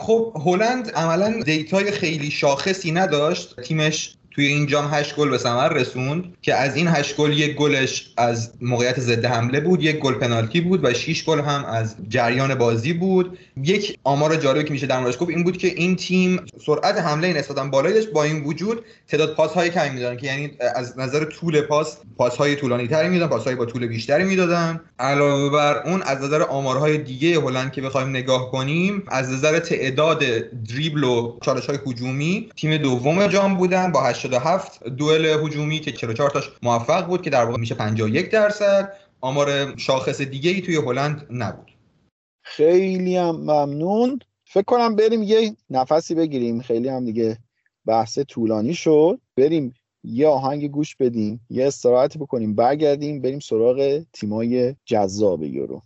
[0.00, 3.60] خب هلند عملا data ی خیلی شاخصی نداشت.
[3.60, 7.54] تیمش توی این جام 8 گل به ثمر رسوند که از این 8 گل یک
[7.54, 11.96] گلش از موقعیت ضد حمله بود یک گل پنالتی بود و 6 گل هم از
[12.08, 13.38] جریان بازی بود.
[13.56, 17.32] یک آمار جالبی که میشه در موردش گفت این بود که این تیم سرعت حمله
[17.32, 21.24] نسبتا بالایی داشت با این وجود تعداد پاس های کمی می‌دادن که یعنی از نظر
[21.24, 24.80] طول پاس پاس های طولانی تری می‌دادن پاس های با طول بیشتری می‌دادن.
[24.98, 30.24] علاوه بر اون از نظر آمارهای دیگه هلند که بخوایم نگاه کنیم از نظر تعداد
[30.68, 36.30] دریبل و چالش های هجومی تیم دوم جام بودن با 87 دوئل هجومی که 44
[36.30, 38.92] تاش موفق بود که در واقع میشه 51 درصد.
[39.20, 41.70] آمار شاخص دیگه ای توی هلند نبود.
[42.42, 44.18] خیلی هم ممنون.
[44.44, 46.60] فکر کنم بریم یه نفسی بگیریم.
[46.60, 47.38] خیلی هم دیگه
[47.86, 49.20] بحث طولانی شد.
[49.36, 49.74] بریم
[50.04, 55.82] یه آهنگ گوش بدیم یه استراحتی بکنیم برگردیم بریم سراغ تیمای جذاب یورو.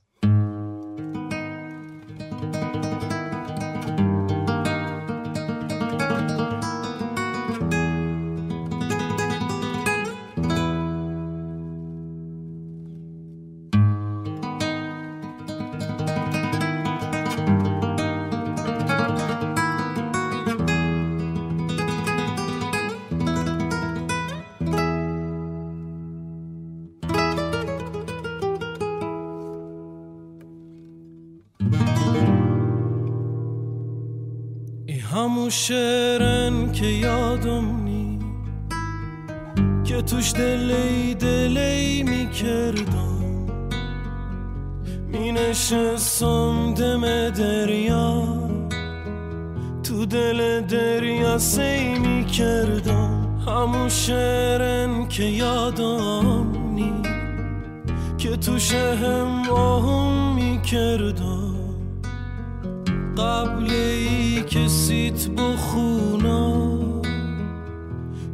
[35.48, 38.18] شعرن که یادم نی
[39.84, 43.18] که توش دلی دلی می‌کردم.
[45.08, 48.24] می نشستم دم دریا.
[49.82, 53.40] تو دل دریا سی می‌کردم.
[53.46, 56.92] همون شعرن که یادم نی
[58.18, 61.37] که توش هم آهم می‌کردم.
[63.18, 66.68] قبل ای که سیت بخونا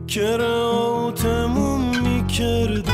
[0.09, 2.94] کراتمون می‌کردم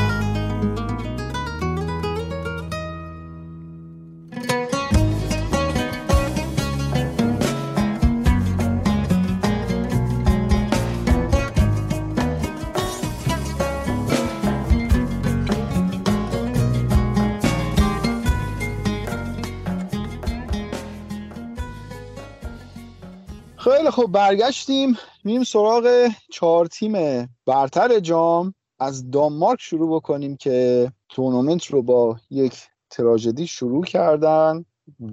[24.01, 26.93] خب برگشتیم میریم سراغ چهار تیم
[27.45, 28.53] برتر جام.
[28.79, 32.53] از دانمارک شروع بکنیم که تورنمنت رو با یک
[32.89, 34.65] تراژدی شروع کردن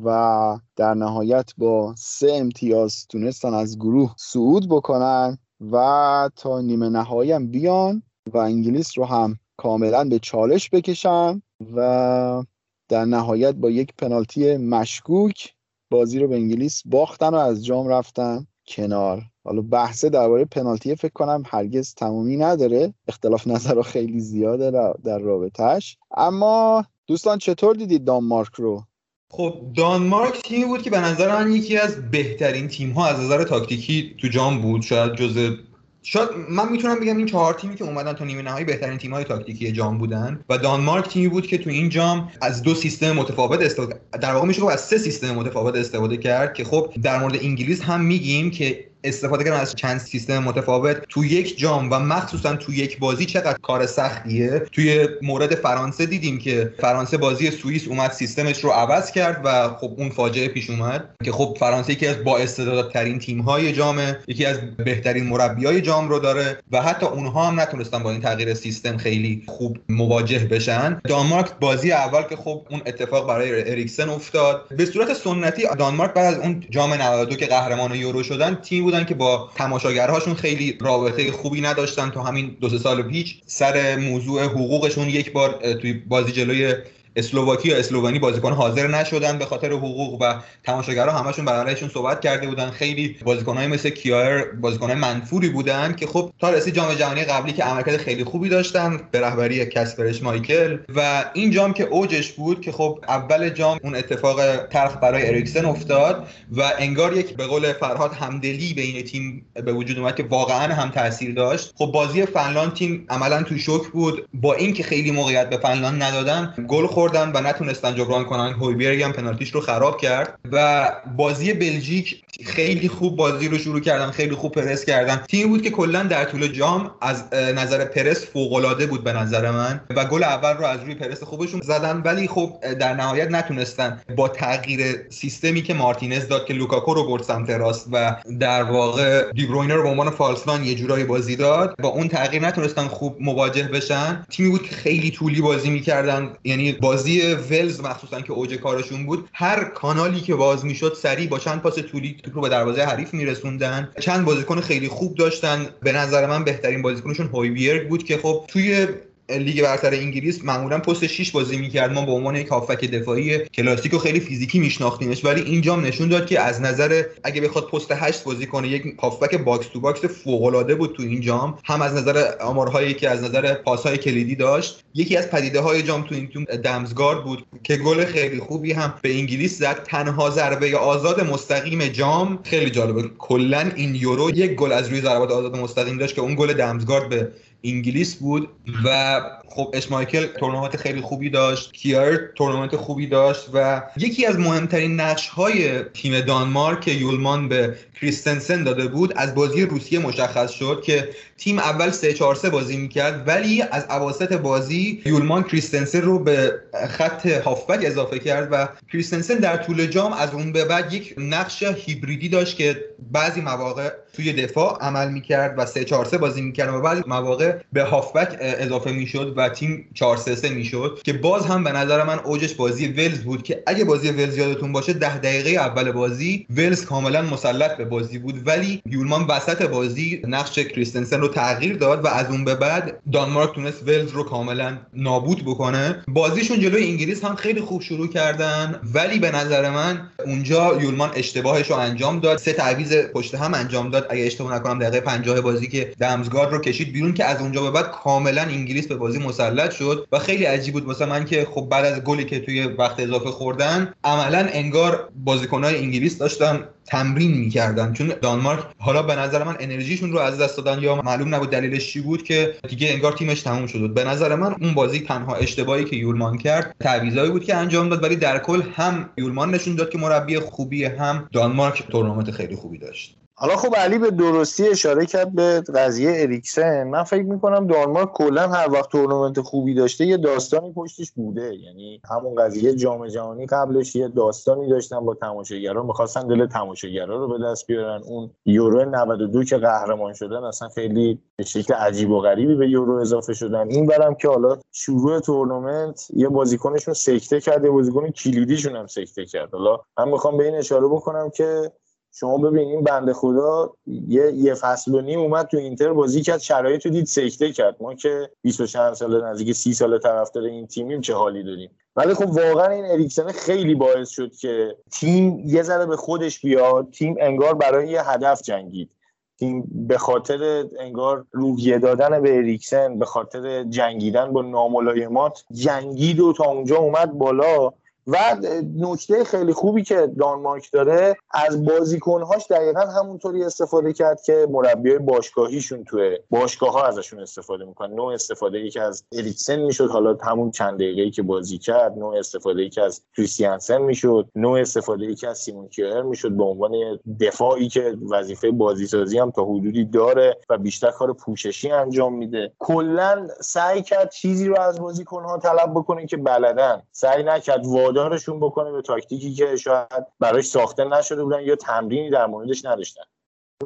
[0.05, 5.39] و در نهایت با سه امتیاز تونستن از گروه صعود بکنن
[5.73, 8.03] و تا نیمه نهایی هم بیان
[8.33, 11.43] و انگلیس رو هم کاملا به چالش بکشن
[11.75, 12.45] و
[12.89, 15.55] در نهایت با یک پنالتی مشکوک
[15.91, 18.47] بازی رو به انگلیس باختن و از جام رفتن.
[18.69, 19.23] کنار.
[19.45, 22.95] حالا بحثه درباره پنالتی فکر کنم هرگز تمامی نداره.
[23.09, 24.71] اختلاف نظر خیلی زیاده
[25.05, 28.85] در رابطهش اما دوستان چطور دیدید دانمارک رو؟
[29.31, 33.45] خب دانمارک تیمی بود که به نظر من یکی از بهترین تیم ها از نظر
[33.45, 34.83] تاکتیکی تو جام بود.
[34.83, 35.57] شاید جز
[36.03, 39.25] شاید من می‌تونم بگم این چهار تیمی که اومدن تا نیمه نهایی بهترین تیم های
[39.25, 43.61] تاکتیکی جام بودن و دانمارک تیمی بود که تو این جام از دو سیستم متفاوت
[43.61, 47.83] استفاده در واقع میشه از سه سیستم متفاوت استفاده کرد که خب در مورد انگلیس
[47.83, 52.73] هم میگیم که استفاده کردن از چند سیستم متفاوت تو یک جام و مخصوصا تو
[52.73, 58.65] یک بازی چقدر کار سختیه؟ توی مورد فرانسه دیدیم که فرانسه بازی سوئیس اومد سیستمش
[58.65, 62.39] رو عوض کرد و خب اون فاجعه پیش اومد که خب فرانسه یکی از با
[62.39, 68.03] استعدادترین تیم جامه یکی از بهترین مربیای جام رو داره و حتی اونها هم نتونستن
[68.03, 71.01] با این تغییر سیستم خیلی خوب مواجه بشن.
[71.05, 74.67] دانمارک بازی اول که خب اون اتفاق برای اریکسن افتاد.
[74.77, 79.05] به صورت سنتی دانمارک بعد از اون جام 92 که قهرمان یورو شدن تیم بودن
[79.05, 83.41] که با تماشاگرهاشون خیلی رابطه خوبی نداشتن تا همین دو سه سال پیش.
[83.47, 86.75] سر موضوع حقوقشون یک بار توی بازی جلوی
[87.19, 90.35] اسلوواکی یا اسلوونی بازیکن حاضر نشدن به خاطر حقوق و
[90.65, 92.71] تماشاگرها همشون برایشون صحبت کرده بودن.
[92.71, 97.65] خیلی بازیکنهای مثل کیایر بازیکنهای منفوری بودن که خب تا رسید جام جهانی قبلی که
[97.65, 102.73] عملکرد خیلی خوبی داشتن به رهبری کسپرش مایکل و این جام که اوجش بود که
[102.73, 108.13] خب اول جام اون اتفاق تلخ برای اریکسن افتاد و انگار یک به قول فرهاد
[108.13, 111.73] همدلی بین تیم به وجود اومد که واقعا هم تاثیر داشت.
[111.77, 114.29] خب بازی فنلاند تیم عملا تو شوک بود.
[114.35, 118.53] با اینکه خیلی موقعیت به فنلاند ندادن گل خوردن و نتونستن جبران کنن.
[118.53, 124.11] هویبرگ هم پنالتیش رو خراب کرد و بازی بلژیک خیلی خوب بازی رو شروع کردن
[124.11, 125.17] خیلی خوب پرس کردن.
[125.29, 129.51] تیمی بود که کلا در طول جام از نظر پرس فوق العاده بود به نظر
[129.51, 132.03] من و گل اول رو از روی پرس خوبشون زدن.
[132.05, 137.23] ولی خب در نهایت نتونستن با تغییر سیستمی که مارتینز داد که لوکاکو رو برد
[137.23, 141.75] سمت راست و در واقع دیبروینه رو به عنوان false nine یه جورایی بازی داد
[141.83, 144.27] با اون تغییر نتونستن خوب مواجه بشن.
[144.31, 149.29] تیمی بود که خیلی طولی بازی می‌کردن یعنی بازی ولز مخصوصا که اوج کارشون بود
[149.33, 153.93] هر کانالی که باز می‌شد سریع با چند پاس طولی رو به دروازه حریف میرسوندن.
[154.01, 155.67] چند بازیکن خیلی خوب داشتن.
[155.83, 158.87] به نظر من بهترین بازیکنشون هویبرگ بود که خب توی
[159.31, 161.93] لیگ برتر انگلیس معمولا پست 6 بازی می‌کرد.
[161.93, 166.09] ما به عنوان یک هافبک دفاعی کلاسیک و خیلی فیزیکی میشناختیمش ولی این جام نشون
[166.09, 170.05] داد که از نظر اگه بخواد پست 8 بازی کنه یک هافبک box to box
[170.05, 171.59] فوق العاده بود تو این جام.
[171.65, 176.03] هم از نظر آمارهایی که از نظر پاسهای کلیدی داشت یکی از پدیده های جام
[176.03, 179.83] تو این دمزگارد بود که گل خیلی خوبی هم به انگلیس زد.
[179.83, 185.31] تنها ضربه آزاد مستقیم جام خیلی جالبه کلا این یورو یک گل از روی ضربات
[185.31, 187.29] آزاد مستقیم داشت که اون گل دمزگارد به
[187.65, 188.49] انگلیس بود
[188.85, 195.01] و خب اشمایکل تورنمنت خیلی خوبی داشت کیار تورنمنت خوبی داشت و یکی از مهمترین
[195.01, 201.09] نقش های تیم دانمارک یولمان به کریستنسن داده بود از بازی روسیه مشخص شد که
[201.39, 206.53] تیم اول 3 4 3 بازی می‌کرد ولی از اواسط بازی یولمان کریستنسن رو به
[206.89, 211.63] خط هافبک اضافه کرد و کریستنسن در طول جام از اون به بعد یک نقش
[211.63, 216.75] هیبریدی داشت که بعضی مواقع توی دفاع عمل می‌کرد و 3 4 3 بازی می‌کرد
[216.75, 221.47] و بعضی مواقع به هافبک اضافه می‌شد و تیم 4 3 3 می‌شد که باز
[221.47, 225.19] هم به نظر من اوجش بازی ولز بود که اگه بازی ولز یادتون باشه 10
[225.19, 231.21] دقیقه اول بازی ولز کاملا مسلط به بازی بود ولی یولمان وسط بازی نقش کریستنسن
[231.21, 236.03] رو تغییر داد و از اون به بعد دانمارک تونست ولز رو کاملا نابود بکنه.
[236.09, 241.71] بازیشون جلوی انگلیس هم خیلی خوب شروع کردن ولی به نظر من اونجا یولمان اشتباهش
[241.71, 242.39] رو انجام داد.
[242.39, 244.07] سه تعویض پشت هم انجام داد.
[244.11, 247.71] اگه اشتباه نکنم دقیقه 50 بازی که دمزگارد رو کشید بیرون که از اونجا به
[247.71, 250.85] بعد کاملا انگلیس به بازی مسلط شد و خیلی عجیب بود.
[250.85, 255.79] واسه من که خب بعد از گلی که توی وقت اضافه خوردن عملا انگار بازیکنهای
[255.79, 257.93] انگلیس داشتن تمرین می‌کردن.
[257.93, 261.93] چون دانمارک حالا به نظر من انرژیشون رو از دست دادن یا معلوم نبود دلیلش
[261.93, 263.95] چی بود که دیگه انگار تیمش تموم شد.
[263.95, 268.03] به نظر من اون بازی تنها اشتباهی که یولمان کرد تعویضایی بود که انجام داد
[268.03, 272.79] ولی در کل هم یولمان نشون داد که مربی خوبی هم دانمارک تورنمنت خیلی خوبی
[272.79, 273.18] داشت.
[273.41, 276.85] حالا خب علی به درستی اشاره کرد به قضیه اریکسن.
[276.85, 281.55] من فکر می‌کنم دانمارک کلا هر وقت تورنمنت خوبی داشته یه داستانی پشتش بوده.
[281.55, 287.39] یعنی همون قضیه جام جهانی قبلش یه داستانی داشتن با تماشاگران می‌خواستن دل تماشاگرا رو
[287.39, 288.03] به دست بیارن.
[288.03, 293.01] اون یورو 92 که قهرمان شدن اصلا خیلی به شکل عجیب و غریبی به یورو
[293.01, 293.71] اضافه شدن.
[293.71, 299.53] این برم که حالا شروع تورنمنت یه بازیکنشون سکته کرده بازیکن کلیدیشون هم سکته کرد.
[299.53, 301.73] حالا من می‌خوام به این اشاره بکنم که
[302.21, 306.87] شما ببینید بنده خدا یه یه فصل و نیم اومد تو اینتر بازی کرد شرایط
[306.87, 307.77] رو دید سکته کرد.
[307.81, 312.15] ما که 20 چند سال نزدیک 30 سال طرفدار این تیمیم چه حالی داریم؟ ولی
[312.15, 317.17] خب واقعا این اریکسن خیلی باعث شد که تیم یه ذره به خودش بیاد تیم
[317.21, 318.91] انگار برای یه هدف جنگید.
[319.39, 326.33] تیم به خاطر انگار روحیه دادن به اریکسن به خاطر جنگیدن با ناملایمات جنگید و
[326.33, 327.73] تا اونجا اومد بالا.
[328.09, 328.37] و
[328.77, 335.85] نکته خیلی خوبی که دانمارک داره از بازیکنهاش دقیقا همونطوری استفاده کرد که مربی باشگاهیشون
[335.85, 340.51] توی باشگاه ها ازشون استفاده می‌کنن نوع استفاده ای که از اریکسن می‌شد حالا همون
[340.51, 345.15] چند دقیقه که بازی کرد نوع استفاده ای که از کریستیانسن می‌شد نوع استفاده ای
[345.15, 346.73] که از سیمون کیر می‌شد به عنوان
[347.21, 352.53] دفاعی که وظیفه بازیسازی هم تا حدودی داره و بیشتر کار پوششی انجام میده.
[352.59, 356.83] کلا سعی کرد چیزی رو از بازیکنها طلب بکنه که بلدن.
[356.93, 357.65] سعی نکرد
[357.99, 363.03] وادارشون بکنه به تاکتیکی که شاید براش ساخته نشده بودن یا تمرینی در موردش نداشتن.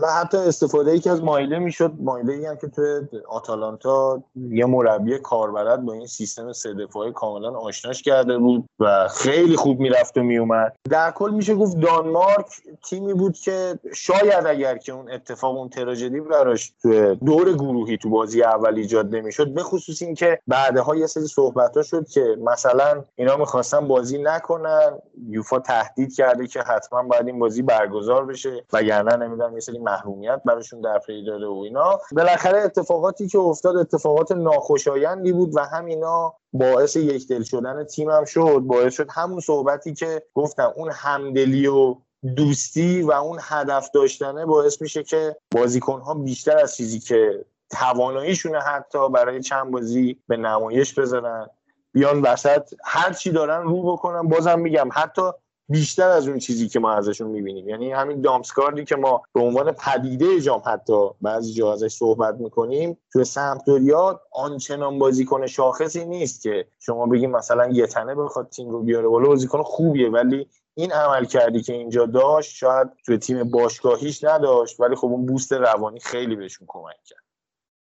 [0.01, 4.67] و حتی استفاده ای که از مایله می‌شد مایله ای هم که توی آتالانتا یه
[4.67, 10.19] مربی کاربلد با این سیستم سه دفاعی کاملا آشناش کرده بود و خیلی خوب می‌رفت
[10.19, 12.47] و میومد در کل میشه گفت دانمارک
[12.85, 18.11] تیمی بود که شاید اگر که اون اتفاق اون تراژدی براش توی دور گروهی تو
[18.11, 23.05] بازی اول ایجاد نمی‌شد به خصوص اینکه بعدها یه سری صحبت ها شد که مثلا
[23.17, 24.99] اینا می‌خواستن بازی نکنن
[25.29, 30.43] یوفا تهدید کرده که حتما باید این بازی برگزار بشه وگرنه نمی‌دونم یه سری محرومیت
[30.45, 32.01] براشون در پی داره و اینا.
[32.13, 38.25] بالاخره اتفاقاتی که افتاد اتفاقات ناخوشایندی بود و همینا باعث یک دل شدن تیم هم
[38.25, 38.59] شد.
[38.59, 41.97] باعث شد همون صحبتی که گفتم اون همدلی و
[42.37, 48.61] دوستی و اون هدف داشتنه باعث میشه که بازیکن ها بیشتر از چیزی که تواناییشونه
[48.61, 51.47] حتی برای چند بازی به نمایش بذارن.
[51.93, 55.23] بیان وسط هر چی دارن رو بکنن بازم میگم حتی
[55.69, 57.69] بیشتر از اون چیزی که ما ازشون می‌بینیم.
[57.69, 62.99] یعنی همین دامسکاردی که ما به عنوان پدیده جام حتی بعضی جا ازش صحبت می‌کنیم
[63.13, 68.83] توی سمپدوریا آنچنان بازیکن شاخصی نیست که شما بگیم مثلا یه تنه بخواد تیم رو
[68.83, 74.25] بیاره بالا بازیکن خوبیه ولی این عمل کردی که اینجا داشت شاید توی تیم باشگاهیش
[74.25, 77.23] نداشت ولی خب اون بوست روانی خیلی بهشون کمک کرد.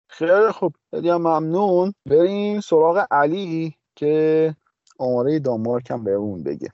[0.07, 0.73] خیلی خوب.
[0.91, 1.93] خیلی ممنون.
[2.05, 4.55] بریم سراغ علی که
[4.99, 6.69] آماره دانمارک هم بهمون بگه.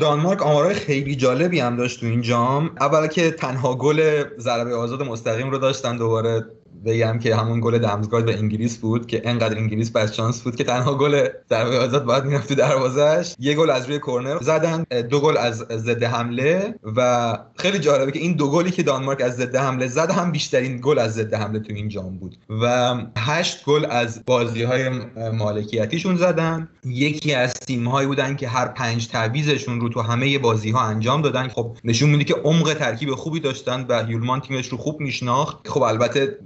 [0.00, 2.70] دانمارک آمارای خیلی جالبی هم داشت تو این جام.
[2.80, 6.46] اول که تنها گل ضربه آزاد مستقیم رو داشتن دوباره
[6.84, 10.64] بگم که همون گل دمزگارد به انگلیس بود که انقدر انگلیس بس شانس بود که
[10.64, 15.20] تنها گل ضربه آزاد باید می‌رفت تو دروازش یه گل از روی کرنر زدن دو
[15.20, 19.56] گل از ضد حمله و خیلی جالبه که این دو گلی که دانمارک از ضد
[19.56, 23.86] حمله زد هم بیشترین گل از ضد حمله تو این جام بود و هشت گل
[23.90, 24.88] از بازی های
[25.32, 26.68] مالکیتیشون زدن.
[26.84, 31.22] یکی از تیم هایی بودن که هر پنج تعویزشون رو تو همه بازی ها انجام
[31.22, 31.48] دادن.
[31.48, 35.68] خب نشون میده که عمق ترکیب خوبی داشتن و یولمان تیمش رو خوب میشناخت.
[35.68, 36.38] خب البته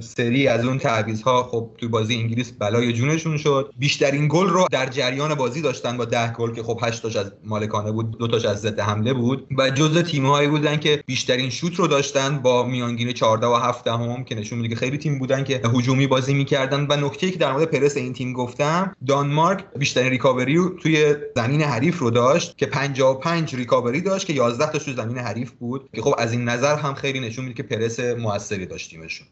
[0.00, 0.80] سری از اون
[1.24, 3.72] ها خب توی بازی انگلیس بلای جونشون شد.
[3.78, 7.32] بیشترین گل رو در جریان بازی داشتن با ده گل که خب 8 تاش از
[7.44, 11.74] مالکانه بود دو تاش از ضد حمله بود و جزء تیم‌هایی بودن که بیشترین شوت
[11.74, 15.44] رو داشتن با میانگین 14 و 7 هم که نشون میده که خیلی تیم بودن
[15.44, 20.10] که هجومی بازی می‌کردن و نکته که در مورد پرس این تیم گفتم دانمارک بیشترین
[20.10, 25.18] ریکاوری توی زمین حریف رو داشت که 55 ریکاوری داشت که 11 تاش تو زمین
[25.18, 29.26] حریف بود که خب از این نظر هم خیلی نشون میده که پرس موثری داشتیمشون.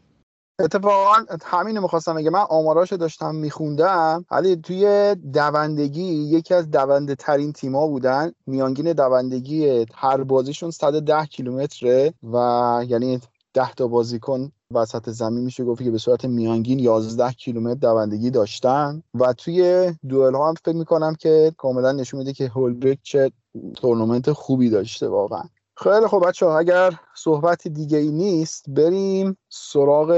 [0.63, 1.13] اتفاقا
[1.45, 2.29] همین می‌خواستم بگم.
[2.29, 8.31] من آماراشو داشتم میخوندم ولی توی دوندگی یکی از دونده ترین تیما بودن.
[8.47, 12.37] میانگین دوندگی هر بازیشون 110 کیلومتره و
[12.87, 13.21] یعنی
[13.53, 19.03] 10 تا بازیکن وسط زمین میشه گفت که به صورت میانگین 11 کیلومتر دوندگی داشتن.
[19.13, 23.31] و توی دوئل ها هم فکر می‌کنم که کاملا نشون میده که هولبرگ چه
[23.75, 25.43] تورنمنت خوبی داشته واقعا.
[25.77, 30.09] خیلی خب بچه ها اگر صحبت دیگه ای نیست بریم سراغ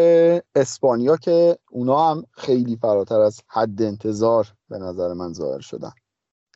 [0.56, 5.92] اسپانیا که اونا هم خیلی فراتر از حد انتظار به نظر من ظاهر شدن.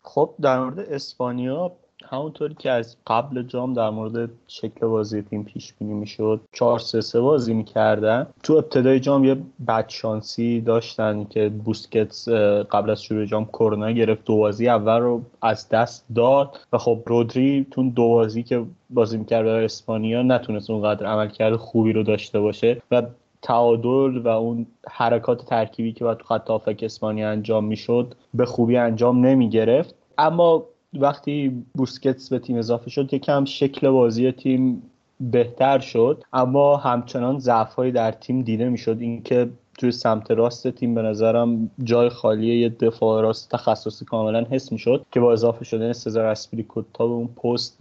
[0.03, 1.78] خب در مورد اسپانیا
[2.09, 7.01] همونطوری که از قبل جام در مورد شکل بازی تیم پیش بینی می‌شد 4 3
[7.01, 8.27] 3 بازی می‌کردن.
[8.43, 12.29] تو ابتدای جام یه بدشانسی داشتن که بوسکتس
[12.71, 14.25] قبل از شروع جام کرونا گرفت.
[14.25, 19.17] دو بازی اول رو از دست داد و خب رودری تو دو بازی که بازی
[19.17, 23.03] می‌کرد برای اسپانیا نتونست اونقدر عملکرد خوبی رو داشته باشه و
[23.41, 29.25] تعادل و اون حرکات ترکیبی که باید تو خط اسپانیا انجام می‌شد به خوبی انجام
[29.25, 30.63] نمی گرفت اما
[30.93, 34.84] وقتی بوسکتس به تیم اضافه شد یکم شکل بازی تیم
[35.19, 36.23] بهتر شد.
[36.34, 38.97] اما همچنان ضعفهایی در تیم دیده می‌شد.
[38.99, 44.72] اینکه توی سمت راست تیم به نظرم جای خالی یه دفاع راست تخصصی کاملا حس
[44.72, 47.77] می‌شد که با اضافه شدن سزار اسپریکوتا به اون پست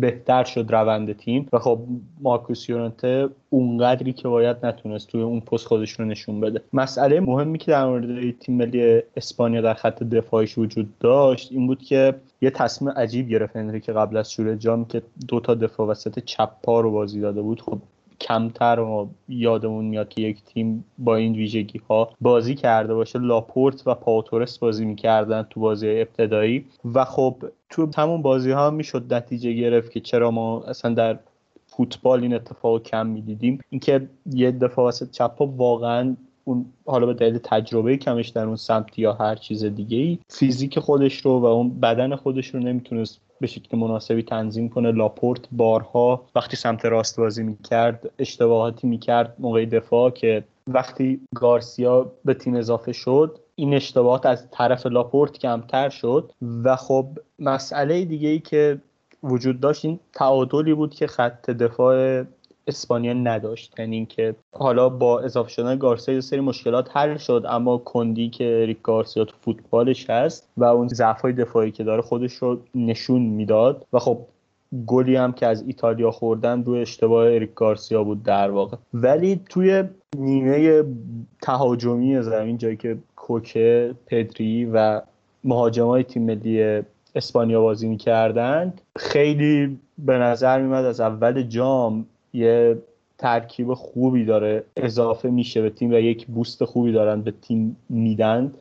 [0.00, 1.80] بهتر شد روند تیم و خب
[2.20, 6.60] مارکوس یورنته اونقدری که باید نتونست توی اون پست خودش رو نشون بده.
[6.72, 11.82] مسئله مهمی که در مورد تیم ملی اسپانیا در خط دفاعیش وجود داشت این بود
[11.82, 16.18] که یه تصمیم عجیب گرفت که قبل از شروع جام که دو تا دفاع وسط
[16.18, 17.60] چپ پا رو بازی داده بود.
[17.60, 17.78] خب
[18.22, 23.18] کمتر و یادمون میاد که یک تیم با این ویژگی ها بازی کرده باشه.
[23.18, 27.36] لاپورت و پاوتورس بازی می‌کردن تو بازی ابتدایی و خب
[27.70, 31.18] تو همون بازی ها می‌شد نتیجه گرفت که چرا ما اصلا در
[31.66, 33.60] فوتبال این اتفاق کم می‌دیدیم.
[33.70, 38.98] اینکه یه دفاع وسط چپ واقعا اون حالا به دلیل تجربه کمش در اون سمت
[38.98, 43.48] یا هر چیز دیگه ای فیزیک خودش رو و اون بدن خودش رو نمی‌تونست به
[43.48, 44.92] شکل مناسبی تنظیم کنه.
[44.92, 52.34] لاپورت بارها وقتی سمت راست بازی می‌کرد اشتباهاتی می‌کرد موقع دفاع که وقتی گارسیا به
[52.34, 56.32] تیم اضافه شد این اشتباهات از طرف لاپورت کمتر شد.
[56.64, 57.06] و خب
[57.38, 58.78] مسئله دیگه ای که
[59.22, 62.22] وجود داشت این تعادلی بود که خط دفاع
[62.66, 63.80] اسپانیا نداشت.
[63.80, 68.82] یعنی اینکه حالا با اضافه شدن گارسیا سری مشکلات حل شد اما کندی که ریک
[68.82, 73.86] گارسیا تو فوتبالش هست و اون ضعف‌های دفاعی که داره خودش رو نشون می‌داد.
[73.92, 74.18] و خب
[74.86, 78.76] گلی هم که از ایتالیا خوردن روی اشتباه اریک گارسیا بود در واقع.
[78.94, 79.84] ولی توی
[80.16, 80.84] نیمه
[81.42, 85.00] تهاجمی زمین جایی که کوکه پدری و
[85.44, 86.82] مهاجمای تیم ملی
[87.14, 92.82] اسپانیا بازی می‌کردند خیلی به نظر میومد از اول جام یه
[93.18, 98.52] ترکیب خوبی داره اضافه میشه به تیم و یک boost خوبی دارن به تیم میدن.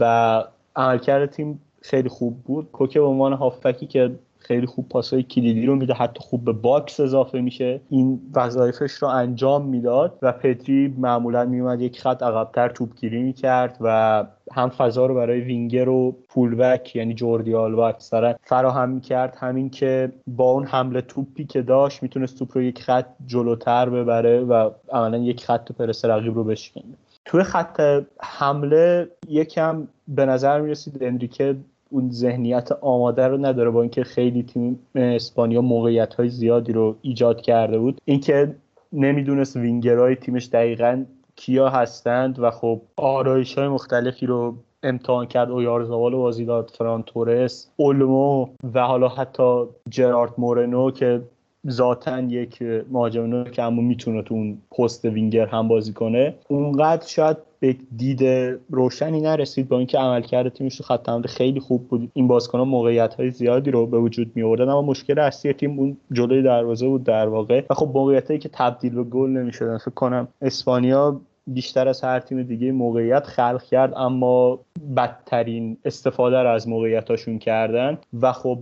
[0.00, 0.44] و
[0.76, 2.68] عملکرد تیم خیلی خوب بود.
[2.72, 4.10] کوکه به عنوان هافبکی که
[4.50, 7.80] خیلی خوب پاسای کلیدی رو میده حتی خوب به box اضافه میشه.
[7.90, 14.24] این وظایفش رو انجام می‌داد و پدری معمولا میومد یک خط عقبتر توپگیری می‌کرد و
[14.52, 19.36] هم فضا رو برای وینگر و فولبک یعنی جوردی آلبا اکثرا فراهم می‌کرد.
[19.40, 24.40] همین که با اون حمله توپی که داشت می‌تونست توپ رو یک خط جلوتر ببره
[24.40, 26.94] و عملا یک خط پرس رقیب رو بشکنه.
[27.24, 31.56] توی خط حمله یکم به نظر می‌رسید انریکه
[31.90, 37.40] اون ذهنیت آماده رو نداره با اینکه خیلی تیم اسپانیا موقعیت های زیادی رو ایجاد
[37.40, 38.00] کرده بود.
[38.04, 38.54] اینکه
[38.92, 41.04] نمی‌دونست وینگرهای تیمش دقیقا
[41.36, 45.50] کیا هستند و خب آرایش های مختلفی رو امتحان کرد.
[45.50, 51.22] اویارزاوال بازی داد فران تورس اولمو و حالا حتی جرارد مورنو که
[51.70, 56.34] ذاتا یک مهاجم که اما می‌تونه تو اون پست وینگر هم بازی کنه.
[56.48, 58.24] اونقدر شاید به دید
[58.70, 62.10] روشنی نرسید با اینکه عملکرد تیمش تو خط حمله خیلی خوب بود.
[62.14, 65.96] این بازیکن‌ها موقعیت های زیادی رو به وجود می آوردن اما مشکل اصلی تیم اون
[66.12, 67.62] جلوی دروازه بود در واقع.
[67.70, 72.42] و خب موقعیتایی که تبدیل به گل نمی‌شدن فکر کنم اسپانیا بیشتر از هر تیم
[72.42, 74.58] دیگه موقعیت خلق کرد اما
[74.96, 77.98] بدترین استفاده رو از موقعیتاشون کردن.
[78.20, 78.58] و خب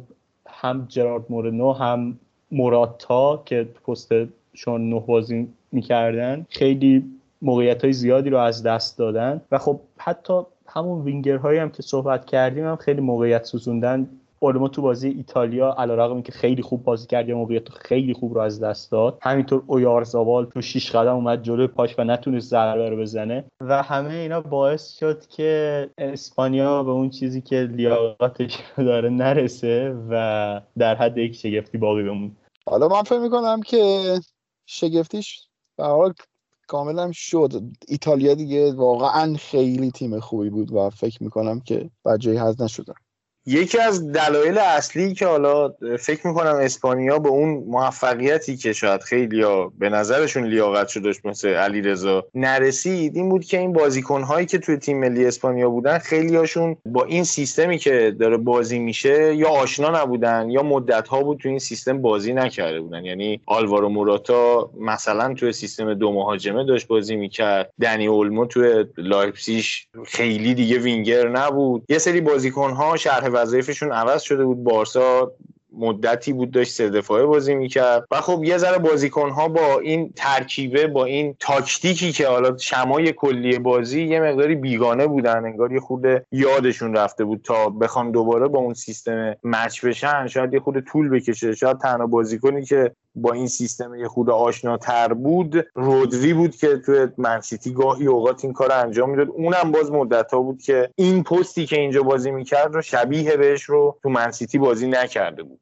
[0.49, 2.19] هم جرارد مورنو هم
[2.53, 4.13] موراتا که پست
[4.55, 7.05] شون نه بازی می‌کردن خیلی
[7.43, 9.41] موقعیت های زیادی رو از دست دادن.
[9.51, 14.09] و خب حتی همون وینگرهایی هم که صحبت کردیم هم خیلی موقعیت سوزوندن.
[14.41, 18.41] اولما تو بازی ایتالیا علیرغم که خیلی خوب بازی کرد یا موقعیت خیلی خوب رو
[18.41, 19.19] از دست داد.
[19.23, 23.45] همینطور اویارزاوال تو شیش قدم اومد جلوی پاش و نتونست ضربه رو بزنه.
[23.61, 30.61] و همه اینا باعث شد که اسپانیا به اون چیزی که لیاقتش داره نرسه و
[30.79, 32.37] در حد یک شگفتی باقی بمون
[32.67, 34.15] حالا من فکر می‌کنم که
[34.67, 36.13] شگفتیش به حال
[36.69, 37.63] کاملا شد.
[37.89, 42.95] ایتالیا دیگه واقعا خیلی تیم خوبی بود و فکر می‌کنم که بجایی هز نشدن
[43.49, 49.43] یکی از دلایل اصلی که حالا فکر می‌کنم اسپانیا به اون موفقیتی که شاید خیلی
[49.43, 54.47] ها به نظرشون لیاقت داشت مثل علی رضا نرسید این بود که این بازیکن هایی
[54.47, 59.35] که توی تیم ملی اسپانیا بودن خیلی هاشون با این سیستمی که داره بازی میشه
[59.35, 63.05] یا آشنا نبودن یا مدت ها بود توی این سیستم بازی نکرده بودن.
[63.05, 67.71] یعنی آلوارو موراتا مثلا توی سیستم دو مهاجمه داشت بازی می‌کرد.
[67.81, 71.85] دنی اولمو توی لایپسیش خیلی دیگه وینگر نبود.
[71.89, 74.65] یه سری بازیکن ها شرح وظایفشون عوض شده بود.
[74.65, 75.33] بارسا
[75.73, 78.07] مدتی بود داشت سه دفاعه بازی می‌کرد.
[78.11, 83.13] و خب یه ذره بازیکن ها با این ترکیبه با این تاکتیکی که حالا شمای
[83.13, 85.45] کلی بازی یه مقداری بیگانه بودن.
[85.45, 90.27] انگار یه خود یادشون رفته بود تا بخوان دوباره با اون سیستم مچ بشن.
[90.27, 91.55] شاید یه خود طول بکشه.
[91.55, 95.67] شاید تنها بازیکنی که با این سیستم یه خود آشناتر بود.
[95.75, 99.29] رودری بود که توی منسیتی گاهی اوقات این کار انجام می‌داد.
[99.29, 103.63] اونم باز مدت ها بود که این پستی که اینجا بازی می‌کرد رو شبیه بهش
[103.63, 105.61] رو تو منسیتی بازی نکرده بود.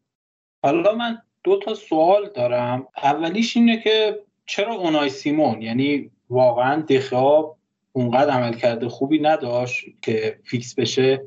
[0.62, 2.86] حالا من دو تا سوال دارم.
[3.02, 7.56] اولیش اینه که چرا اونای سیمون یعنی واقعا دخاب
[7.92, 11.22] اونقدر عمل کرده خوبی نداشت که فیکس بشه؟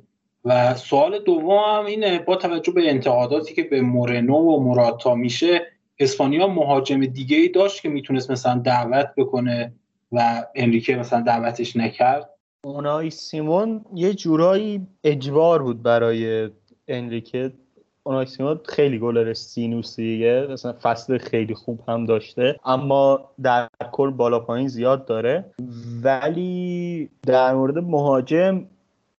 [0.45, 5.61] و سوال دوم اینه با توجه به انتقاداتی که به مورنو و موراتا میشه
[5.99, 9.73] اسپانیا مهاجم دیگه ای داشت که می‌تونست مثلا دعوت بکنه
[10.11, 12.29] و انریکه مثلا دعوتش نکرد.
[12.63, 16.49] اونای سیمون یه جورایی اجبار بود برای
[16.87, 17.51] انریکه.
[18.03, 24.39] اونای سیمون خیلی گلر سینوسیه مثلا فصل خیلی خوب هم داشته اما در کل بالا
[24.39, 25.45] پایین زیاد داره.
[26.03, 28.65] ولی در مورد مهاجم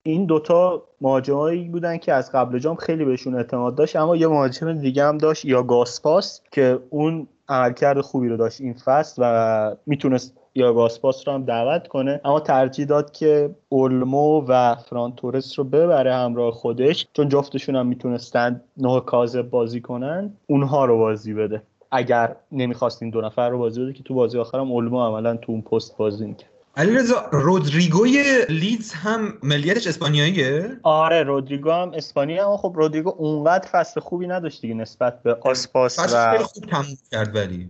[0.04, 4.74] این دوتا مهاجمایی بودن که از قبل جام خیلی بهشون اعتماد داشت اما یه مهاجم
[4.74, 10.38] دیگه هم داشت یا گاسپاس که اون عملکرد خوبی رو داشت این فصل و می‌تونست
[10.56, 12.22] یا گاسپاس رو هم دعوت کنه.
[12.26, 17.88] اما ترجیح داد که اولمو و فران تورس رو ببره همراه خودش چون جفتشون هم
[17.88, 21.62] می‌تونستن نه کازه بازی کنن اونها رو بازی بده.
[21.92, 25.52] اگر نمی‌خواست این دو نفر رو بازی بده که تو بازی آخرم اولمو عملا تو
[25.52, 26.50] اون پست بازی می‌کرد.
[26.80, 34.00] علیرضا رودریگوی لیدز هم ملیتش اسپانیاییه؟ آره رودریگو هم اسپانیا اما خب رودریگو اونقدر فصل
[34.00, 37.70] خوبی نداشت دیگه نسبت به آسپاس فصل و خیلی خوب تموم کرد ولی.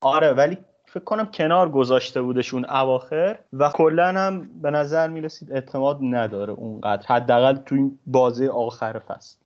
[0.00, 5.98] آره ولی فکر کنم کنار گذاشته بودشون اواخر و کلا هم به نظر می‌رسید اعتماد
[6.02, 9.36] نداره اونقدر حداقل تو این بازی آخر فصل.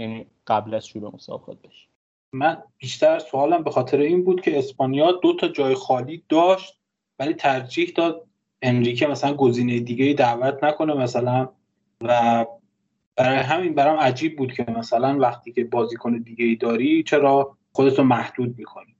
[0.00, 1.88] یعنی قبل از شروع مسابقات بشه.
[2.32, 6.78] من بیشتر سوالم به خاطر این بود که اسپانیا دو تا جای خالی داشت
[7.18, 8.26] ولی ترجیح داد
[8.64, 11.48] انریکه مثلا گزینه دیگه دعوت نکنه مثلا.
[12.00, 12.44] و
[13.16, 18.02] برای همین برام عجیب بود که مثلا وقتی که بازیکن دیگه ای داری چرا خودتو
[18.02, 18.94] محدود می‌کنی؟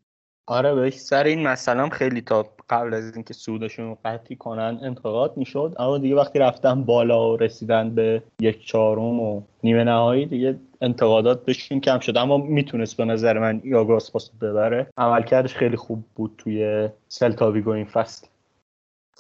[0.46, 5.76] آره بهش سر این هم خیلی تا قبل از اینکه سودشون قطعی کنن انتقاد می‌شد.
[5.78, 11.44] اما دیگه وقتی رفتن بالا و رسیدن به یک چهارم و نیمه نهایی دیگه انتقادات
[11.44, 12.16] بهشون کم شد.
[12.16, 14.86] اما می‌تونست به نظر من یاگو آسپاس رو ببره.
[14.96, 18.26] عملکردش خیلی خوب بود توی سلتاویگو این فصل.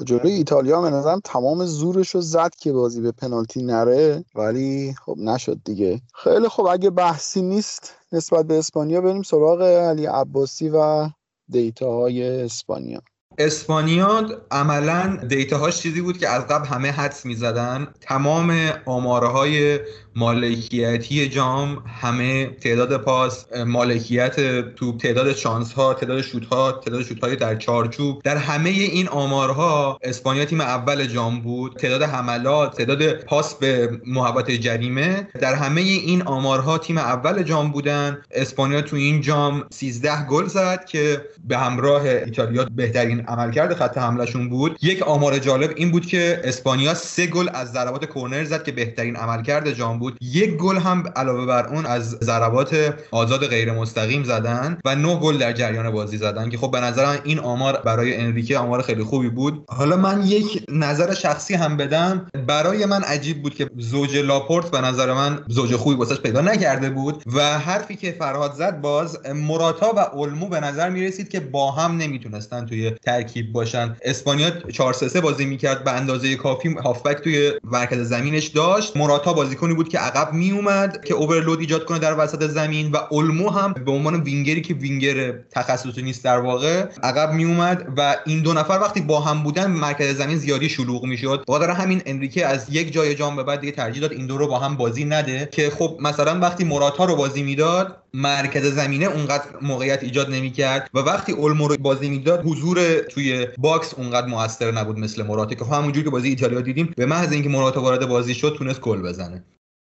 [0.02, 5.16] جلوی ایتالیا به نظرم تمام زورش رو زد که بازی به پنالتی نره ولی خب
[5.18, 6.00] نشد دیگه.
[6.14, 11.08] خیلی خب اگه بحثی نیست نسبت به اسپانیا بریم سراغ علی عباسی و
[11.48, 13.00] دیتاهای اسپانیا.
[13.38, 17.86] اسپانیا عملا دیتاهاش چیزی بود که از قبل همه حدس می‌زدن.
[18.00, 19.80] تمام آمارهای
[20.16, 27.24] مالکیتی جام همه تعداد پاس مالکیت توپ تعداد شانس ها تعداد شوت ها تعداد شوت
[27.24, 28.22] های در چارچوب.
[28.22, 31.76] در همه این آمارها اسپانیا تیم اول جام بود.
[31.76, 35.28] تعداد حملات تعداد پاس به محوطه جریمه.
[35.40, 38.22] در همه این آمارها تیم اول جام بودن.
[38.30, 44.48] اسپانیا تو این جام 13 گل زد که به همراه ایتالیا بهترین عملکرد خط حملهشون
[44.48, 44.78] بود.
[44.82, 49.16] یک آمار جالب این بود که اسپانیا سه گل از ضربات کرنر زد که بهترین
[49.16, 50.03] عملکرد جام بود.
[50.20, 55.38] یک گل هم علاوه بر اون از ضربات آزاد غیر مستقیم زدن و نه گل
[55.38, 59.28] در جریان بازی زدن که خب به نظرم این آمار برای انریکه آمار خیلی خوبی
[59.28, 59.64] بود.
[59.68, 62.26] حالا من یک نظر شخصی هم بدم.
[62.46, 66.90] برای من عجیب بود که زوج لاپورت به نظر من زوج خوبی واسش پیدا نکرده
[66.90, 71.70] بود و حرفی که فرهاد زد باز مراتا و اولمو به نظر می‌رسید که با
[71.70, 73.96] هم نمی‌تونستن توی ترکیب باشن.
[74.02, 78.96] اسپانیا 4 3 بازی می‌کرد به اندازه کافی هافبک توی مرکز زمینش داشت.
[78.96, 82.96] مراتا بازیکنی بود که عقب می اومد که overload ایجاد کنه در وسط زمین و
[83.10, 88.16] اولمو هم به عنوان وینگری که وینگر تخصصی نیست در واقع عقب می اومد و
[88.26, 91.44] این دو نفر وقتی با هم بودن مرکز زمین زیادی شلوغ می‌شد.
[91.48, 94.48] بخاطر همین انریکه از یک جای جام به بعد دیگه ترجیح داد این دو رو
[94.48, 99.44] با هم بازی نده که خب مثلا وقتی موراتا رو بازی می‌داد مرکز زمینه اونقدر
[99.62, 104.98] موقعیت ایجاد نمی‌کرد و وقتی اولمو رو بازی می‌داد حضور توی box اونقدر موثر نبود
[104.98, 108.54] مثل موراتا که همونجوری که بازی ایتالیا دیدیم به محض اینکه موراتا وارد بازی شد
[108.58, 109.44] تونست گل بزنه.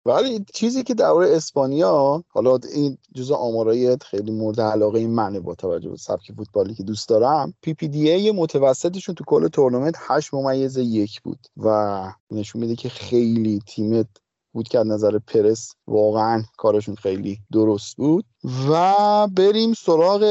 [0.09, 5.91] ولی چیزی که درباره اسپانیا حالا این جزء آمارای خیلی مورد علاقه منه با توجه
[5.91, 7.55] به سبک فوتبالی که دوست دارم.
[7.63, 14.05] PPDA متوسطشون تو کل تورنمنت 8 ممیز یک بود و نشون میده که خیلی تیم
[14.53, 18.25] بود که از نظر پرس واقعا کارشون خیلی درست بود.
[18.71, 20.23] و بریم سراغ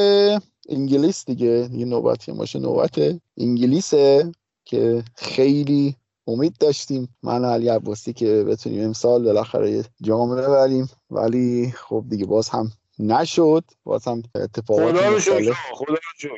[0.70, 1.70] انگلیس دیگه.
[1.72, 3.00] یه نوبتی باشه نوبت
[3.38, 4.32] انگلیسه
[4.66, 5.96] که خیلی
[6.28, 7.16] امید داشتیم.
[7.24, 10.90] من و علی عباسی که بتونیم امسال بالاخره جام ببریم.
[11.12, 13.64] ولی خب دیگه باز هم نشد.
[13.84, 15.54] باز هم اتفاقات خدا رو شکر.
[15.74, 16.32] خدا رو شکر.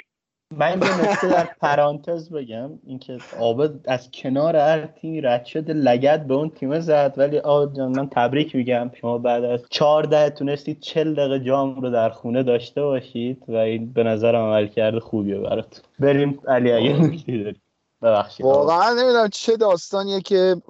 [0.57, 2.79] من یه نکته در پرانتز بگم.
[2.87, 7.13] اینکه عابد از کنار هر تیمی رد شده لگد به اون تیم زد.
[7.17, 8.91] ولی عابد جان من تبریک میگم.
[9.01, 13.93] شما بعد از 14 تونستید 40 دقیقه جام رو در خونه داشته باشید و این
[13.93, 17.53] به نظرم عملکرد خوبیه برات بریم علی اگه
[18.01, 18.45] ببخشید.
[18.45, 20.61] واقعا نمی‌دونم چه داستانیه که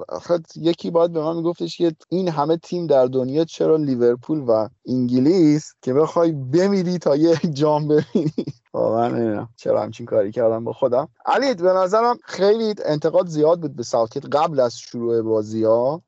[0.55, 5.73] یکی باید به من میگفتش که این همه تیم در دنیا چرا لیورپول و انگلیس
[5.81, 8.33] که بخوای بمیری تا یه جام ببینی؟
[8.73, 11.07] واقعا نمی‌دونم چرا همچین کاری کردم با خودم.
[11.25, 16.01] علی به نظرم خیلی انتقاد زیاد بود به ساوتگیت قبل از شروع بازی ها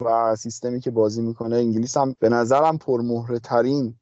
[0.00, 3.94] و سیستمی که بازی می‌کنه انگلیس هم به نظرم پرمهره ترین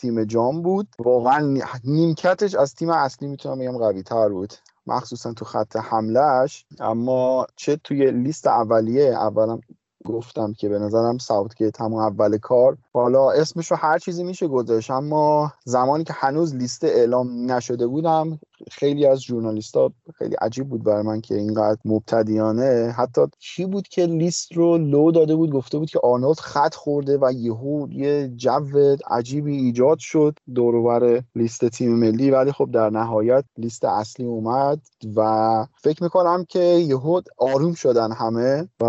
[0.00, 0.88] تیم جام بود.
[0.98, 4.54] واقعا نیمکتش از تیم اصلی می‌تونم بگم قوی تر بود.
[4.86, 9.60] مخصوصا تو خط حملهش اما چه توی لیست اولیه اولم
[10.04, 12.76] گفتم که به نظرم ساوتگیت هم اول کار.
[12.92, 18.40] حالا اسمش رو هر چیزی میشه گذاشت اما زمانی که هنوز لیست اعلام نشده بودم
[18.70, 22.94] خیلی از ژورنالیستا خیلی عجیب بود برای من که اینقدر مبتدیانه.
[22.96, 27.18] حتی کی بود که لیست رو لو داده بود گفته بود که آرنولد خط خورده
[27.22, 32.30] و یهو یه جو عجیبی ایجاد شد دور لیست تیم ملی.
[32.30, 34.80] ولی خب در نهایت لیست اصلی اومد
[35.16, 38.84] و فکر می‌کنم که یهو آروم شدن همه و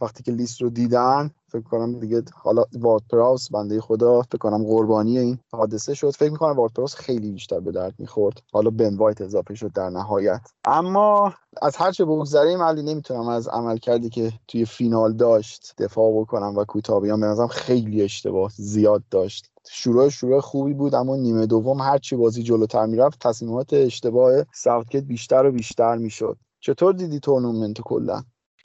[0.00, 4.64] وقتی که لیست رو دیدن فکر کنم دیگه حالا وارد پراوز بنده خدا فکر کنم
[4.64, 6.10] قربانی این حادثه شد.
[6.10, 8.42] فکر می‌کنم وارد پراوز خیلی بیشتر به درد می‌خورد.
[8.52, 10.40] حالا بن وایت اضافه شد در نهایت.
[10.64, 16.56] اما از هر چه بگذریم علی نمی‌تونم از عملکردی که توی فینال داشت دفاع بکنم
[16.56, 19.48] و کوتاه بیام به نظرم خیلی اشتباه زیاد داشت.
[19.70, 25.46] شروع شروع خوبی بود اما نیمه دوم هرچی بازی جلوتر می‌رفت تصمیمات اشتباه ساوتگیت بیشتر
[25.46, 26.36] و بیشتر می‌شد.
[26.60, 28.22] چطور دیدی تورنمنت کلا؟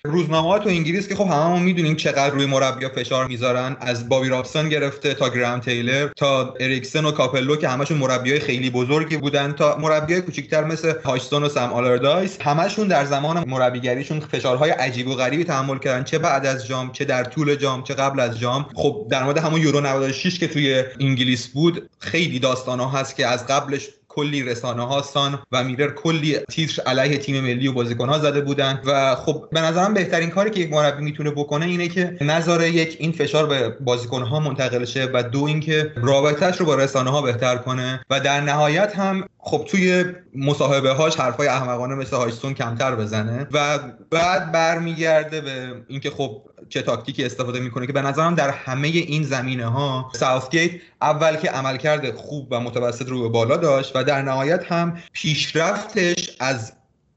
[0.07, 3.77] روزنامه تو انگلیس که خب هممون می‌دونیم چقدر روی مربیا فشار می‌ذارن.
[3.79, 8.69] از بابی رابسون گرفته تا گرام تیلر تا اریکسن و کاپلو که همشون مربیای خیلی
[8.69, 14.69] بزرگی بودن تا مربیای کوچیکتر مثل هاجسون و سم آلاردایس همشون در زمان مربیگریشون فشارهای
[14.69, 16.03] عجیب و غریبی تحمل کردن.
[16.03, 18.65] چه بعد از جام چه در طول جام چه قبل از جام.
[18.75, 23.27] خب در مورد همون یورو 96 که توی انگلیس بود خیلی داستان ها هست که
[23.27, 23.88] از قبلش
[24.18, 28.41] کلی رسانه ها سان و میرر کلی تیتر علیه تیم ملی و بازیکن ها زده
[28.41, 32.68] بودن و خب به نظرم بهترین کاری که یک مربی می‌تونه بکنه اینه که نظر
[32.68, 37.10] یک این فشار به بازیکن ها منتقل شه و دو اینکه رابطهش رو با رسانه
[37.10, 42.53] ها بهتر کنه و در نهایت هم خب توی مصاحبه هاش حرفای احمقانه مثل هاجسون
[42.53, 43.80] کمتر بزنه و
[44.10, 49.23] بعد برمیگرده به اینکه خب چه تاکتیکی استفاده می‌کنه که به نظرم در همه این
[49.23, 50.72] زمینه ها ساوتگیت
[51.02, 56.30] اول که عملکرد خوب و متوسط رو به بالا داشت و در نهایت هم پیشرفتش
[56.39, 56.73] از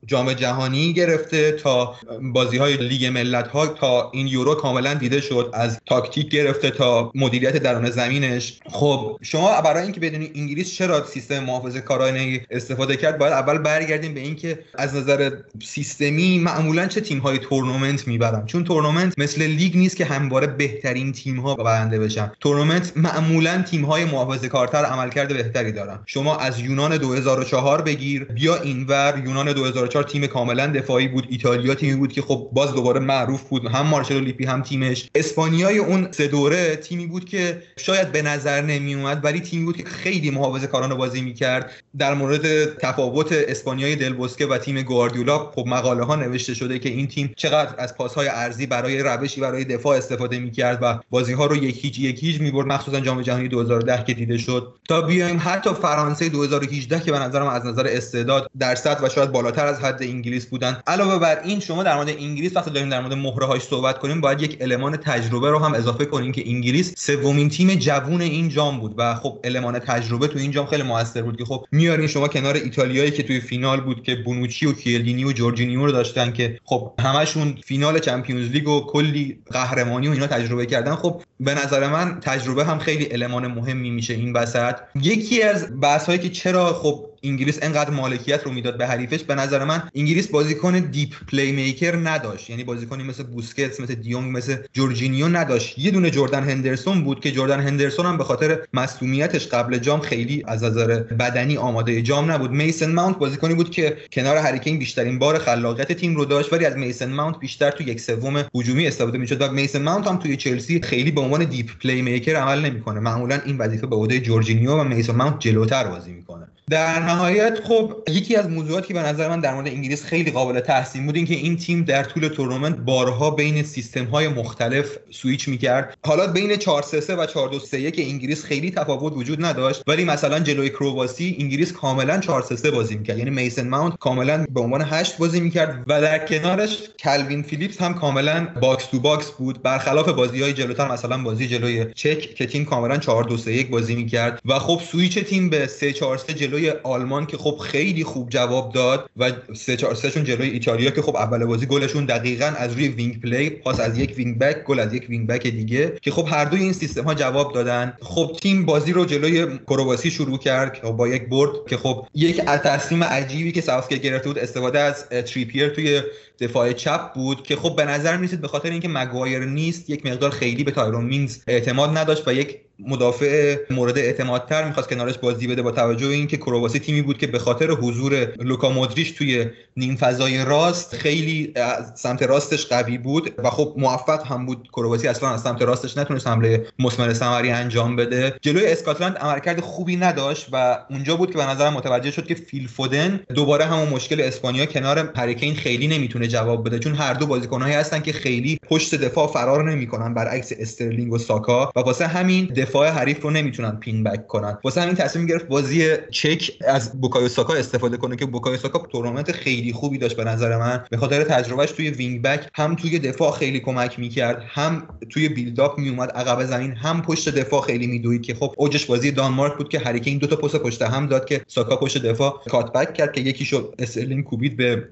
[0.06, 5.50] جام جهانی گرفته تا بازی های لیگ ملت ها تا این یورو کاملا دیده شد
[5.52, 8.58] از تاکتیک گرفته تا مدیریت درون زمینش.
[8.70, 14.14] خب شما برای اینکه بدونی انگلیس چرا سیستم محافظه کارانه استفاده کرد باید اول برگردیم
[14.14, 15.30] به اینکه از نظر
[15.64, 21.12] سیستمی معمولا چه تیم های تورنمنت می‌برن؟ چون تورنمنت مثل لیگ نیست که همواره بهترین
[21.12, 22.32] تیم ها برنده بشن.
[22.40, 25.98] تورنمنت معمولا تیم های محافظه کارتر عملکرد بهتری دارن.
[26.06, 31.26] شما از یونان 2004 بگیر بیا اینور یونان 2004 چهار تیم کاملا دفاعی بود.
[31.30, 33.66] ایتالیا تیمی بود که خب باز دوباره معروف بود.
[33.66, 35.10] هم مارچلو لیپی هم تیمش.
[35.14, 39.76] اسپانیای اون سه دوره تیمی بود که شاید به نظر نمی اومد ولی تیمی بود
[39.76, 41.70] که خیلی محافظه کارانه بازی می‌کرد.
[41.98, 47.06] در مورد تفاوت اسپانیای دلبوسکه و تیم گواردیولا خب مقاله ها نوشته شده که این
[47.06, 51.56] تیم چقدر از پاسهای عرضی برای روشی برای دفاع استفاده می‌کرد و بازی ها رو
[51.56, 54.74] یک هیچ یک هیچ می‌برد مخصوصا جام جهانی 2010 که دیده شد.
[54.88, 59.32] تا بیایم حتی فرانسه 2018 که به نظرم از نظر استعداد در سطح و شاید
[59.32, 60.80] بالاتر از حد انگلیس بودن.
[60.86, 64.20] علاوه بر این شما در مورد انگلیس وقتی داریم در مورد مهره هاش صحبت کنیم
[64.20, 68.80] باید یک المان تجربه رو هم اضافه کنیم که انگلیس سومین تیم جوون این جام
[68.80, 72.28] بود و خب المان تجربه تو این جام خیلی موثر بود که خب میارین شما
[72.28, 76.58] کنار ایتالیایی که توی فینال بود که بونوچی و کیه‌لینی و جورجینیو رو داشتن که
[76.64, 80.94] خب همشون فینال Champions League و کلی قهرمانی و اینا تجربه کردن.
[80.94, 84.74] خب به نظر من تجربه هم خیلی المان مهمی میشه این وسط.
[85.02, 89.34] یکی از بحث هایی که چرا خب انگلیس انقدر مالکیت رو می‌داد به حریفش به
[89.34, 92.50] نظر من انگلیس بازیکن deep playmaker نداشت.
[92.50, 95.78] یعنی بازیکنی مثل بوسکتس مثل دیونگ مثل جورجینیو نداشت.
[95.78, 100.42] یه دونه جردن هندرسون بود که جردن هندرسون هم به خاطر مصدومیتش قبل جام خیلی
[100.46, 102.50] از نظر بدنی آماده جام نبود.
[102.50, 106.64] میسن ماونت بازیکنی بود که کنار هری کین بیشترین بار خلاقیت تیم رو داشت ولی
[106.64, 110.36] از میسن ماونت بیشتر تو یک سوم هجومی استفاده می‌شد و میسن ماونت هم توی
[110.36, 113.00] چلسی خیلی به عنوان deep playmaker عمل نمی‌کنه.
[113.00, 116.48] معمولا این وظیفه به عهده جورجینیو و میسن ماونت جلوتر بازی می‌کنه.
[116.70, 120.60] در نهایت خب یکی از موضوعاتی که به نظر من در مورد انگلیس خیلی قابل
[120.60, 125.98] تحسین بود اینکه این تیم در طول تورنمنت بارها بین سیستم های مختلف سویچ می‌کرد.
[126.06, 130.04] حالا بین 4 3 و 4 2 3 که انگلیس خیلی تفاوت وجود نداشت ولی
[130.04, 133.18] مثلا جلوی کرواسی انگلیس کاملا 4 3 بازی می‌کرد.
[133.18, 137.94] یعنی میسن ماونت کاملا به عنوان 8 بازی می‌کرد و در کنارش کلوین فیلیپس هم
[137.94, 139.62] کاملا box to box بود.
[139.62, 143.70] برخلاف بازی های جلوتر مثلا بازی جلوی چک که تیم کاملا 4 2 3 1
[143.70, 144.40] بازی می‌کرد.
[144.44, 148.30] و خب سویچ تیم به 3 4 3 جلوی جلوی آلمان که خب خیلی خوب
[148.30, 152.72] جواب داد و سه چهار سهشون جلوی ایتالیا که خب اول بازی گلشون دقیقا از
[152.72, 156.10] روی wing play پاس از یک wing back گل از یک wing back دیگه که
[156.10, 157.92] خب هر دوی این سیستم ها جواب دادن.
[158.02, 163.04] خب تیم بازی رو جلوی کرواسی شروع کرد با یک برد که خب یک تصمیم
[163.04, 166.02] عجیبی که ساوتگیت گرفته بود استفاده از تریپیر توی
[166.40, 170.30] دفاع چپ بود که خب به نظر می‌رسید به خاطر اینکه مگوایر نیست یک مقدار
[170.30, 175.62] خیلی به تایرون مینگز اعتماد نداشت و یک مدافع مورد اعتمادتر می‌خواست کنارش بازی بده
[175.62, 179.46] با توجه به اینکه کرواسی تیمی بود که به خاطر حضور لوکا مودریچ توی
[179.76, 181.54] نیم فضای راست خیلی
[181.94, 186.26] سمت راستش قوی بود و خب موفق هم بود کرواسی اصلا از سمت راستش نتونست
[186.26, 188.34] حمله مثمر ثمری انجام بده.
[188.42, 192.68] جلوی اسکاتلند عملکرد خوبی نداشت و اونجا بود که به نظرم متوجه شد که فیل
[192.68, 197.26] فودن دوباره همون مشکل اسپانیا کنار هری کین خیلی نمی‌تونه جواب بده چون هر دو
[197.26, 202.46] بازیکنهایی هستن که خیلی پشت دفاع فرار نمی‌کنن برعکس استرلینگ و ساکا و واسه همین
[202.70, 204.58] دفاع حریف رو نمی‌تونن pin back کنن.
[204.64, 209.32] واسه همین تصمیم گرفت بازی چک از بوکایو ساکا استفاده کنه که بوکایو ساکا تورنمنت
[209.32, 210.84] خیلی خوبی داشت به نظر من.
[210.90, 215.78] به خاطر تجربهش توی wing back هم توی دفاع خیلی کمک می‌کرد هم توی build-up
[215.78, 219.78] میومد عقب زمین هم پشت دفاع خیلی میدوید که خب اوجش بازی دانمارک بود که
[219.78, 223.20] هریکین دو تا پست پشت هم داد که ساکا پشت دفاع cut back کرد که
[223.20, 224.88] یکیشو استرلینگ کوبید به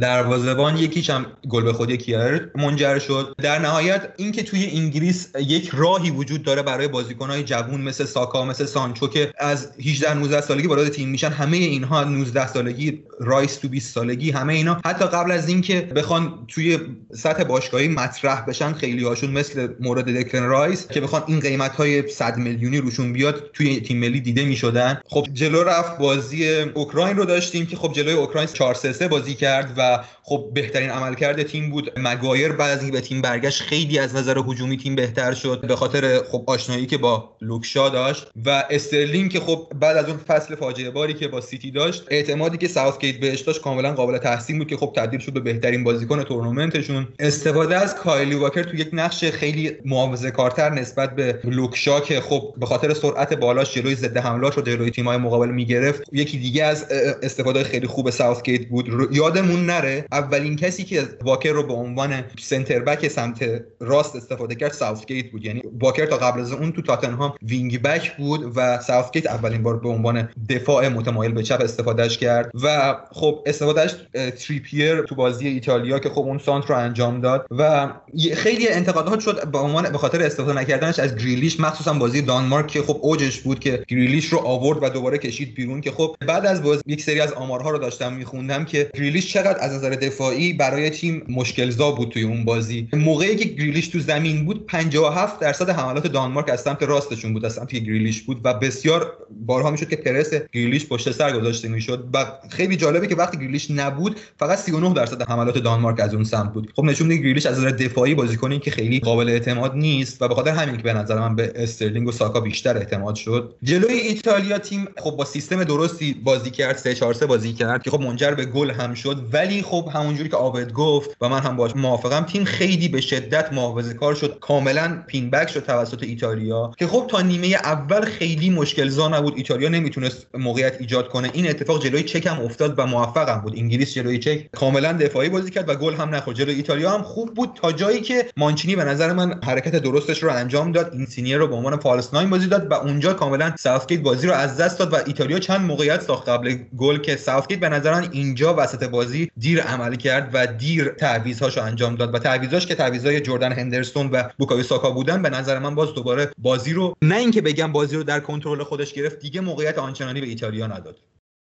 [0.00, 3.34] دروازه‌بان یکیش هم گل به خود کیار منجر شد.
[3.38, 8.64] در نهایت اینکه توی انگلیس یک راهی وجود داره برای بازیکن‌های جوون مثل ساکا مثل
[8.64, 13.68] سانچو که از 18 19 سالگی وارد تیم میشن همه اینها 19 سالگی رایس تو
[13.68, 14.80] 20 سالگی همه اینا.
[14.84, 16.78] حتی قبل از اینکه بخوان توی
[17.14, 22.08] سطح باشگاهی مطرح بشن خیلی هاشون مثل مورد دکلن رایس که بخوان این قیمت های
[22.08, 25.00] 100 میلیونی روشون بیاد توی تیم ملی دیده می‌شدن.
[25.08, 29.74] خب جلو رفت بازی اوکراین رو داشتیم که خب جلوی اوکراین 4 3 بازی کرد
[29.76, 31.92] و uh, خب بهترین عملکرد تیم بود.
[31.96, 36.22] مگوایر بعد از به تیم برگشت خیلی از نظر هجومی تیم بهتر شد به خاطر
[36.30, 40.54] خب آشنایی که با لوک شا داشت و استرلینگ که خب بعد از اون فصل
[40.54, 44.68] فاجعه باری که با سیتی داشت اعتمادی که ساوثگیت بهش داشت کاملا قابل تحسین بود
[44.68, 47.08] که خب تبدیل شد به بهترین بازیکن تورنمنتشون.
[47.18, 52.20] استفاده از کایل واکر تو یک نقش خیلی محافظه کارتر نسبت به لوک شا که
[52.20, 56.02] خب به خاطر سرعت بالاش جلوی ضد حملات رو جلوی تیم‌های مقابل می‌گرفت.
[56.12, 56.86] یکی دیگه از
[57.22, 59.08] استفاده خیلی خوب ساوثگیت بود.
[59.12, 64.72] یادمون نره اولین کسی که واکر رو به عنوان center back سمت راست استفاده کرد
[64.72, 65.44] ساوثگیت بود.
[65.44, 69.76] یعنی واکر تا قبل از اون تو تاتنهام wing back بود و ساوثگیت اولین بار
[69.76, 73.94] به عنوان دفاع متمایل به چپ استفادهش کرد و خب استفادهش
[74.38, 77.92] تریپیر تو بازی ایتالیا که خب اون سانت رو انجام داد و
[78.34, 82.82] خیلی انتقادات شد به عنوان به خاطر استفاده نکردنش از گریلیش مخصوصا بازی دانمارک که
[82.82, 86.62] خب اوجش بود که گریلیش رو آورد و دوباره کشید بیرون که خب بعد از
[86.62, 90.90] بازی یک سری از آمارها رو داشتم میخوندم که گریلیش چقدر از نظر دفاعی برای
[90.90, 92.88] تیم مشکلزا بود توی اون بازی.
[92.92, 97.52] موقعی که گریلیش تو زمین بود 57 درصد حملات دانمارک از سمت راستشون بود از
[97.52, 99.12] سمت گریلیش بود و بسیار
[99.46, 103.70] بارها می‌شد که پرس گریلیش پشت سر گذاشته می‌شد و خیلی جالبه که وقتی گریلیش
[103.70, 106.72] نبود فقط 39 درصد حملات دانمارک از اون سمت بود.
[106.76, 110.34] خب نشون میده گریلیش از نظر دفاعی بازیکنی که خیلی قابل اعتماد نیست و به
[110.34, 113.54] خاطر همین که به نظر من به استرلینگ و ساکا بیشتر اعتماد شد.
[113.62, 117.90] جلوی ایتالیا تیم خب با سیستم درستی بازی کرد 3 4 3 بازی کرد که
[117.90, 119.16] خب منجر به گل هم شد.
[119.32, 123.52] ولی خب همونجوری که آبد گفت و من هم باش موافقم تیم خیلی به شدت
[123.52, 124.38] محافظه کار شد.
[124.40, 126.72] کاملا pin back شد توسط ایتالیا.
[126.78, 129.34] که خب تا نیمه اول خیلی مشکل زا نبود.
[129.36, 131.30] ایتالیا نمی‌تونست موقعیت ایجاد کنه.
[131.32, 133.56] این اتفاق جلوی چک هم افتاد و موفق هم بود.
[133.56, 136.36] انگلیس جلوی چک کاملا دفاعی بازی کرد و گل هم نخورد.
[136.36, 137.50] جلوی ایتالیا هم خوب بود.
[137.54, 140.92] تا جایی که مانچینی به نظر من حرکت درستش رو انجام داد.
[140.92, 144.56] اینسینیه رو به عنوان false nine بازی داد و اونجا کاملا ساوثگیت بازی رو از
[144.56, 148.54] دست داد و ایتالیا چند موقعیت ساخت قبل گل که ساوثگیت به نظر من اینجا
[148.58, 153.52] وسط بازی دیر عمل کرد و دیر تعویضهاشو انجام داد و تعویضاش که تعویضای جردن
[153.52, 157.72] هندرسون و بوکایو ساکا بودن به نظر من باز دوباره بازی رو نه اینکه بگم
[157.72, 160.96] بازی رو در کنترل خودش گرفت دیگه موقعیت آنچنانی به ایتالیا نداد.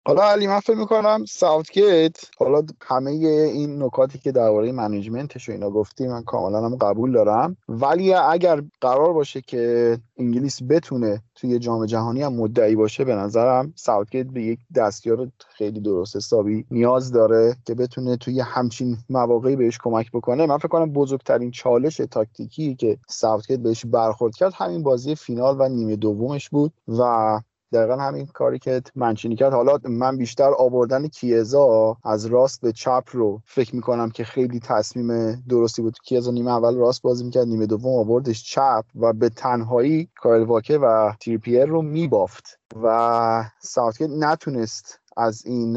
[0.07, 5.53] حالا علی من فکر می‌کنم ساوتگیت حالا همه این نکاتی که درباره management ش و
[5.53, 7.57] اینا گفتی من کاملا هم قبول دارم.
[7.69, 13.73] ولی اگر قرار باشه که انگلیس بتونه توی جام جهانی هم مدعی باشه به نظرم
[13.77, 19.79] ساوتگیت به یک دستیار خیلی درست حسابی نیاز داره که بتونه توی همچین مواقعی بهش
[19.83, 20.47] کمک بکنه.
[20.47, 25.69] من فکر کنم بزرگترین چالش تاکتیکی که ساوتگیت بهش برخورد کرد همین بازی فینال و
[25.69, 27.41] نیمه دومش بود و
[27.75, 29.53] دقیقا همین کاری که مانچینی کرد.
[29.53, 35.33] حالا من بیشتر آوردن کیزا از راست به چپ رو فکر می‌کنم که خیلی تصمیم
[35.49, 35.99] درستی بود.
[36.05, 40.79] کیزا نیمه اول راست بازی می‌کرد نیمه دوم آوردش چپ و به تنهایی کایل واکر
[40.79, 45.77] و تریپیر رو میبافت و ساوتگیت نتونست از این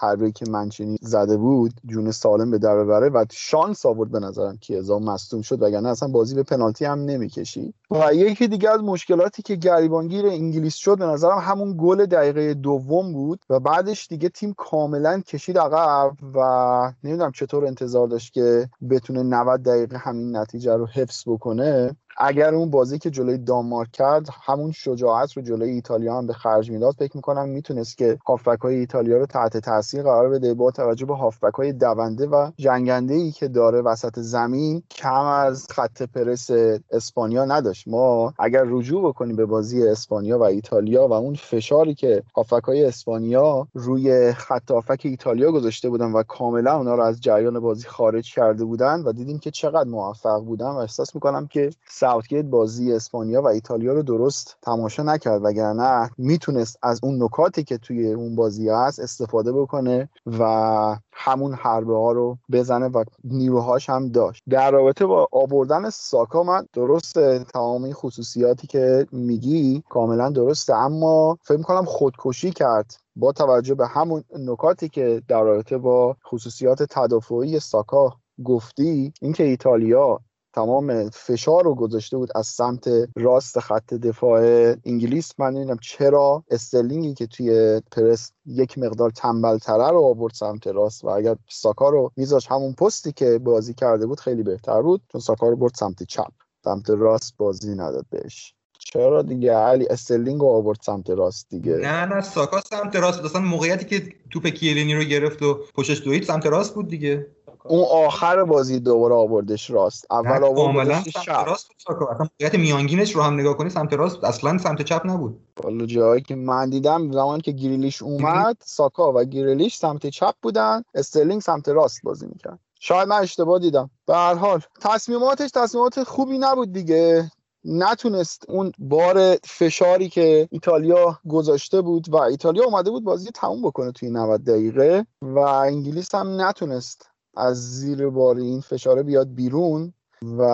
[0.00, 4.56] حربه که منچینی زده بود جون سالم به در ببره و شانس آورد به نظرم
[4.60, 5.62] که ازا مصدوم شد.
[5.62, 7.74] وگرنه اصلا بازی به پنالتی هم نمی‌کشی.
[7.90, 13.12] و یکی دیگه از مشکلاتی که گریبانگیر انگلیس شد به نظرم همون گل دقیقه دوم
[13.12, 19.22] بود و بعدش دیگه تیم کاملا کشید عقب و نمی‌دونم چطور انتظار داشت که بتونه
[19.22, 21.96] 90 دقیقه همین نتیجه رو حفظ بکنه.
[22.22, 26.70] اگر اون بازی که جلوی دانمارک کرد همون شجاعت رو جلوی ایتالیا هم به خرج
[26.70, 26.94] می‌داد.
[26.94, 31.16] فکر می‌کنم می‌تونست که هافبک های ایتالیا رو تحت تاثیر قرار بده با توجه به
[31.16, 34.82] هافبک های دونده و جنگنده ای که داره وسط زمین.
[34.90, 36.50] کم از خط پرس
[36.90, 37.88] اسپانیا نداشت.
[37.88, 42.84] ما اگر رجوع بکنیم به بازی اسپانیا و ایتالیا و اون فشاری که هافبک های
[42.84, 48.34] اسپانیا روی خط هافک ایتالیا گذاشته بودن و کاملا اونا رو از جریان بازی خارج
[48.34, 51.70] کرده بودن و دیدیم که چقدر موفق بودن و احساس می‌کنم که
[52.10, 57.78] ساوتگیت بازی اسپانیا و ایتالیا رو درست تماشا نکرد وگرنه می‌تونست از اون نکاتی که
[57.78, 64.08] توی اون بازی هست استفاده بکنه و همون حربه ها رو بزنه و نیروهاش هم
[64.08, 64.42] داشت.
[64.50, 71.58] در رابطه با آوردن ساکا من درست تمامی خصوصیاتی که میگی کاملا درسته اما فکر
[71.58, 78.16] می‌کنم خودکشی کرد با توجه به همون نکاتی که در رابطه با خصوصیات تدافعی ساکا
[78.44, 79.12] گفتی.
[79.20, 80.20] اینکه ایتالیا
[80.52, 84.42] تمام فشار رو گذاشته بود از سمت راست خط دفاع
[84.84, 85.32] انگلیس.
[85.38, 91.08] من نمی‌دونم چرا استرلینگی که توی پرس یک مقدار تنبلتره رو آورد سمت راست و
[91.08, 95.48] اگر ساکا رو میذاش همون پستی که بازی کرده بود خیلی بهتر بود چون ساکا
[95.48, 96.32] رو برد سمت چپ.
[96.64, 98.54] سمت راست بازی نداد بهش.
[98.78, 103.24] چرا دیگه علی استرلینگ رو آورد سمت راست دیگه؟ نه نه ساکا سمت راست.
[103.24, 107.26] اصلا موقعیتی که توپ کیه‌لینی رو گرفت و پشتش دوید سمت راست بود دیگه.
[107.64, 110.06] اون آخر بازی دوباره آوردش راست.
[110.10, 114.24] اول آوردش سمت راست بود ساکا اصلا موقعیت میانگینش رو هم نگاه کنی سمت راست
[114.24, 115.40] اصلا سمت چپ نبود.
[115.64, 120.82] والا جایی که من دیدم زمان که گریلیش اومد ساکا و گریلیش سمت چپ بودن.
[120.94, 122.58] استرلینگ سمت راست بازی می‌کرد.
[122.80, 123.90] شاید من اشتباه دیدم.
[124.06, 127.30] به هر حال تصمیماتش تصمیمات خوبی نبود دیگه.
[127.64, 133.92] نتونست اون بار فشاری که ایتالیا گذاشته بود و ایتالیا اومده بود بازی تموم بکنه
[133.92, 139.92] توی 90 دقیقه و انگلیس هم نتونست از زیر بار این فشاره بیاد بیرون
[140.38, 140.44] و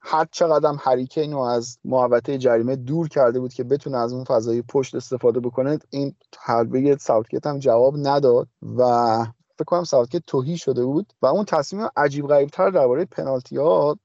[0.00, 4.12] هر چقدر هم هری کین رو از محوطه جریمه دور کرده بود که بتونه از
[4.12, 8.48] اون فضای پشت استفاده بکنه این حربه ساوتگیت هم جواب نداد
[8.78, 8.82] و
[9.54, 13.96] فکر کنم ساوتگیت توهی شده بود و اون تصمیم عجیب غریبتر درباره پنالتی ها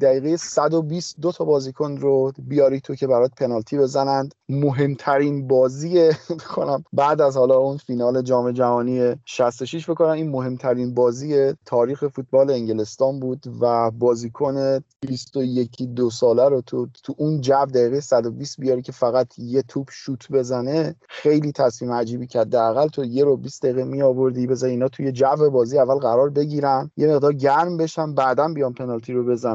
[0.00, 4.34] دقیقه 120 دو تا بازیکن رو بیاری تو که برات پنالتی بزنند.
[4.48, 6.10] مهمترین بازی
[6.54, 10.10] کنم بعد از حالا اون فینال جام جهانی 66 بکنم.
[10.10, 17.14] این مهمترین بازی تاریخ فوتبال انگلستان بود و بازیکن 21 دو ساله رو تو تو
[17.18, 22.52] اون جو دقیقه 120 بیاری که فقط یه توپ شوت بزنه خیلی تصمیم عجیبی کرد.
[22.52, 26.30] حداقل تو یه رو 20 دقیقه می آوردی بذار اینا توی جو بازی اول قرار
[26.30, 29.51] بگیرن یه مقدار گرم بشن بعدا بیان پنالتی رو بزنن.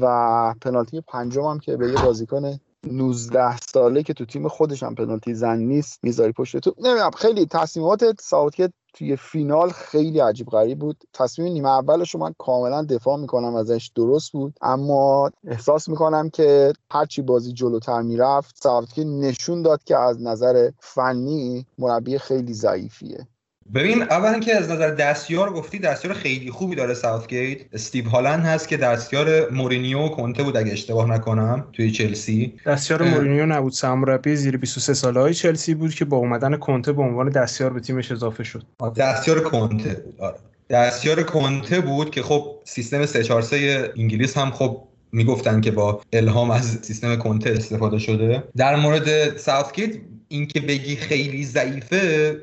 [0.00, 4.94] و پنالتی پنجم هم که به یه بازیکن 19 ساله که تو تیم خودش هم
[4.94, 6.74] پنالتی زن نیست می‌ذاری پشت تو.
[6.78, 10.96] نمی‌دونم خیلی تصمیمات ساوتگیت توی فینال خیلی عجیب غریب بود.
[11.12, 14.54] تصمیم نیمه اولش من کاملا دفاع می‌کنم ازش درست بود.
[14.62, 21.66] اما احساس می‌کنم که هرچی بازی جلوتر می‌رفت ساوتگیت نشون داد که از نظر فنی
[21.78, 23.26] مربی خیلی ضعیفیه.
[23.74, 28.68] ببین اولا که از نظر دستیار گفتی دستیار خیلی خوبی داره ساوتگیت استیو هالند هست
[28.68, 32.54] که دستیار مورینیو و کنته بود اگه اشتباه نکنم توی چلسی.
[32.66, 33.72] دستیار مورینیو نبود.
[33.72, 37.80] سرمربی زیر 23 ساله های چلسی بود که با اومدن کنته به عنوان دستیار به
[37.80, 38.62] تیمش اضافه شد.
[38.96, 39.94] دستیار کنته.
[39.94, 40.36] بود آره.
[40.70, 44.82] دستیار کنته بود که خب سیستم 343 انگلیس هم خب
[45.12, 48.44] می‌گفتن که با الهام از سیستم کنته استفاده شده.
[48.56, 49.90] در مورد ساوتگیت
[50.28, 52.36] اینکه بگی خیلی ضعیفه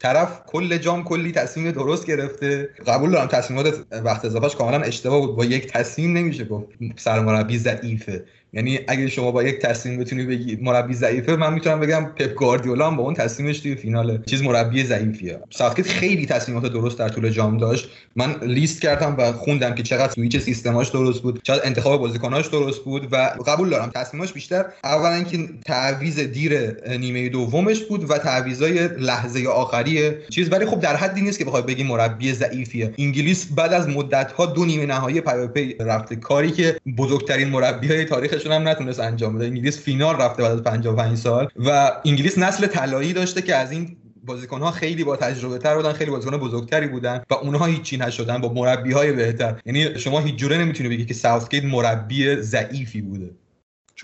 [0.00, 2.68] طرف کل جام کلی تصمیم درست گرفته.
[2.86, 5.36] قبول دارم تصمیمات وقت اضافهش کاملا اشتباه بود.
[5.36, 6.66] با یک تصمیم نمیشه گفت
[6.96, 8.24] سرمربی ضعیفه.
[8.52, 12.90] یعنی اگه شما با یک تصمیم بتونی بگی مربی ضعیفه من می‌تونم بگم پپ گواردیولا
[12.90, 15.38] با اون تصمیمش توی فینال چیز مربی ضعیفیه.
[15.50, 17.88] ساوتگیت خیلی تصمیمات درست در طول جام داشت.
[18.16, 22.84] من لیست کردم و خوندم که چقدر سویچ سیستماش درست بود چقدر انتخاب بازیکناش درست
[22.84, 23.16] بود و
[23.46, 24.64] قبول دارم تصمیماش بیشتر.
[24.84, 30.52] اولا که تعویض دیر نیمه دومش بود و تعویضای لحظه آخری چیز.
[30.52, 32.94] ولی خب در حدی نیست که بخوای بگی مربی ضعیفیه.
[32.98, 36.16] انگلیس بعد از مدت ها دو نیمه نهایی پی رفته.
[36.16, 39.44] کاری که بزرگترین مربیای تاریخ خودشون هم نتونست انجام بده.
[39.44, 43.96] انگلیس فینال رفته بعد از 55 سال و انگلیس نسل طلایی داشته که از این
[44.24, 48.38] بازیکن ها خیلی با تجربه تر بودن خیلی بازیکن بزرگتری بودن و اونها هیچی نشدن
[48.38, 49.60] با مربی های بهتر.
[49.66, 53.30] یعنی شما هیچ جوره نمی‌تونی بگی که ساوثگیت مربی ضعیفی بوده.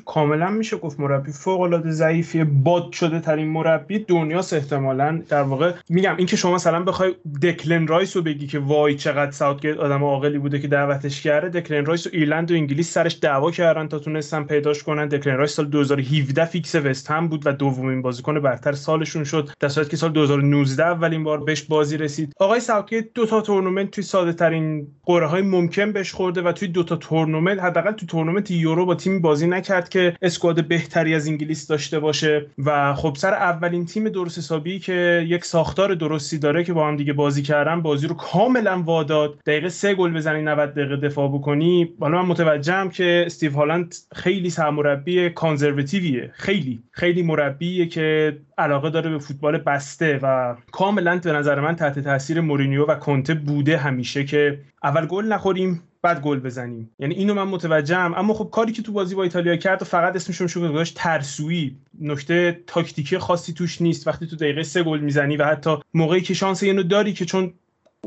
[0.05, 5.23] کاملا میشه گفت مربی فوق العاده ضعیفی باد شده ترین مربی دنیاست احتمالا.
[5.29, 9.77] در واقع میگم اینکه شما مثلا بخوای دکلن رایس رو بگی که وای چقدر ساوتگیت
[9.77, 13.89] آدم عاقلی بوده که دعوتش کرده دکلن رایس و ایرلند و انگلیس سرش دعوا کردن
[13.89, 15.09] تا تونستن پیداش کنن.
[15.09, 19.51] دکلن رایس سال 2017 fix وست هم بود و دومین بازیکن برتر سالشون شد.
[19.61, 22.33] در صورتی که سال 2019 اولین بار بهش بازی رسید.
[22.41, 26.69] آقای ساوتگیت دو تا تورنمنت توی ساده ترین قرعه های ممکن بهش خورده و توی
[26.69, 29.86] دو تا تورنمنت حداقل تو تورنمنت یورو با تیم بازی نکرد.
[29.89, 32.47] که اسکواد بهتری از انگلیس داشته باشه.
[32.65, 36.97] و خب سر اولین تیم درست حسابی که یک ساختار درستی داره که با هم
[36.97, 41.89] دیگه بازی کردن بازی رو کاملا واداد دقیقه سه گل بزنی 90 دقیقه دفاع بکنی.
[42.01, 49.11] حالا من متوجهم که استیو هالند خیلی سرمربی کانزرواتیویه خیلی خیلی مربیه که علاقه داره
[49.11, 54.25] به فوتبال بسته و کاملا به نظر من تحت تاثیر مورینیو و کنته بوده همیشه
[54.25, 56.91] که اول گل نخوریم بعد گل بزنیم.
[56.99, 58.15] یعنی اینو من متوجهم.
[58.15, 61.77] اما خب کاری که تو بازی با ایتالیا کرد و فقط اسمش رو گذاشت ترسویی.
[62.01, 64.07] نکته تاکتیکی خاصی توش نیست.
[64.09, 67.53] وقتی تو دقیقه سه گل می‌زنی و حتی موقعی که شانس اینو داری که چون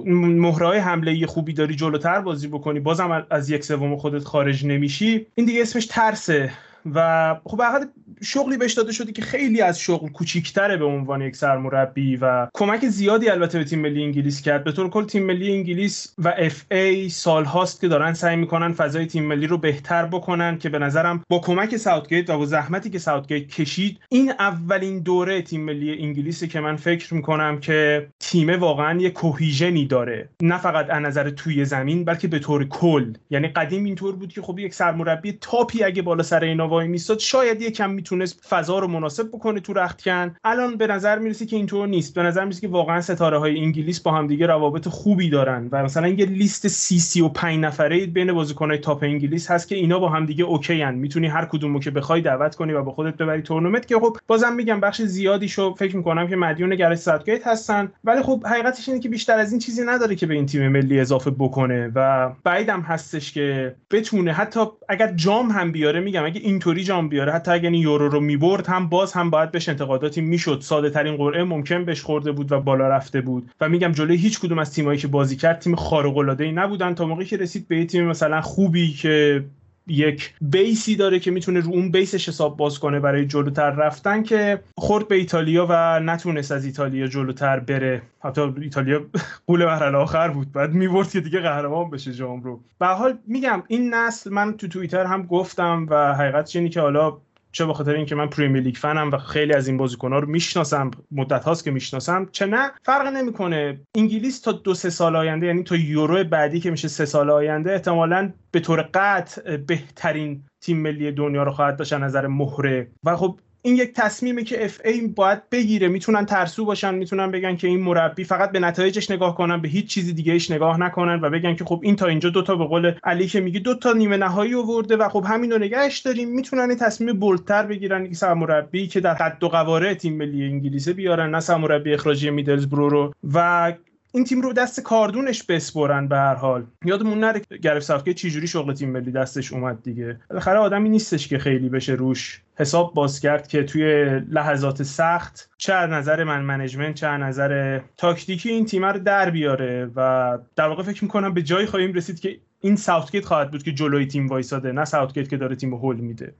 [0.06, 5.26] مهره‌های حمله خوبی داری جلوتر بازی بکنی بازم از یک سوم خودت خارج نمیشی.
[5.36, 6.52] این دیگه اسمش ترسه.
[6.96, 7.86] و خب حالا
[8.22, 12.86] شغلی بهش داده شده که خیلی از شغل کوچیکتره به عنوان یک سرمربی و کمک
[12.88, 14.64] زیادی البته به تیم ملی انگلیس کرد.
[14.64, 18.74] به طور کل تیم ملی انگلیس و اف ای سال هاست که دارن سعی می‌کنن
[18.74, 22.90] فضای تیم ملی رو بهتر بکنن که به نظرم با کمک ساوتگیت و با زحمتی
[22.90, 28.50] که ساوتگیت کشید این اولین دوره تیم ملی انگلیسی که من فکر می‌کنم که تیم
[28.60, 30.30] واقعا یه cohesion ی داره.
[30.42, 33.14] نه فقط از نظر توی زمین بلکه به طور کل.
[33.30, 36.88] یعنی قدیم اینطور بود که خب یک سرمربی top ی اگه بالا سر اینا وای
[36.88, 40.36] میستاد شاید یکم می‌تونست فضا رو مناسب بکنه تو رختکن.
[40.44, 42.14] الان به نظر می‌رسه که اینطور نیست.
[42.14, 46.08] به نظر می‌رسه که واقعا ستاره های انگلیس با همدیگه روابط خوبی دارن و مثلا
[46.08, 50.10] یه لیست سی سی و پنج نفره بین بازیکنهای top انگلیس هست که اینا با
[50.10, 53.86] همدیگه okay ان می‌تونی هر کدومو که بخوای دعوت کنی و با خودت ببری تورنمنت.
[53.86, 57.92] که خب بازم میگم بخش زیادیشو فکر می‌کنم که مدیون گرث ساوتگیت هستن.
[58.04, 61.00] ولی خب حقیقتش اینه که بیشتر از این چیزی نداره که به این تیم ملی
[61.00, 66.84] اضافه بکنه و بعیدم هستش که بتونه حتی اگر جام هم بیاره میگم اگه اینطوری
[66.84, 67.32] جام بیاره.
[67.32, 70.60] حتی اگر این یورو رو می‌برد هم باز هم باید بهش انتقاداتی می‌شد.
[70.62, 73.52] ساده ترین قرعه ممکن بهش خورده بود و بالا رفته بود.
[73.62, 76.94] و میگم جلوی هیچ کدوم از تیمایی که بازی کرد تیم خارق العاده ای نبودن
[76.94, 79.44] تا موقعی که رسید به تیم مثلا خوبی که
[79.88, 83.70] یک base ی داره که می‌تونه رو اون base ش حساب باز کنه برای جلوتر
[83.70, 88.02] رفتن که خورد به ایتالیا و نتونست از ایتالیا جلوتر بره.
[88.20, 89.06] حتی ایتالیا
[89.48, 90.52] غول مرحله آخر بود.
[90.52, 92.60] بعد می‌برد که دیگه قهرمان بشه جام رو.
[92.80, 96.82] به هر حال میگم این نسل من تو توییتر هم گفتم و حقیقت اینه که
[96.82, 97.18] حالا
[97.52, 100.92] چه به خاطر اینکه من پریمیر لیگ فنم و خیلی از این بازیکن‌ها رو می‌شناسم
[101.12, 103.82] مدت هاست که می‌شناسم چه نه فرق نمی‌کنه.
[103.96, 107.72] انگلیس تا دو سه سال آینده یعنی تا یورو بعدی که میشه سه سال آینده
[107.74, 112.92] احتمالاً به طور قطع بهترین تیم ملی دنیا رو خواهد داشت از نظر مهره.
[113.04, 115.88] و خب این یک تصمیمه که اف ای باید بگیره.
[115.88, 119.88] می‌تونن ترسو باشن می‌تونن بگن که این مربی فقط به نتایجش نگاه کنن به هیچ
[119.88, 123.28] چیزی دیگه‌ایش نگاه نکنن و بگن که خب این تا اینجا دوتا به قول علی
[123.28, 125.70] که میگه دوتا نیمه نهایی آورده و خب همین رو
[126.06, 126.30] داریم.
[126.30, 128.08] می‌تونن این تصمیم bold تر بگیرن.
[128.08, 132.90] که سرمربی که در حد و قواره تیم ملی انگلیسه بیارن نه سرمربی اخراجی میدلزبرو
[132.90, 133.14] رو.
[133.34, 133.74] و
[134.14, 136.66] این تیم رو دست کاردونش بسپرن به هر حال.
[136.86, 140.20] یادمون نره گرف صفکه چجوری شغل تیم ملی دستش اومد دیگه.
[140.30, 145.70] بالاخره آدمی نیستش که خیلی بشه روش حساب باز کرد که توی لحظات سخت چه
[145.70, 150.68] از نظر man management چه از نظر تاکتیکی این تیم رو در بیاره و در
[150.68, 154.28] واقع فکر می‌کنم به جایی خواهیم رسید که این ساوتگیت خواهد بود که جلوی تیم
[154.28, 156.36] وایساده نه ساوتگیت که داره تیم هول میده.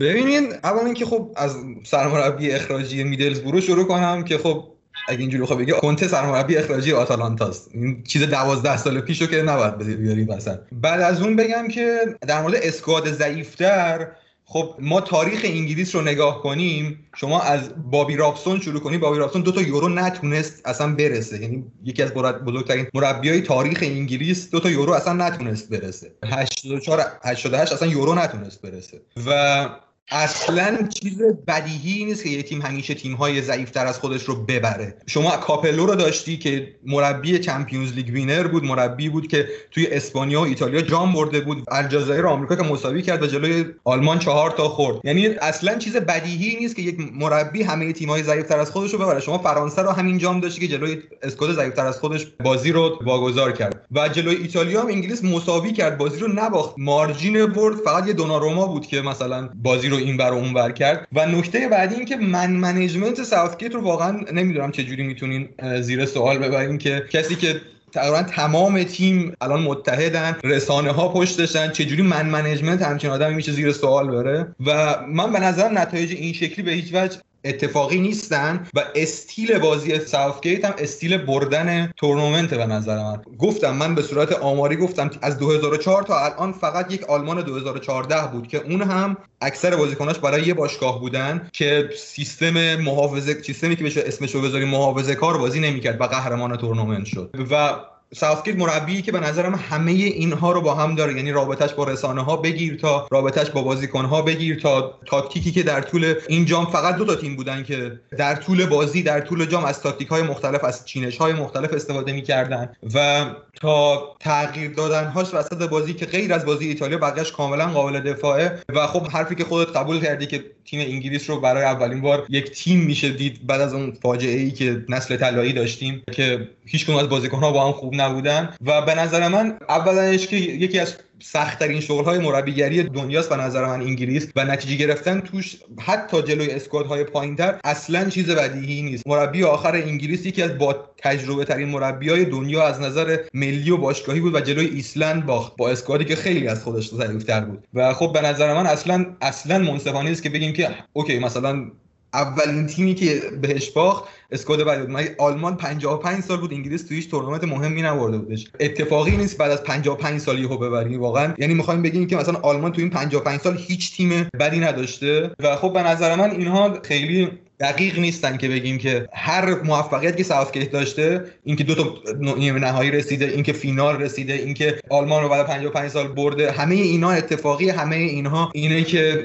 [0.00, 4.71] ببینین اول اینکه خب از سرمربی اخراجی میدلزبرو شروع کنم که خب
[5.08, 9.78] اگه اینجوری بخوام بگی کنته سرمربی اخراجی آتالانتاست این چیز 12 سال پیشو که نباید
[9.78, 14.08] بیاری مثلا بعد از اون بگم که در مورد اسکواد ضعیفتر
[14.52, 19.42] خب ما تاریخ انگلیس رو نگاه کنیم شما از بابی رابسون شروع کنیم بابی رابسون
[19.42, 21.42] دو تا یورو نتونست اصلا برسه.
[21.42, 26.12] یعنی یکی از بزرگترین مربیای تاریخ انگلیس دو تا یورو اصلا نتونست برسه.
[26.24, 29.00] 84 88 اصلا یورو نتونست برسه.
[29.26, 29.68] و
[30.10, 34.96] اصلا چیز بدیهی نیست که یه تیم همیشه تیم های ضعیفتر از خودش رو ببره.
[35.06, 40.40] شما کاپلو رو داشتی که مربی Champions League winner بود مربی بود که توی اسپانیا
[40.40, 44.68] و ایتالیا جام برده بود الجزایر آمریکا که مساوی کرد و جلوی آلمان چهار تا
[44.68, 44.96] خورد.
[45.04, 48.98] یعنی اصلا چیز بدیهی نیست که یک مربی همه تیم های ضعیفتر از خودش رو
[48.98, 49.20] ببره.
[49.20, 53.52] شما فرانسه رو همین جام داشتی که جلوی squad ضعیفتر از خودش بازی رو واگذار
[53.52, 53.86] کرد.
[53.92, 56.74] و جلوی ایتالیا هم انگلیس مساوی کرد بازی رو نباخت.
[56.78, 61.08] margin برد فقط یه دوناروما بود که مثلا بازی رو این بر اون بر کرد.
[61.12, 65.48] و نکته بعدی این که man management ساوثگیت رو واقعا نمی‌دونم چه جوری می‌تونین
[65.80, 67.60] زیر سوال ببرین که کسی که
[67.92, 73.72] تقریبا تمام تیم الان متحدن رسانه ها پشتشن چجوری من management همچین آدمی میشه زیر
[73.72, 78.84] سوال بره؟ و من به نظر نتایج این شکلی به هیچ وجه اتفاقی نیستن و
[78.94, 83.22] استیل بازی ساوثگیت هم استیل بردن تورنمنت به نظر من.
[83.38, 88.46] گفتم من به صورت آماری گفتم از 2004 تا الان فقط یک آلمان 2014 بود
[88.48, 94.02] که اون هم اکثر بازیکناش برای یه باشگاه بودن که سیستم محافظه سیستمی که بشه
[94.06, 97.30] اسمش رو بذاریم محافظه کار بازی نمی‌کرد و قهرمان تورنمنت شد.
[97.50, 97.74] و
[98.14, 101.16] ساوثگیت مربی که به نظرم همه اینها رو با هم داره.
[101.16, 105.62] یعنی رابطش با رسانه ها بگیر تا رابطش با بازیکن ها بگیر تا تاکتیکی که
[105.62, 109.46] در طول این جام فقط دو تا تیم بودن که در طول بازی در طول
[109.46, 115.04] جام از تاکتیک های مختلف از چینش های مختلف استفاده می‌کردن و تا تغییر دادن
[115.04, 119.34] هاش وسط بازی که غیر از بازی ایتالیا بقیش کاملا قابل دفاعه و خب حرفی
[119.34, 123.46] که خودت قبول کردی که تیم انگلیس رو برای اولین بار یک تیم میشه دید
[123.46, 127.66] بعد از اون فاجعه ای که نسل طلایی داشتیم که هیچ از بازیکن ها با
[127.66, 132.82] هم خوب نبودن و به نظر من اولش که یکی از سختترین شغل های مربیگری
[132.82, 138.10] دنیاست به نظر من انگلیس و نتیجه گرفتن توش حتی جلوی squad های پایینتر اصلا
[138.10, 139.06] چیز بدیهی نیست.
[139.06, 143.76] مربی آخر انگلیس یکی از با تجربه ترین مربی های دنیا از نظر ملی و
[143.76, 147.66] باشگاهی بود و جلوی ایسلند باخت با squad ی که خیلی از خودش ضعیفتر بود.
[147.74, 151.70] و خب به نظر من اصلا اصلا منصفانه است که بگیم که okay مثلا
[152.14, 157.10] اولین تیمی که بهش باخت squad بد بود آلمان 55 سال بود انگلیس توی هیچ
[157.10, 158.46] تورنمنت مهمی نبرده بودش.
[158.60, 161.34] اتفاقی نیست بعد از 55 سال یهو ببریم واقعا.
[161.38, 165.30] یعنی می‌خوایم بگیم که مثلا آلمان تو این 55 سال هیچ تیم بدی نداشته.
[165.38, 167.30] و خب به نظر من اینها خیلی
[167.62, 172.90] دقیق نیستن که بگیم که هر موفقیت که ساوثگیت داشته اینکه دو تا نیمه نهایی
[172.90, 177.96] رسیده اینکه فینال رسیده اینکه آلمان رو بعد 55 سال برده همه اینا اتفاقی همه
[177.96, 179.24] اینها اینه که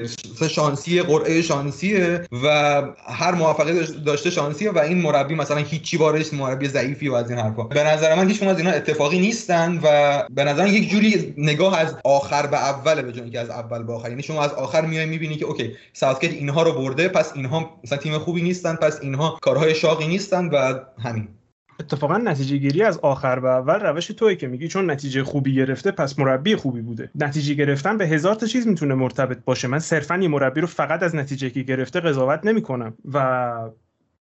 [0.50, 6.68] شانسی قرعه شانسیه و هر موفقیت داشته شانسیه و این مربی مثلا هیچی بارش مربی
[6.68, 7.62] ضعیفی و از این حرفا.
[7.62, 11.78] به نظر من هیچ از اینا اتفاقی نیستن و به نظر من یک جوری نگاه
[11.78, 14.08] از آخر به اول به جای از اول به آخر.
[14.08, 17.98] یعنی شما از آخر میای می‌بینی که okay ساوثگیت اینها رو برده پس اینها مثلا
[17.98, 21.28] تیم خوبی نیستن پس اینها کارهای شاقی نیستن و همین.
[21.80, 25.90] اتفاقا نتیجه گیری از آخر و اول روش توی که میگی چون نتیجه خوبی گرفته
[25.90, 27.10] پس مربی خوبی بوده.
[27.14, 29.68] نتیجه گرفتن به هزار تا چیز می‌تونه مرتبط باشه.
[29.68, 32.94] من صرفا یه مربی رو فقط از نتیجه که گرفته قضاوت نمی‌کنم.
[33.12, 33.18] و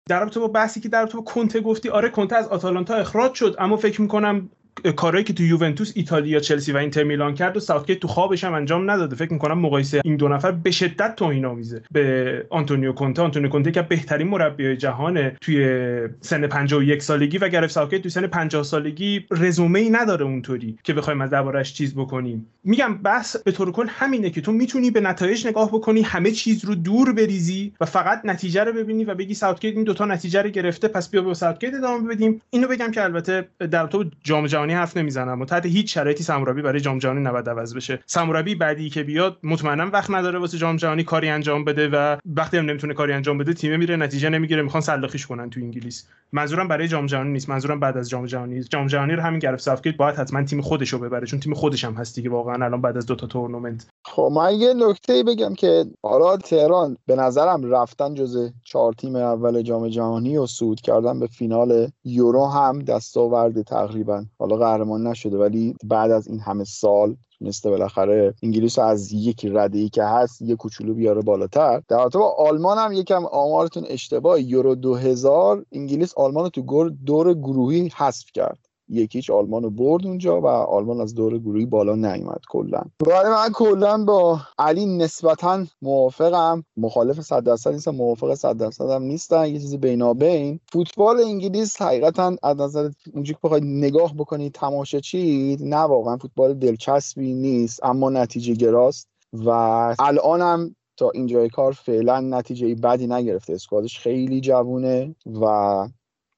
[0.09, 3.35] در رابطه با بحثی که در رابطه با کونته گفتی آره کونته از آتالانتا اخراج
[3.35, 4.51] شد اما فکر می‌کنم
[4.97, 8.55] کارهایی که تو یوونتوس ایتالیا چلسی و اینتر میلان کرد و ساوثگیت تو خوابش هم
[8.55, 9.17] انجام نداده.
[9.17, 13.23] فکر می‌کنم مقایسه این دو نفر به شدت توهین آمیزه به آنتونیو کونته.
[13.23, 18.27] آنتونیو کونته که بهترین مربی جهانه توی سن 51 سالگی و گرفت ساوثگیت توی سن
[18.27, 22.47] 50 سالگی رزومه ای نداره اونطوری که بخوایم از دربارش چیز بکنیم.
[22.65, 26.65] میگم بس به طور کل همینه که تو می‌تونی به نتایج نگاه بکنی همه چیز
[26.65, 30.51] رو دور بریزی و فقط نتیجه رو ببینی و بگی ساوثگیت این دوتا نتیجه رو
[30.51, 32.41] گرفته پس بیا به ساوثگیت ادامه بدیم.
[32.51, 35.41] اینو بگم که البته در تو جام حرف نمی‌زنم.
[35.41, 37.99] و تحت هیچ شرایطی سمورابی برای جام جهانی نباید عوض بشه.
[38.07, 42.57] سمورابی بعدی که بیاد مطمئنا وقت نداره واسه جام جهانی کاری انجام بده و وقتی
[42.57, 46.07] هم نمی‌تونه کاری انجام بده تیم میره نتیجه نمی‌گیره می‌خوان سلاخیش کنن تو انگلیس.
[46.33, 47.49] منظورم برای جام جهانی نیست.
[47.49, 50.89] منظورم بعد از جام جهانی جام جهانی رو همین گرفت ساوثگیت باید حتما تیم خودش
[50.89, 53.87] رو ببره چون تیم خودش هم هست دیگه واقعا الان بعد از دو تا تورنمنت.
[54.05, 59.63] خب من یه نکته بگم که حالا تهران به نظرم رفتن جزء چهار تیم اول
[59.63, 64.25] جام جهانی و صعود کردن به فینال یورو هم دستاورد تقریبا.
[64.39, 69.89] حالا قهرمان نشده ولی بعد از این همه سال تونسته بالاخره انگلیس از یک رده
[69.89, 71.83] که هست یه کوچولو بیاره بالاتر.
[71.89, 77.35] در حالت با آلمان هم یکم آمارتون اشتباه یورو 2000 انگلیس آلمان رو تو دور
[77.35, 78.64] گروهی حذف کرد.
[78.89, 82.83] یکیچ آلمان رو برد اونجا و آلمان از دور گروهی بالا نیومد کلا.
[83.07, 86.65] برای من کلا با علی نسبتا موافقم.
[86.77, 92.37] مخالف 100 درصد نیستم موافق 100 درصد هم نیستن یه چیزی بینابین فوتبال انگلیس حقیقتا
[92.43, 98.11] از نظر اونجوری که بخواید نگاه بکنید تماشا چی نه واقعا فوتبال دلچسبی نیست اما
[98.11, 99.51] نتیجه گراست و
[99.99, 103.53] الانم تا اینجای کار فعلا نتیجه بدی نگرفته.
[103.53, 105.89] اسکوادش خیلی جوونه و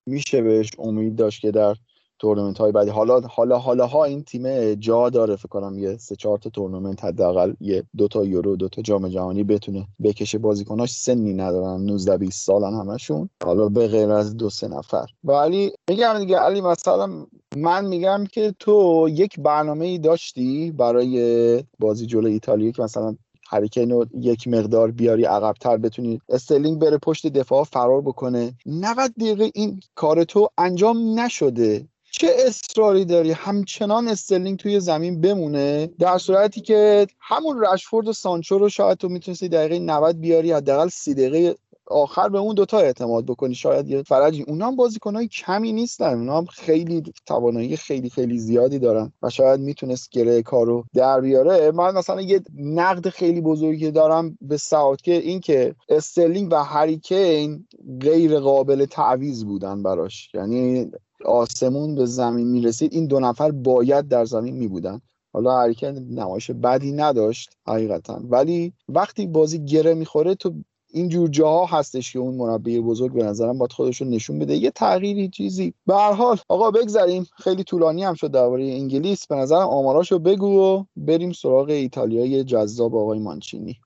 [0.06, 1.77] میشه بهش امید داشت که در
[2.18, 2.90] تورنمنت های بعدی.
[2.90, 7.05] حالا حالا حالا ها این تیم جا داره فکر کنم یه سه چهار تا تورنمنت
[7.05, 10.93] حداقل یه دو تا یورو دو تا جام جهانی بتونه بکشه بازیکناش.
[10.93, 13.30] سنی ندارن 19 20 سالن همشون.
[13.44, 15.06] حالا به غیر از دو سه نفر.
[15.24, 17.26] ولی میگم دیگه علی مثلا
[17.56, 23.16] من میگم که تو یک برنامه ای داشتی برای بازی جلوی ایتالیا که مثلا
[23.48, 28.55] هری کین رو یک مقدار بیاری عقبتر بتونی استرلینگ بره پشت دفاع فرار بکنه.
[28.66, 31.88] 90 دقیقه این کار تو انجام نشده.
[32.10, 38.58] چه اصراری داری؟ همچنان استرلینگ توی زمین بمونه؟ در صورتی که همون رشفورد و سانچو
[38.58, 41.56] رو شاید تو می‌تونستی دقیقه 90 بیاری حداقل 30 دقیقه
[41.86, 43.54] آخر به اون دوتا اعتماد بکنی.
[43.54, 44.42] شاید یه فرجی.
[44.42, 46.14] اونا هم بازیکنهای کمی نیستن.
[46.14, 51.70] اونا هم خیلی توانایی خیلی خیلی زیادی دارن و شاید می‌تونست گره کارو در بیاره.
[51.70, 54.58] من مثلا یه نقد خیلی بزرگی دارم به
[55.02, 57.66] که این که استرلینگ و هریکین
[58.00, 60.30] غیر قابل تعویض بودن براش.
[60.34, 60.90] یعنی
[61.24, 65.01] آسمون به زمین می‌رسید این دو نفر باید در زمین میبودن.
[65.32, 68.20] حالا حرکت نمایش بدی نداشت حقیقتا.
[68.30, 70.52] ولی وقتی بازی گره می‌خوره تو
[70.90, 74.56] این جور جاها هستش که اون مربی بزرگ به نظرم باید خودش رو نشون بده.
[74.56, 75.74] یه تغییری چیزی.
[75.86, 77.26] به هر حال آقا بگذریم.
[77.36, 79.26] خیلی طولانی هم شد درباره انگلیس.
[79.26, 83.76] به نظرم آماراشو بگو و بریم سراغ ایتالیای جذاب آقای مانچینی.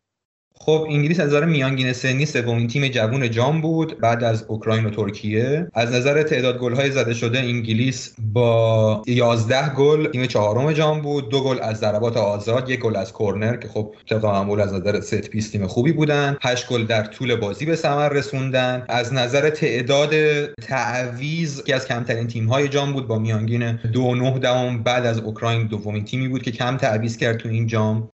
[0.54, 4.90] خب انگلیس از نظر میانگین سنی سومین تیم جوون جام بود بعد از اوکراین و
[4.90, 5.68] ترکیه.
[5.74, 11.40] از نظر تعداد گل‌های زده شده انگلیس با 11 گل تیم چهارم جام بود دو
[11.44, 15.50] گل از ضربات آزاد یک گل از کرنر که خب طبق از نظر set piece
[15.50, 16.36] تیم خوبی بودن.
[16.42, 18.84] 8 گل در طول بازی به ثمر رسوندن.
[18.88, 20.14] از نظر تعداد
[20.54, 26.04] تعویض که از کمترین تیم‌های جام بود با میانگین 2.9 دهم بعد از اوکراین دومین
[26.04, 28.10] تیمی بود که کم تعویض کرد تو این جام.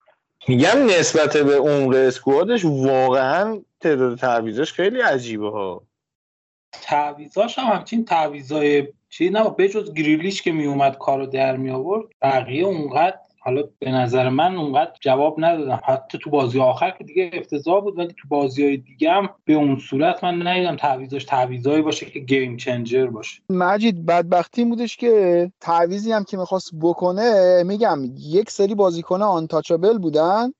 [0.49, 5.83] میگم نسبت به عمق اسکوادش واقعا تعداد تعویزاش خیلی عجیبه ها.
[6.73, 12.65] تعویزاش هم همچین تعویزای چی نه بجز گریلیش که میومد کارو در می آورد بقیه
[12.65, 15.81] اونقدر حالا به نظر من اونقدر جواب ندادم.
[15.85, 19.53] حتی تو بازی آخر که دیگه افتضاح بود ولی تو بازی های دیگه هم به
[19.55, 23.43] اون صورت من ندیدم تعویضش تعویضایی باشه که گیم چنجر باشه.
[23.51, 30.53] مجید بدبختی بودش که تعویزی هم که می‌خواست بکنه میگم یک سری بازیکن آنتاچابل بودن.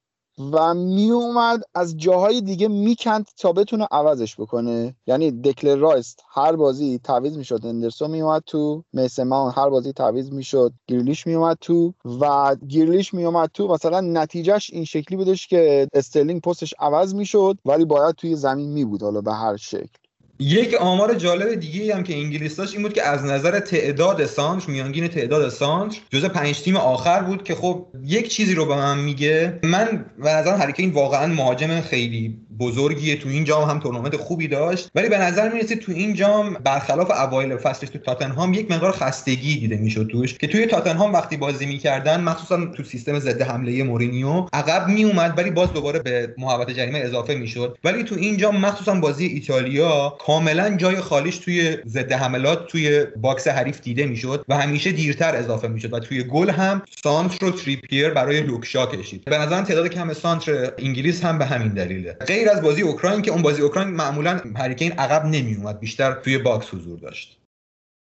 [0.53, 4.97] و میومد از جاهای دیگه می‌کند تا بتونه عوضش بکنه.
[5.07, 7.61] یعنی دکلن رایس هر بازی تعویض می‌شد.
[7.67, 8.85] هندرسون میومد تو.
[8.93, 10.73] میسمان هر بازی تعویض می‌شد.
[10.87, 11.95] گریلیش میومد تو.
[12.21, 13.69] و گریلیش میومد تو.
[13.69, 19.03] مثلا نتیجهش این شکلی بودش که استرلینگ پستش عوض می‌شد ولی باید توی زمین میبود
[19.03, 20.00] حالا به هر شکل.
[20.41, 24.71] یک آمار جالب دیگه هم که انگلیس داشت این بود که از نظر تعداد سانتر
[24.71, 28.99] میانگین تعداد سانتر جزء پنج تیم آخر بود که خب یک چیزی رو به من
[28.99, 29.59] میگه.
[29.63, 33.17] من به نظرم این واقعا مهاجم خیلی بزرگیه.
[33.17, 34.91] تو این جام هم تورنمنت خوبی داشت.
[34.95, 39.61] ولی به نظر می‌رسه تو این جام برخلاف اوایل فصلش تو تاتنهام یک مقدار خستگی
[39.61, 40.35] دیده می‌شد توش.
[40.35, 45.51] که توی تاتنهام وقتی بازی می‌کردن مخصوصا تو سیستم ضد حمله مورینیو عقب میومد ولی
[45.51, 47.79] باز دوباره به محوطه جریمه اضافه می‌شد.
[47.85, 53.49] ولی تو این جام مخصوصا بازی ایتالیا کاملا جای خالیش توی ضد حملات توی box
[53.49, 58.41] حریف دیده می‌شد و همیشه دیرتر اضافه می‌شد و توی گل هم سانترو تریپیر برای
[58.41, 59.25] لوک شا کشید.
[59.25, 62.13] به نظرم تعداد کم سانتر انگلیس هم به همین دلیله.
[62.13, 66.39] غیر از بازی اوکراین که اون بازی اوکراین معمولا هریکین عقب نمی اومد بیشتر توی
[66.39, 67.41] box حضور داشت.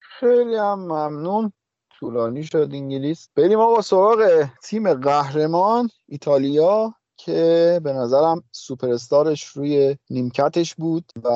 [0.01, 1.53] خیلی هم ممنون.
[2.01, 3.29] طولانی شد انگلیس.
[3.37, 6.95] بریم آقا سراغ تیم قهرمان ایتالیا.
[7.19, 11.29] که به نظرم سوپر استارش روی نیمکتش بود و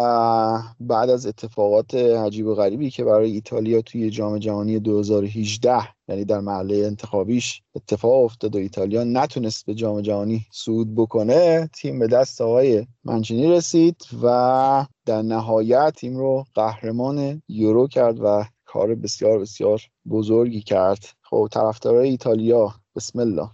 [0.80, 6.40] بعد از اتفاقات عجیب و غریبی که برای ایتالیا توی جام جهانی 2018 یعنی در
[6.40, 12.40] محله انتخابیش اتفاق افتاد و ایتالیا نتونست به جام جهانی صعود بکنه تیم به دست
[12.40, 19.82] آقای منچینی رسید و در نهایت تیم رو قهرمان یورو کرد و کار بسیار بسیار
[20.10, 21.04] بزرگی کرد.
[21.22, 23.48] خب طرفدارای ایتالیا بسم الله.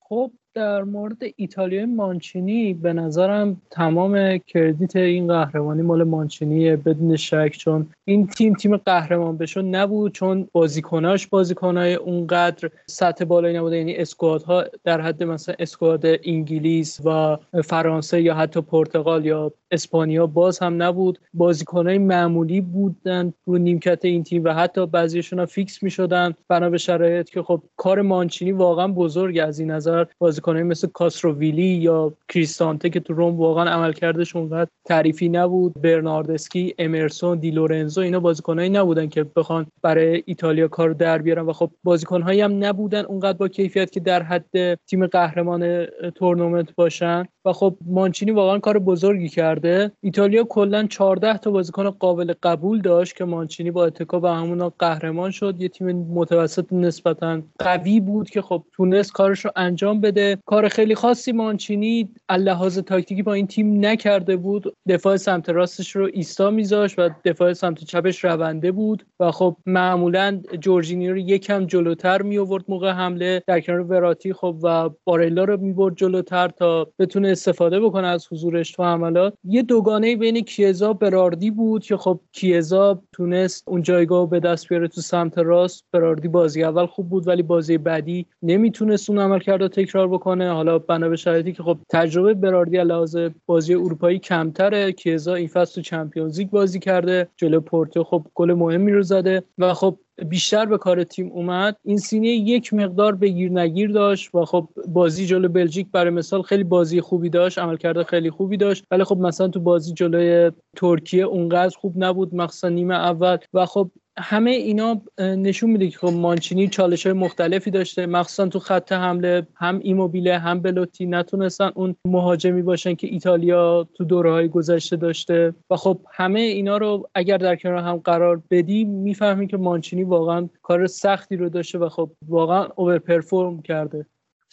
[0.00, 7.54] خب در مورد ایتالیای مانچینی به نظرم تمام کردیت این قهرمانی مال مانچینیه بدون شک
[7.58, 13.76] چون این تیم تیم قهرمان بشون نبود چون بازیکناش بازیکنای اونقدر سطح بالایی نبوده.
[13.76, 20.58] یعنی اسکوادها در حد مثلا اسکواد انگلیس و فرانسه یا حتی پرتغال یا اسپانیا باز
[20.58, 21.18] هم نبود.
[21.34, 26.34] بازیکنای معمولی بودن رو نیمکت این تیم و حتی بعضیشون فیکس می‌شدن.
[26.48, 30.04] بنا به شرایط که خب کار مانچینی واقعا بزرگ از این نظر
[30.46, 35.82] بازیکنای مثل کاستروویلی یا کریستانته که تو روم واقعا عملکردش اونقدر تعریفی نبود.
[35.82, 41.46] برناردسکی امرسون دی لورنزو اینا بازیکنایی نبودن که بخوان برای ایتالیا کار در بیارن.
[41.46, 47.24] و خب بازیکنهایی هم نبودن اونقدر با کیفیت که در حد تیم قهرمان تورنمنت باشن.
[47.44, 49.92] و خب مانچینی واقعا کار بزرگی کرده.
[50.00, 55.30] ایتالیا کلا 14 تا بازیکن قابل قبول داشت که مانچینی با اتکا به همون قهرمان
[55.30, 55.54] شد.
[55.58, 60.35] یه تیم متوسط نسبتا قوی بود که خب تونست کارش رو انجام بده.
[60.44, 64.76] کار خیلی خاصی مانچینی لحاظ تاکتیکی با این تیم نکرده بود.
[64.88, 70.40] دفاع سمت راستش رو ایستا میذاشت و دفاع سمت چپش رونده بود و خب معمولا
[70.60, 73.42] جورجینی رو یکم جلوتر می آورد موقع حمله.
[73.46, 78.26] در کنار وراتی خب و بارلا رو می برد جلوتر تا بتونه استفاده بکنه از
[78.32, 79.34] حضورش تو حملات.
[79.44, 84.88] یه دوگانه بین کیزا براردی بود که خب کیزا تونست اون جایگاه به دست بیاره
[84.88, 85.84] تو سمت راست.
[85.92, 90.52] براردی بازی اول خوب بود ولی بازی بعدی نمی‌تونست اون عمل کرده تکرار بکنه.
[90.52, 93.16] حالا بنا به شرایطی که خب تجربه براردی لحاظ
[93.46, 94.92] بازی اروپایی کمتره.
[94.92, 97.28] کیزا این فصل تو چمپیونز لیگ بازی کرده.
[97.36, 99.98] جلو پورتو خب گل مهمی رو زده و خب
[100.28, 101.76] بیشتر به کار تیم اومد.
[101.84, 106.64] این سینه یک مقدار بگیر نگیر داشت و خب بازی جلو بلژیک برای مثال خیلی
[106.64, 107.58] بازی خوبی داشت.
[107.58, 108.84] عملکرد خیلی خوبی داشت.
[108.90, 112.34] ولی خب مثلا تو بازی جلوی ترکیه اونقدر خوب نبود.
[112.34, 113.36] مخصوصا نیمه اول.
[113.54, 118.06] و خب همه اینا نشون میده که خب مانچینی چالش های مختلفی داشته.
[118.06, 124.04] مخصوصا تو خط حمله هم ایموبیله هم بلوتی نتونستن اون مهاجمی باشن که ایتالیا تو
[124.04, 125.54] دوره های گذشته داشته.
[125.70, 130.48] و خب همه اینا رو اگر در کنار هم قرار بدی می‌فهمی که مانچینی واقعا
[130.62, 134.06] کار سختی رو داشته و خب واقعا اوور پرفورم کرده.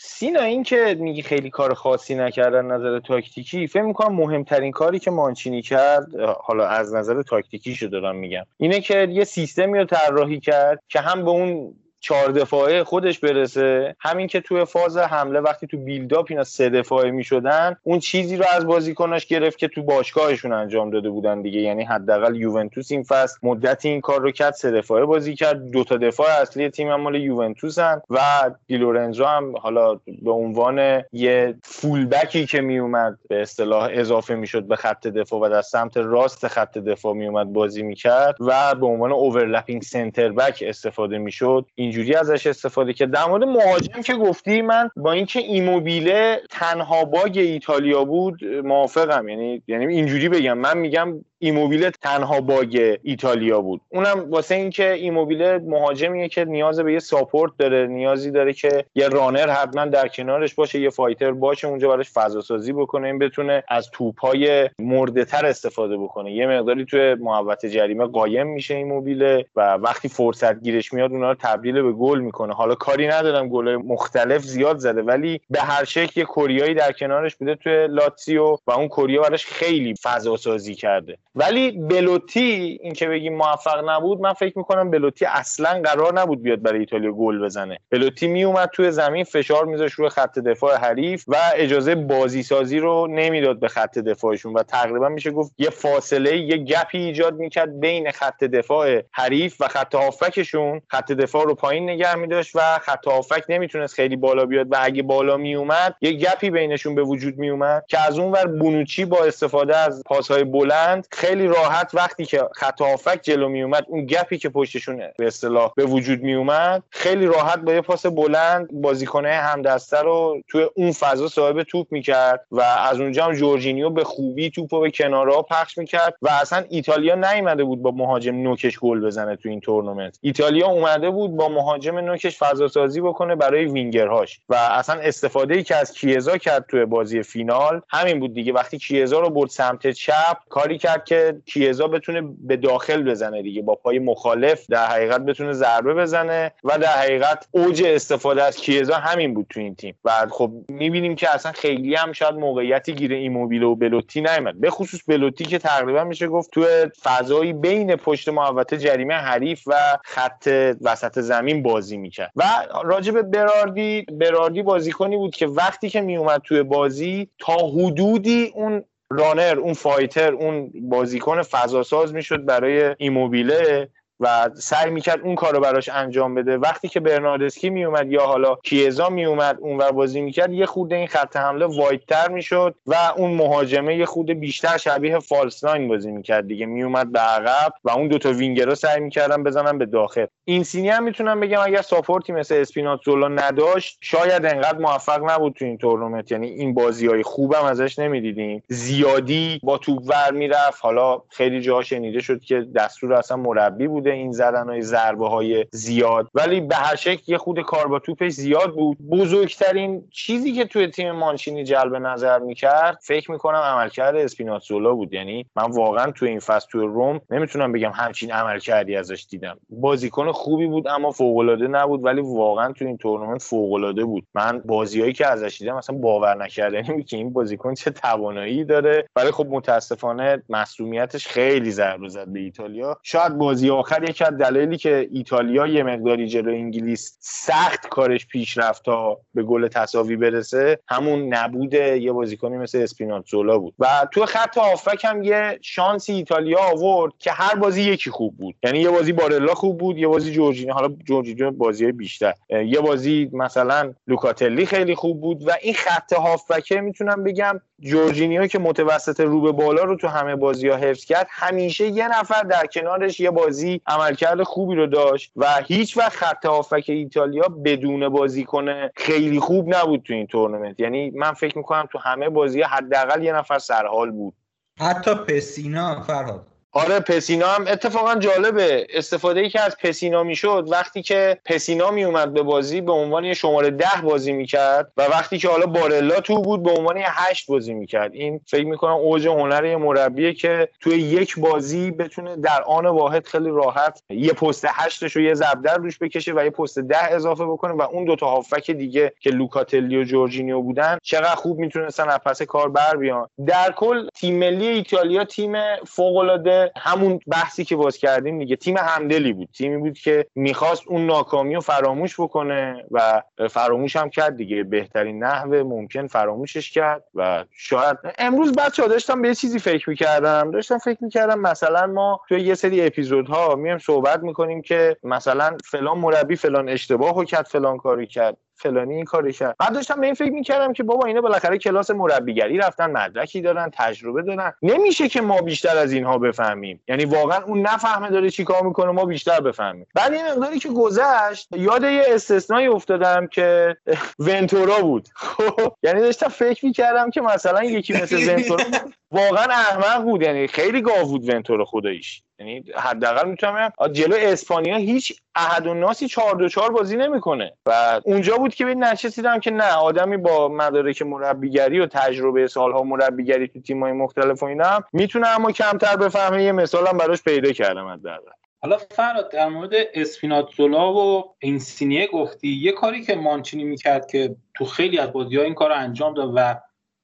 [0.06, 5.12] سینا این که میگی خیلی کار خاصی نکردن نظر تاکتیکی فکر می‌کنم مهمترین کاری که
[5.12, 10.84] مانچینی کرد حالا از نظر تاکتیکیشو دارم میگم اینه که یه سیستمی رو طراحی کرد
[10.90, 13.96] که هم به اون چهار دفاعه خودش برسه.
[14.00, 18.46] همین که توی فاز حمله وقتی تو بیلداپ اینا سه دفاعه می‌شدن اون چیزی رو
[18.52, 21.60] از بازیکناش گرفت که تو باشگاهشون انجام داده بودن دیگه.
[21.62, 25.72] یعنی حداقل یوونتوس این فصل مدت این کار رو کرد سه دفاعه بازی کرد.
[25.72, 28.20] دو تا دفاع اصلی تیم هم مال یوونتوسن و
[28.68, 34.76] دیلورنزو هم حالا به عنوان یه فول بکی که میومد به اصطلاح اضافه می‌شد به
[34.76, 39.82] خط دفاع و در سمت راست خط دفاع میومد بازی می‌کرد و به عنوان اوورلپینگ
[39.82, 41.66] سنتر بک استفاده می‌شد.
[41.76, 47.06] این اینجوری ازش استفاده که در مورد مهاجم که گفتی من با اینکه ایموبیله تنها
[47.06, 49.30] باگ ایتالیا بود موافقم.
[49.30, 50.58] یعنی یعنی اینجوری بگم.
[50.58, 53.82] من میگم ایموبیله تنها bug ایتالیا بود.
[53.90, 59.08] اونم واسه اینکه ایموبیله مهاجمیه که نیاز به یه support داره نیازی داره که یه
[59.08, 63.64] runner حتما در کنارش باشه یه fighter باشه اونجا براش فضا سازی بکنه این بتونه
[63.68, 66.32] از توپای مرده تر استفاده بکنه.
[66.32, 71.38] یه مقداری توی محوطه جریمه قایم میشه ایموبیله و وقتی فرصت گیرش میاد اونا رو
[71.40, 72.54] تبدیل به گل می‌کنه.
[72.54, 77.36] حالا کاری ندارم گل مختلف زیاد زده ولی به هر شکل یه کوریایی در کنارش
[77.36, 81.18] بوده توی لاتسیو و اون کوریا براش خیلی فضا سازی کرده.
[81.36, 86.62] ولی بلوتی این که بگیم موفق نبود من فکر می‌کنم بلوتی اصلا قرار نبود بیاد
[86.62, 87.80] برای ایتالیا گل بزنه.
[87.90, 93.08] بلوتی میومد توی زمین فشار میذاش روی خط دفاع حریف و اجازه بازی سازی رو
[93.08, 97.80] نمی‌داد به خط دفاعشون و تقریبا میشه گفت یه فاصله یه gap ی ایجاد می‌کرد
[97.80, 100.82] بین خط دفاع حریف و خط هافکشون.
[100.88, 105.04] خط دفاع رو پایین نگه میداشت و خط هافک نمی‌تونست خیلی بالا بیاد و اگه
[105.04, 109.26] بالا میومد یه gap ی بینشون به وجود میومد که از اون ور بونوچی با
[109.26, 114.30] استفاده از پاسهای بلند خیلی راحت وقتی که خط هافک جلو می اومد اون gap
[114.30, 118.68] ی که پشتشون به اصطلاح به وجود می اومد خیلی راحت با یه پاس بلند
[118.72, 124.04] بازیکنه همدسته رو توی اون فضا صاحب توپ می‌کرد و از اونجا هم جورجینیو به
[124.04, 129.06] خوبی توپو به کنارها پخش می‌کرد و اصلا ایتالیا نیومده بود با مهاجم نوکش گل
[129.06, 130.20] بزنه تو این تورنمنت.
[130.22, 135.64] ایتالیا اومده بود با مهاجم نوکش فضا سازی بکنه برای وینگرهاش و اصلا استفاده ای
[135.64, 138.54] که از کیزا کرد توی بازی فینال همین بود دیگه.
[138.54, 141.13] وقتی کیزا رو برد سمت چپ کاری کرد که
[141.46, 146.78] کیزا بتونه به داخل بزنه دیگه با پای مخالف در حقیقت بتونه ضربه بزنه و
[146.78, 149.96] در حقیقت اوج استفاده از کیزا همین بود تو این تیم.
[150.06, 154.60] و خب می‌بینیم که اصلا خیلی هم شاید موقعیتی گیره ایموبیل و بلوتی نیومد.
[154.60, 156.66] به خصوص بلوتی که تقریبا میشه گفت تو
[157.04, 159.74] فضایی بین پشت محوطه جریمه حریف و
[160.04, 160.50] خط
[160.82, 162.32] وسط زمین بازی می‌کرد.
[162.36, 162.44] و
[162.84, 168.84] راجب براردی براردی بازیکنی بود که وقتی که میومد توی بازی تا حدودی اون
[169.20, 173.90] runner اون fighter اون بازیکن فضاساز می‌شد برای ایموبیله.
[174.24, 176.58] و سعی می‌کرد اون کار رو براش انجام بده.
[176.58, 181.08] وقتی که برناردسکی میومد یا حالا کیزا میومد اون ور بازی می‌کرد یه خورده این
[181.08, 186.12] خط حمله wide تر می‌شد و اون مهاجمه یه خورده بیشتر شبیه false nine بازی
[186.12, 186.66] می‌کرد دیگه.
[186.66, 190.26] میومد به عقب و اون دوتا وینگرا سعی می‌کردن بزنن به داخل.
[190.46, 195.66] اینسینیه هم می‌تونم بگم اگر support ی مثل اسپیناتزولا نداشت شاید انقدر موفق نبود تو
[195.66, 196.32] این تورنمنت.
[196.32, 198.64] یعنی این بازی های خوبم ازش نمی‌دیدیم.
[198.68, 200.80] زیادی با توپ ور می‌رفت.
[200.82, 204.13] حالا خیلی جاها شنیده شد که دستور اصلا مربی بوده.
[204.14, 206.30] این زدن های ضربه های زیاد.
[206.34, 208.98] ولی به هر شکل یه خود کار با توپش زیاد بود.
[209.10, 215.14] بزرگترین چیزی که توی تیم مانچینی جلب نظر می‌کرد فکر می‌کنم عملکرد اسپیناتزولا بود.
[215.14, 219.58] یعنی من واقعا توی این فصل توی روم نمی‌تونم بگم همچین عملکردی ازش دیدم.
[219.70, 224.24] بازیکن خوبی بود اما فوق العاده نبود ولی واقعا توی این تورنمنت فوق العاده بود.
[224.34, 229.08] من بازیایی که ازش دیدم مثلا باور نکردنی بود که این بازیکن چه توانایی داره.
[229.16, 232.98] ولی خب متاسفانه مسئولیتش خیلی ضربه زد به ایتالیا.
[233.04, 238.28] شاید بازی آخر شاید یکی از دلایلی که ایتالیا یه مقداری جلو انگلیس سخت کارش
[238.28, 243.74] پیش رفت تا به گل تساوی برسه همون نبود یه بازیکنی مثل اسپیناتزولا بود.
[243.80, 248.56] و تو خط هافک هم یه شانسی ایتالیا آورد که هر بازی یکی خوب بود.
[248.64, 252.34] یعنی یه بازی بارلا خوب بود یه بازی جورجینی حالا جورجینی بازی بیشتر.
[252.50, 258.60] یه بازی مثلا لوکاتلی خیلی خوب بود و این خط هافبکه می‌تونم بگم جورجینیو که
[258.60, 262.66] متوسط رو به بالا رو تو همه بازی ها حفظ کرد همیشه یه نفر در
[262.66, 268.88] کنارش یه بازی عملکرد خوبی رو داشت و هیچ وقت خط هافک ایتالیا بدون بازیکن
[268.96, 270.80] خیلی خوب نبود تو این تورنمنت.
[270.80, 274.34] یعنی من فکر می‌کنم تو همه بازی حداقل یه نفر سرحال بود.
[274.80, 276.48] حتی پسینا فرهاد.
[276.76, 278.88] آره پسینا هم اتفاقا جالبه.
[278.90, 283.34] استفاده ای که از پسینا می‌شد وقتی که پسینا می اومد به بازی به عنوان
[283.34, 287.48] شماره ده بازی می‌کرد و وقتی که حالا بارلا تو بود به عنوان یه هشت
[287.48, 288.14] بازی می‌کرد.
[288.14, 293.28] این فکر می‌کنم اوج هنر یه مربیه که توی یک بازی بتونه در آن واحد
[293.28, 297.46] خیلی راحت یه پست هشتش رو یه زبدر روش بکشه و یه پست ده اضافه
[297.46, 302.20] بکنه و اون دوتا هافک دیگه که لوکاتلی و جورجینیو بودن چقدر خوب می‌تونستن از
[302.26, 303.28] پس کار بر بیان.
[303.48, 305.54] در کل تیم ملی ایتالیا تیم
[305.86, 309.50] فوق العاده همون بحثی که باز کردیم دیگه تیم همدلی بود.
[309.58, 314.64] تیمی بود که می‌خواست اون ناکامی رو فراموش بکنه و فراموش هم کرد دیگه.
[314.64, 319.90] بهترین نحو ممکن فراموشش کرد و شاید امروز بچه ها داشتم به یه چیزی فکر
[319.90, 320.52] می‌کردم.
[320.52, 325.98] داشتم فکر می‌کردم مثلا ما توی یه سری اپیزودها میایم صحبت می‌کنیم که مثلا فلان
[325.98, 328.38] مربی فلان اشتباه کرد فلان کاری کرد.
[328.64, 329.56] فلانی این کاری کرد.
[329.60, 333.72] بعد داشتم به این فکر می‌کردم که بابا اینا بالاخره کلاس مربیگری رفتن مدرکی دارن
[333.74, 334.54] تجربه دارن.
[334.62, 336.82] نمیشه که ما بیشتر از اینها بفهمیم.
[336.88, 339.88] یعنی واقعا اون نفهمه داره چیکار می‌کنه ما بیشتر بفهمیم.
[339.96, 343.78] بعد این مقداری که گذشت یاد یه استثنایی افتادم که
[344.20, 345.08] ونتورا بود.
[345.16, 348.64] خب یعنی داشتم فکر می‌کردم که مثلا یکی مثل ونتورا
[349.12, 350.22] واقعا احمق بود.
[350.22, 352.24] یعنی خیلی گاو بود ونتورا خداییش.
[352.40, 357.54] یعنی حداقل می‌تونم جلو اسپانیا هیچ احد و ناسی 4 دو 4 بازی نمی‌کنه.
[357.66, 362.84] و اونجا بود که به نشستیدم که نه آدمی با مدارک مربیگری و تجربه سالها
[362.84, 367.88] مربیگری تو تیم‌های مختلف و اینا می‌تونه اما کمتر بفهمه یه مثالم براش پیدا کردم
[367.88, 368.32] حداقل
[368.62, 374.66] حالا فراد در مورد اسپیناتزولا و اینسینیه گفتی یه کاری که مانچینی می‌کرد که تو
[374.66, 376.62] خیلی از بازی ها این کار انجام داد و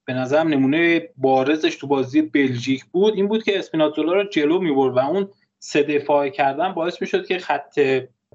[0.10, 3.16] به نظرم نمونه بارزش تو بازی بلژیک بود.
[3.16, 5.30] این بود که اسپیناتزولا رو جلو می‌برد و اون
[5.60, 7.80] سه دفاع کردن باعث می‌شد که خط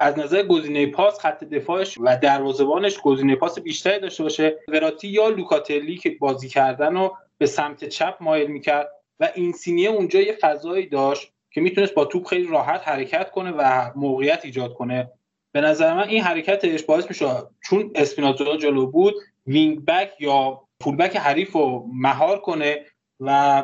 [0.01, 4.57] از نظر گزینه پاس خط دفاعش و دروازه‌بانش گزینه پاس بیشتری داشته باشه.
[4.69, 8.89] وراتی یا لوکاتلی که بازی کردن رو به سمت چپ مایل می‌کرد
[9.21, 13.91] و اینسینیه اونجا یه فضایی داشت که می‌تونست با توپ خیلی راحت حرکت کنه و
[13.97, 15.11] موقعیت ایجاد کنه.
[15.53, 17.27] به نظر من این حرکتش باعث میشه
[17.65, 19.15] چون اسپیناتزولا جلو بود
[19.47, 22.85] wing back یا fullback حریف رو مهار کنه
[23.21, 23.63] و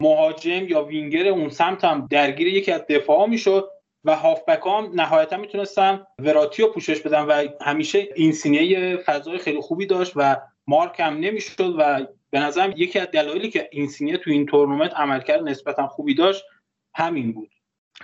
[0.00, 3.68] مهاجم یا وینگر اون سمت هم درگیر یکی از دفاع می‌شد
[4.04, 9.86] و هافبک هم نهایتا می‌تونستن وراتی رو پوشش بدن و همیشه اینسینیه فضای خیلی خوبی
[9.86, 10.36] داشت و
[10.66, 15.42] مارک هم نمی‌شد و به نظرم یکی از دلایلی که اینسینیه تو این تورنمنت عملکرد
[15.42, 16.44] نسبتا خوبی داشت
[16.94, 17.50] همین بود.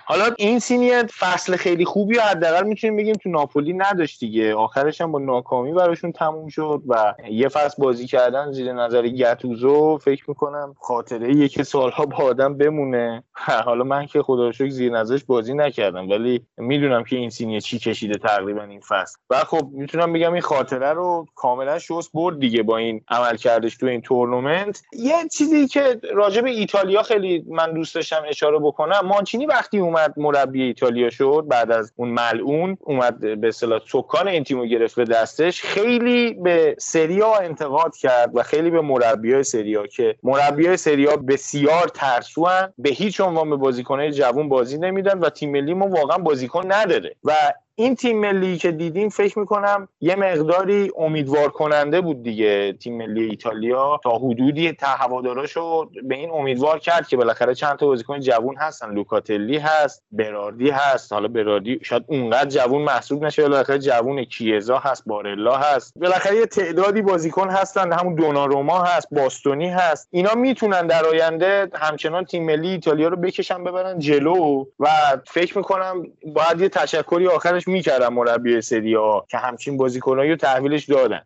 [0.07, 4.55] حالا اینسینیه فصل خیلی خوبی حداقل می‌تونیم بگیم تو ناپولی نداشت دیگه.
[4.55, 9.99] آخرش هم با ناکامی براشون تموم شد و یه فصل بازی کردن زیر نظر گتوزو
[9.99, 13.25] فکر می‌کنم خاطره یه که سالها با آدم بمونه.
[13.65, 17.79] حالا من که خدا شکر زیر نظرش بازی نکردم ولی می‌دونم که این سینیه چی
[17.79, 19.17] کشیده تقریبا این فصل.
[19.31, 23.77] و خب می‌تونم بگم این خاطره رو کاملا شست برد دیگه با این عمل کردش
[23.77, 24.83] تو این تورنمنت.
[24.93, 30.15] یه چیزی که راجع به ایتالیا خیلی من دوست داشتم اشاره بکنم مانچینی وقتی اومد
[30.17, 35.05] مربی ایتالیا شد بعد از اون ملعون اومد به اصطلاح سکان این تیمو گرفت به
[35.05, 35.63] دستش.
[35.63, 42.73] خیلی به سریا انتقاد کرد و خیلی به مربیای سریا که مربیای سریا بسیار ترسوان
[42.79, 47.17] به هیچ عنوان به بازیکنهای جوون بازی نمیدن و تیم ملی ما واقعا بازیکن نداره.
[47.25, 47.33] و
[47.77, 53.25] این تیم ملی که دیدیم فکر می‌کنم یه مقداری امیدوار کننده بود دیگه تیم ملی
[53.25, 54.01] ایتالیا.
[54.05, 58.95] تا حدودی هواداراشو به این امیدوار کرد که بالاخره چند تا بازیکن جوون هستن.
[58.95, 61.13] لوکاتلی هست براردی هست.
[61.13, 65.93] حالا براردی شاید اونقدر جوون محسوب نشه بالاخره جوون کیزا هست بارلا هست.
[65.97, 67.93] بالاخره یه تعدادی بازیکن هستن.
[67.93, 70.09] همون دوناروما هست باستونی هست.
[70.11, 74.65] اینا می‌تونن در آینده همچنان تیم ملی ایتالیا رو بکشن ببرن جلو.
[74.81, 74.89] و
[75.27, 81.23] فکر می‌کنم باید یه تشکری آخرش می‌کردم مربی سریا که همچین بازیکنایی رو تحویلش دادن.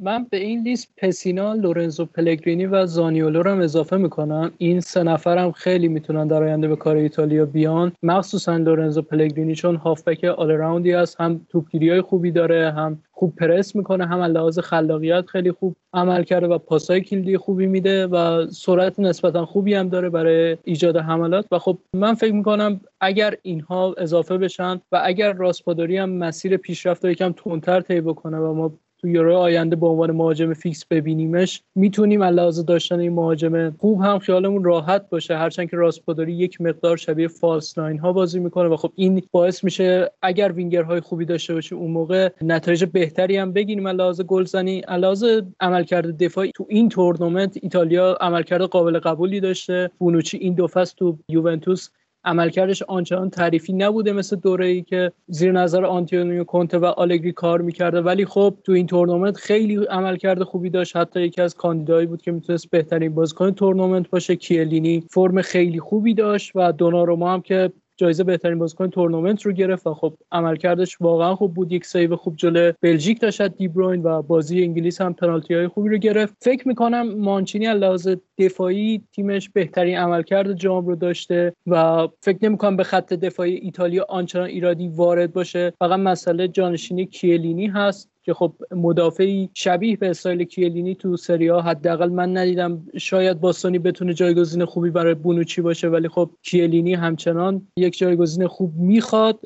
[0.00, 4.52] من به این لیست پسینا، لورنزو پلگرینی و زانیولو رو هم اضافه می‌کنم.
[4.58, 7.92] این سه نفرم خیلی می‌تونن در آینده به کار ایتالیا بیان.
[8.02, 13.36] مخصوصا لورنزو پلگرینی چون هافبک آل راوندی است هم توپگیری های خوبی داره هم خوب
[13.36, 18.46] پرس می‌کنه هم لحاظ خلاقیت خیلی خوب عمل کرده و پاسای کلیدی خوبی میده و
[18.50, 21.46] سرعت نسبتا خوبی هم داره برای ایجاد حملات.
[21.52, 27.04] و خب من فکر می‌کنم اگر اینها اضافه بشن و اگر راسپادوری هم مسیر پیشرفت
[27.04, 28.72] رو یکم تندتر طی بکنه و ما
[29.04, 34.18] تو یورو آینده به عنوان مهاجم fix ببینیمش می‌تونیم علاوه داشتن این مهاجم خوب هم
[34.18, 35.36] خیالمون راحت باشه.
[35.36, 39.64] هرچند که راسپادوری یک مقدار شبیه false nine ها بازی می‌کنه و خب این باعث
[39.64, 44.80] میشه اگر وینگرهای خوبی داشته باشیم اون موقع نتایج بهتری هم بگیریم علاوه گلزنی.
[44.80, 49.90] علاوه عملکرد دفاعی تو این تورنمنت ایتالیا عملکرد قابل قبولی داشته.
[49.98, 51.88] بونوچی این دو فصل تو یوونتوس
[52.24, 57.60] عملکردش آنچنان تعریفی نبوده مثل دوره ای که زیر نظر آنتونیو کونته و آلگری کار
[57.60, 58.00] می‌کرده.
[58.00, 60.96] ولی خب تو این تورنمنت خیلی عملکرد خوبی داشت.
[60.96, 64.36] حتی یکی از کاندیدایی بود که می‌تونست بهترین بازیکن تورنمنت باشه.
[64.36, 69.86] کیلینی فرم خیلی خوبی داشت و دوناروما هم که جایزه بهترین بازیکن تورنمنت رو گرفت
[69.86, 71.72] و خب عملکردش واقعا خوب بود.
[71.72, 75.96] یک save خوب جلو بلژیک داشت دیبروین و بازی انگلیس هم پنالتی های خوبی رو
[75.96, 76.34] گرفت.
[76.40, 78.08] فکر می‌کنم مانچینی از لحاظ
[78.38, 84.46] دفاعی تیمش بهترین عملکرد جام رو داشته و فکر نمی‌کنم به خط دفاعی ایتالیا آنچنان
[84.46, 85.72] ایرادی وارد باشه.
[85.78, 88.13] فقط مسئله جانشینی کیلینی هست.
[88.24, 92.86] که خب مدافعی شبیه به استایل کیلینی تو سری آ حداقل من ندیدم.
[92.96, 98.74] شاید باستانی بتونه جایگزین خوبی برای بونوچی باشه ولی خب کیلینی همچنان یک جایگزین خوب
[98.76, 99.40] می‌خواد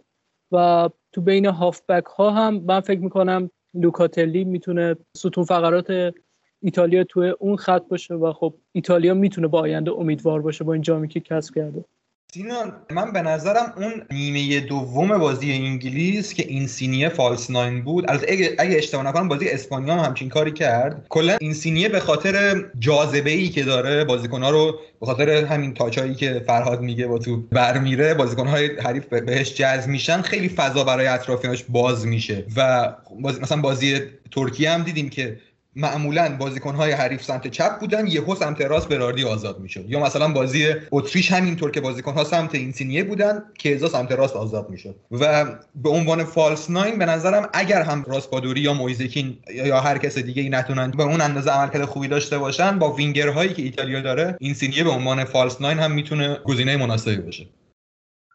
[0.52, 6.14] و تو بین هافبک ها هم من فکر می‌کنم لوکاتلی می‌تونه ستون فقرات
[6.62, 10.82] ایتالیا تو اون خط باشه و خب ایتالیا می‌تونه با آینده امیدوار باشه با این
[10.82, 11.84] جامی که کسب کرده.
[12.34, 18.10] سینان من به نظرم اون نیمه دوم بازی انگلیس که این سینیه فالس ناین بود
[18.10, 21.06] از اگه, اگه اشتباه نکنم بازی اسپانیا هم همچین کاری کرد.
[21.08, 25.74] کلا این سینیه به خاطر جاذبه ای که داره بازیکن ها رو به خاطر همین
[25.74, 30.84] تاچایی که فرهاد میگه با تو برمیره بازیکن های حریف بهش جذب میشن خیلی فضا
[30.84, 32.44] برای اطرافیانش باز میشه.
[32.56, 34.00] و مثلا بازی
[34.30, 35.36] ترکیه هم دیدیم که
[35.78, 39.84] معمولا بازیکنهای حریف سمت چپ بودن یهو سمت راست براردی آزاد می‌شد.
[39.88, 44.96] یا مثلا بازی اتریش همینطور که بازیکنها سمت اینسینیه بودن کیزا سمت راست آزاد می‌شد.
[45.10, 49.98] و به عنوان false nine به نظرم اگر هم راسپادوری یا مویس کین یا هر
[49.98, 54.00] کس دیگه ای نتونن به اون اندازه عملکرد خوبی داشته باشن با وینگرهایی که ایتالیا
[54.00, 57.46] داره اینسینیه به عنوان false nine هم می‌تونه گزینه مناسبی باشه.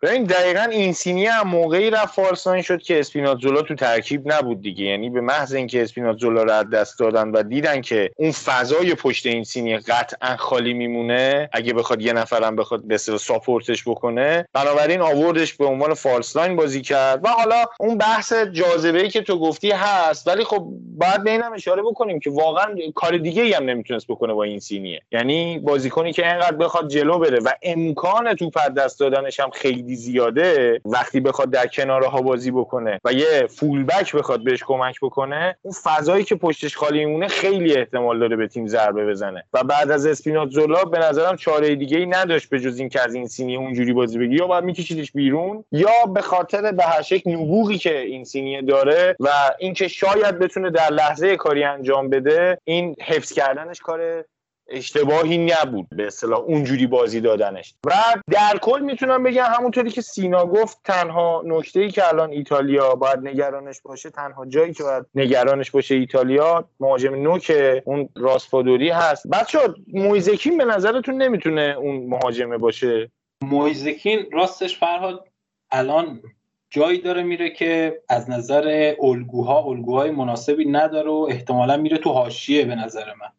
[0.04, 4.86] ببین دقیقا اینسینیه هم موقعی رفت false nine شد که اسپیناتزولا تو ترکیب نبود دیگه.
[4.86, 9.26] یعنی به محض اینکه اسپیناتزولا رو از دست دادن و دیدن که اون فضای پشت
[9.26, 15.54] اینسینیه قطعا خالی میمونه اگه بخواد یه نفرم بخواد به support ش بکنه بنابراین آوردش
[15.54, 17.26] به عنوان false nine بازی کرد.
[17.26, 20.68] و حالا اون بحث جاذبه ای که تو گفتی هست ولی خب
[20.98, 25.02] باید به اینم اشاره بکنیم که واقعا کار دیگه ای هم نمی‌تونست بکنه با اینسینیه
[25.12, 30.82] یعنی بازیکنی که انقدر بخواد جلو بره و امکان توپ دست دادنش هم خیلی زیاده
[30.86, 35.74] وقتی بخواد در کناره ها بازی بکنه و یه fullback بخواد بهش کمک بکنه اون
[35.84, 39.44] فضایی که پشتش خالی میمونه خیلی احتمال داره به تیم ضربه بزنه.
[39.54, 43.28] و بعد از اسپیناتزولا به نظرم چاره دیگه ای نداشت به جز اینکه از این
[43.28, 47.78] سینیه اونجوری بازی بگی یا باید میکشیدش بیرون یا به خاطر به هر شکل نبوغی
[47.78, 53.34] که این سینیه داره و اینکه شاید بتونه در لحظه کاری انجام بده این حفظ
[53.34, 54.26] کردنش کار
[54.67, 55.88] اشتباهی نبود.
[55.90, 57.75] به اصطلاح اونجوری بازی دادنش.
[57.85, 57.93] و
[58.32, 63.19] در کل می‌تونم بگم همونطوری که سینا گفت تنها نکته ای که الان ایتالیا باید
[63.19, 67.51] نگرانش باشه تنها جایی که باید نگرانش باشه ایتالیا مهاجم نوک
[67.85, 69.27] اون راسپادوری هست.
[69.27, 69.59] بچه
[69.93, 73.11] مویزکین به نظرتون نمی‌تونه اون مهاجمه باشه؟
[73.42, 75.27] مویزکین راستش فرهاد
[75.72, 76.22] الان
[76.69, 82.66] جایی داره میره که از نظر الگوها الگوهای مناسبی نداره و احتمالا میره تو حاشیه
[82.66, 83.30] به نظر من.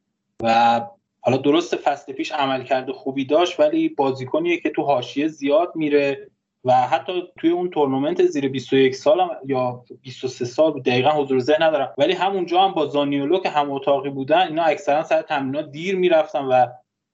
[0.42, 0.80] و
[1.24, 6.30] حالا درست فصل پیش عمل کرده خوبی داشت ولی بازیکنیه که تو حاشیه زیاد میره
[6.64, 11.38] و حتی توی اون تورنمنت زیر 21 سال هم یا 23 سال بود دقیقا حضور
[11.38, 11.94] ذهن ندارم.
[11.98, 16.44] ولی همونجا هم با زانیولو که هم اتاقی بودن اینا اکثرا سر تمرینات دیر می‌رفتن
[16.44, 16.66] و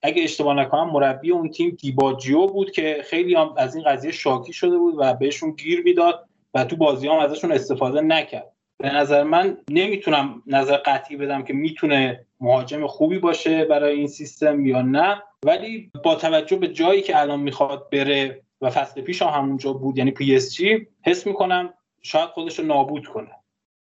[0.02, 4.52] اگه اشتباه نکنم مربی اون تیم دیباجیو بود که خیلی هم از این قضیه شاکی
[4.52, 8.49] شده بود و بهشون گیر می‌داد و تو بازی هم ازشون استفاده نکرد.
[8.80, 14.66] به نظر من نمی‌تونم نظر قطعی بدم که می‌تونه مهاجم خوبی باشه برای این سیستم
[14.66, 15.22] یا نه.
[15.44, 19.98] ولی با توجه به جایی که الان می‌خواد بره و فصل پیش هم همونجا بود
[19.98, 23.30] یعنی پی اس جی حس می‌کنم شاید خودش رو نابود کنه.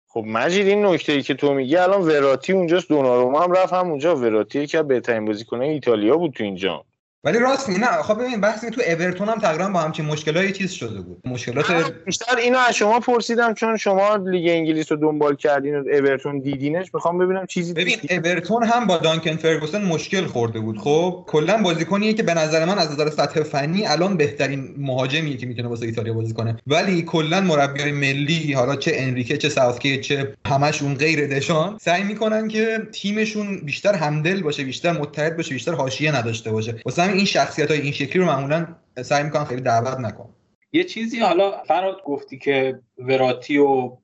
[0.08, 3.90] خب مجید این نکته ای که تو میگی الان وراتی اونجاست دوناروما هم رفت هم
[3.90, 6.86] اونجا وراتی که بهترین بازیکن ایتالیا بود تو اینجا.
[7.24, 7.88] ولی راست نه.
[7.88, 11.22] خب ببین بحث تو اورتون هم تقریبا با همچین مشکلای چیز شده بود.
[11.26, 16.40] مشکلات بیشتر اینو از شما پرسیدم چون شما لیگ انگلیس رو دنبال کردین و اورتون
[16.40, 16.94] دیدینش.
[16.94, 20.78] می‌خوام ببینم چیزی ببین اورتون هم با دانکن فرگوسن مشکل خورده بود.
[20.78, 25.46] خب کلا بازیکنیه که به نظر من از نظر سطح فنی الان بهترین مهاجمیه که
[25.46, 26.58] می‌تونه واسه ایتالیا بازی کنه.
[26.68, 32.48] ولی کلا مربیای ملی حالا چه انریکه چه ساوثگیت چه همشون غیر دشان سعی می‌کنن
[32.48, 36.76] که تیمشون بیشتر همدل باشه بیشتر متحد باشه بیشتر حاشیه نداشته باشه.
[36.86, 38.68] واسه همین این شخصیت های این شکلی رو معمولا
[39.02, 40.30] سعی می‌کنن خیلی دعوت نکن
[40.72, 43.98] یه چیزی حالا فراد گفتی که وراتی و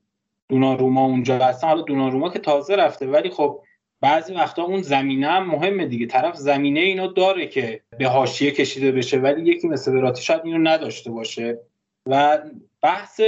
[0.48, 1.68] دوناروما اونجا هستن.
[1.68, 3.60] حالا دوناروما که تازه رفته ولی خب
[4.00, 6.06] بعضی وقتا اون زمینه هم مهمه دیگه.
[6.06, 10.70] طرف زمینه اینو داره که به حاشیه کشیده بشه ولی یکی مثل وراتی شاید اینو
[10.70, 11.58] نداشته باشه.
[12.06, 12.38] و
[12.82, 13.20] بحث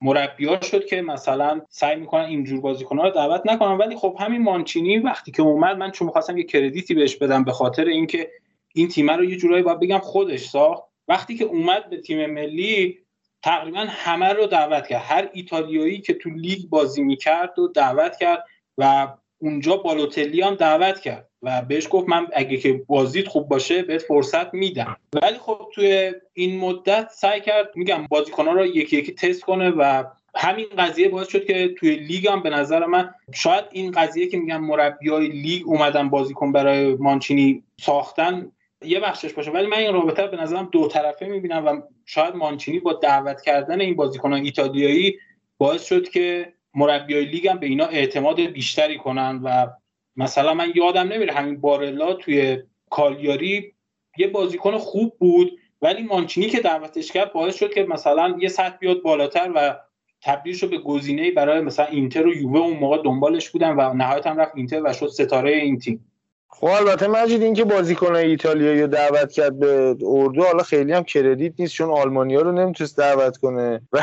[0.00, 3.78] مربیا شد که مثلا سعی می‌کنن اینجور بازیکن‌ها رو دعوت نکنن.
[3.78, 7.52] ولی خب همین مانچینی وقتی که اومد من چون می‌خواستم یه کردیتی بهش بدم به
[7.52, 8.30] خاطر اینکه
[8.76, 10.82] این تیم رو یه جورایی باید بگم خودش ساخت.
[11.08, 12.98] وقتی که اومد به تیم ملی
[13.42, 15.02] تقریبا همه رو دعوت کرد.
[15.04, 18.44] هر ایتالیایی که تو لیگ بازی می‌کرد و دعوت کرد
[18.78, 23.82] و اونجا بالوتلی هم دعوت کرد و بهش گفت من اگه که بازیت خوب باشه
[23.82, 24.96] بهت فرصت میدم.
[25.22, 30.04] ولی خب توی این مدت سعی کرد میگم بازیکنها رو یکی یکی تست کنه و
[30.36, 34.36] همین قضیه باعث شد که توی لیگ هم به نظر من شاید این قضیه که
[34.36, 38.52] میگم مربیای لیگ اومدن بازیکن برای مانچینی ساختن
[38.86, 42.78] یه بخشش باشه ولی من این رابطه به نظرم دو طرفه می‌بینم و شاید مانچینی
[42.78, 45.18] با دعوت کردن این بازیکنان ایتالیایی
[45.58, 49.66] باعث شد که مربیای لیگ هم به اینا اعتماد بیشتری کنن و
[50.16, 53.74] مثلا من یادم نمیره همین بارلا توی کالیاری
[54.18, 58.76] یه بازیکن خوب بود ولی مانچینی که دعوتش کرد باعث شد که مثلا یه سطح
[58.76, 59.76] بیاد بالاتر و
[60.22, 64.30] تبدیل شد به گزینه برای مثلا اینتر و یووه اون موقع دنبالش بودن و نهایتا
[64.30, 66.13] رفت اینتر و شد ستاره این تیم.
[66.60, 71.52] خب البته مجید اینکه بازیکن ایتالیایی رو دعوت کرد به اردو حالا خیلی هم کردیت
[71.58, 73.80] نیست چون آلمانیا رو نمی‌تونست دعوت کنه.
[73.92, 74.00] و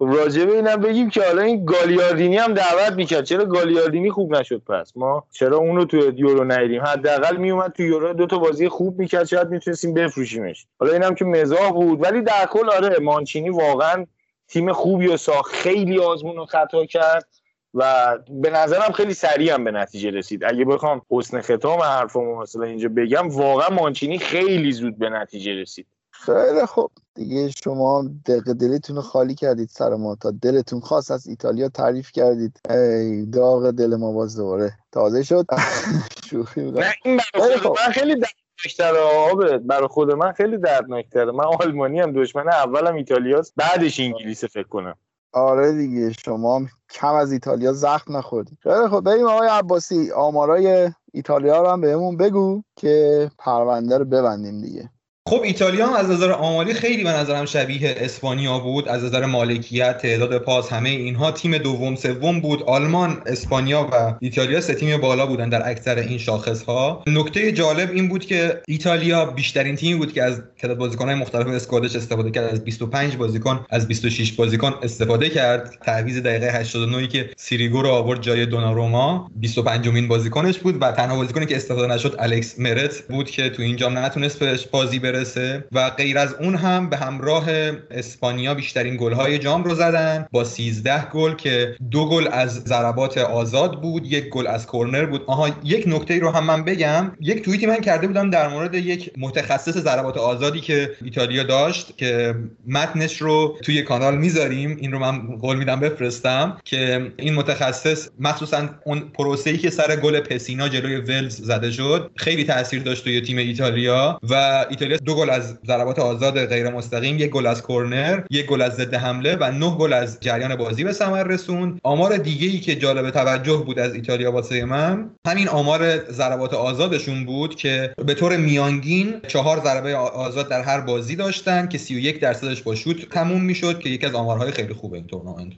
[0.00, 3.24] راجع به اینم بگیم که حالا این گالیاردینی هم دعوت می‌کرد.
[3.24, 7.82] چرا گالیاردینی خوب نشد پس؟ ما چرا اون رو تو یورو نیریم حداقل میومد تو
[7.82, 10.66] یورو دو تا بازی خوب می‌کرد شاید می‌تونستیم بفروشیمش.
[10.80, 12.02] حالا اینم که مزاح بود.
[12.02, 14.06] ولی در کل آره مانچینی واقعا
[14.48, 15.54] تیم خوبی و ساخت.
[15.54, 17.28] خیلی آزمون و خطا کرد.
[17.74, 20.44] و به نظرم خیلی سریع هم به نتیجه رسید.
[20.44, 25.86] اگه بخوام حسن ختام حرفمو مثلا اینجا بگم واقعا مانچینی خیلی زود به نتیجه رسید.
[26.10, 26.90] خیلی خوب.
[27.14, 30.14] دیگه شما دق دلتون رو خالی کردید سر ما.
[30.14, 32.60] تا دلتون خاص از ایتالیا تعریف کردید.
[32.70, 35.46] ای داغ دل ما باز دوباره تازه شد.
[36.30, 41.32] شوخی نه این برای خود من خیلی دردناکتره آبت برای خود من خیلی دردناکتره.
[41.32, 43.52] من آلمانی هم دشمن اولم ایتالیاست.
[43.56, 44.96] بعدش انگلیس فکر کنم.
[45.32, 51.62] آره دیگه شما کم از ایتالیا زخم نخوردید خیلی خب بریم آقای عباسی آمارای ایتالیا
[51.62, 54.90] رو هم بهمون بگو که پرونده رو ببندیم دیگه.
[55.28, 60.38] خب ایتالیا از نظر آماری خیلی به نظرم شبیه اسپانیا بود از نظر مالکیت تعداد
[60.38, 62.62] پاس همه اینها تیم دوم سوم بود.
[62.62, 67.90] آلمان اسپانیا و ایتالیا سه تیم بالا بودن در اکثر این شاخص ها نکته جالب
[67.90, 72.44] این بود که ایتالیا بیشترین تیمی بود که از تعداد بازیکن‌های مختلف اسکوادش استفاده کرد.
[72.44, 75.78] از 25 بازیکن از 26 بازیکن استفاده کرد.
[75.84, 79.30] تعویض دقیقه 89 که سیریگو رو آورد جای دوناروما.
[79.36, 83.62] 25 مین بازیکنش بود و تنها بازیکنی که استفاده نشد الکس مرت بود که تو
[83.62, 87.44] این جام نتونست بهش بازی برسه و غیر از اون هم به همراه
[87.90, 93.80] اسپانیا بیشترین گل‌های جام رو زدن با 13 گل که دو گل از ضربات آزاد
[93.82, 95.24] بود یک گل از کرنر بود.
[95.26, 97.12] آها یک نکته رو هم من بگم.
[97.20, 102.34] یک توییتی من کرده بودم در مورد یک متخصص ضربات آزادی که ایتالیا داشت که
[102.66, 104.76] متنش رو توی کانال می‌ذاریم.
[104.80, 110.20] این رو من قول میدم بفرستم که این متخصص مخصوصا اون پروسه‌ای که سر گل
[110.20, 115.30] پسینا جلوی ولز زده شد خیلی تاثیر داشت توی تیم ایتالیا و ایتالیا دو گل
[115.30, 119.52] از ضربات آزاد غیر مستقیم یک گل از کرنر یک گل از ضد حمله و
[119.52, 121.80] نه گل از جریان بازی به ثمر رسوند.
[121.82, 127.24] آمار دیگه ای که جالب توجه بود از ایتالیا واسه من همین آمار ضربات آزادشون
[127.26, 132.62] بود که به طور میانگین چهار ضربه آزاد در هر بازی داشتن که 31 درصدش
[132.62, 135.52] با شوت تموم می‌شد که یکی از آمارهای خیلی خوب این تورنمنت.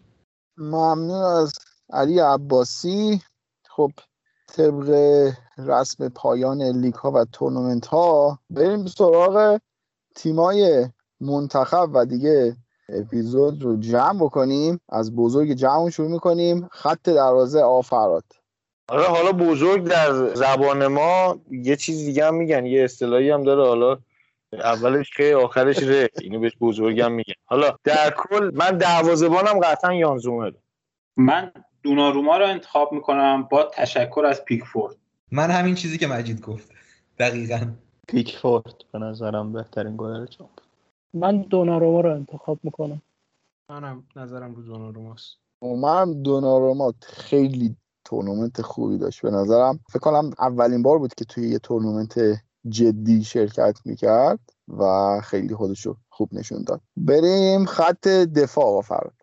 [0.57, 1.53] ممنون از
[1.93, 3.21] علی عباسی.
[3.69, 3.93] خب
[4.47, 4.89] طبق
[5.59, 9.61] رسم پایان لیگ ها و تورنمنت ها بریم سراغ
[10.15, 10.89] تیمای
[11.21, 12.57] منتخب و دیگه
[12.89, 14.81] اپیزود رو جمع بکنیم.
[14.89, 16.69] از بزرگ جمع شروع می‌کنیم.
[16.73, 18.25] خط دروازه آفراد
[18.89, 23.69] آره حالا بزرگ در زبان ما یه چیز دیگه هم میگن یه اصطلاحی هم داره.
[23.69, 23.99] حالا
[24.53, 27.35] اولش که آخرش ره اینو بهش بزرگم میگن.
[27.45, 30.53] حالا در کل من دروازه‌بانم قطعا یانزومر
[31.17, 31.53] من
[31.85, 34.97] دوناروما رو انتخاب می‌کنم با تشکر از پیکفورد.
[35.33, 36.71] من همین چیزی که مجید گفت.
[37.19, 37.67] دقیقا.
[38.09, 40.49] پیکفورد به نظرم بهترین گلر جام
[41.15, 43.03] من دوناروما رو انتخاب می‌کنم.
[43.71, 45.37] منم نظرم رو دوناروماست.
[45.63, 49.81] من دوناروما خیلی تورنمنت خوبی داشت به نظرم.
[49.91, 52.21] فکر کنم اولین بار بود که توی یه تورنمنت
[52.69, 54.85] جدی شرکت می‌کرد و
[55.25, 56.81] خیلی خودشو خوب نشون داد.
[56.97, 59.15] بریم خط دفاع آقا فرهاد.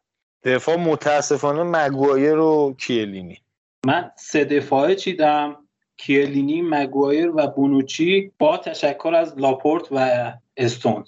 [0.43, 3.37] دفاع متاسفانه مگوایر و کیه‌لینی.
[3.85, 5.55] من سه دفاعه چیدم.
[5.97, 11.07] کیه‌لینی مگوایر و بونوچی با تشکر از لاپورت و استونز.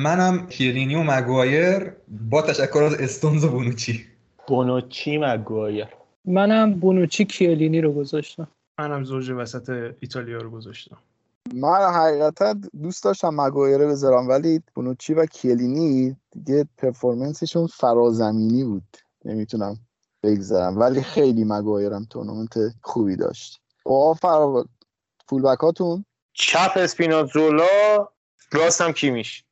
[0.00, 1.92] منم کیلینی و مگوایر
[2.30, 4.06] با تشکر از استونز و بونوچی.
[4.46, 5.86] بونوچی مگوایر.
[6.24, 8.48] منم بونوچی کیلینی رو گذاشتم.
[8.80, 10.98] منم زوج وسط ایتالیا رو گذاشتم.
[11.52, 18.96] من حقیقتا دوست داشتم مگوایر بذارم ولی بونوچی و کیلینی دیگه پرفورمنسشون فرازمینی بود.
[19.24, 19.76] نمی‌تونم
[20.22, 23.60] بگذارم ولی خیلی مگوایرم تورنمنت خوبی داشت.
[23.84, 24.68] آقا فراد
[25.28, 28.08] full-back هاتون چپ اسپینازولا
[28.52, 29.44] راستم کیمیش.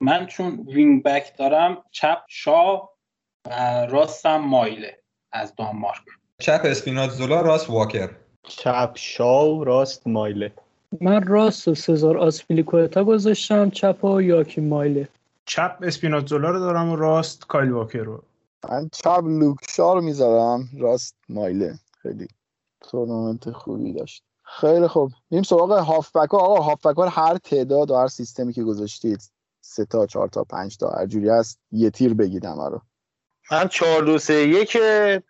[0.00, 6.02] من چون wing-back دارم چپ شاو راستم مایله از دانمارک.
[6.38, 8.10] چپ اسپینازولا راست واکر.
[8.42, 10.52] چپ شاو راست مایله.
[11.00, 15.08] من راست و سزار آسپیلیکوتا گذاشتم چپ و یواکیم مایله.
[15.44, 18.22] چپ اسپینازولا رو دارم و راست کایل واکر رو.
[18.70, 21.74] من چپ لوک شاو رو می‌ذارم راست مایله.
[22.02, 22.28] خیلی
[22.80, 24.22] تورنمنت خوبی داشت.
[24.42, 25.12] خیلی خوب.
[25.30, 29.84] میریم سراغ هافبک ها آقا هافبک ها هر تعداد و هر سیستمی که گذاشتید سه
[29.84, 32.80] تا چهار تا پنج تا هر جوری هست یه تیر بگیدم رو.
[33.50, 34.78] من چهار دو سه یک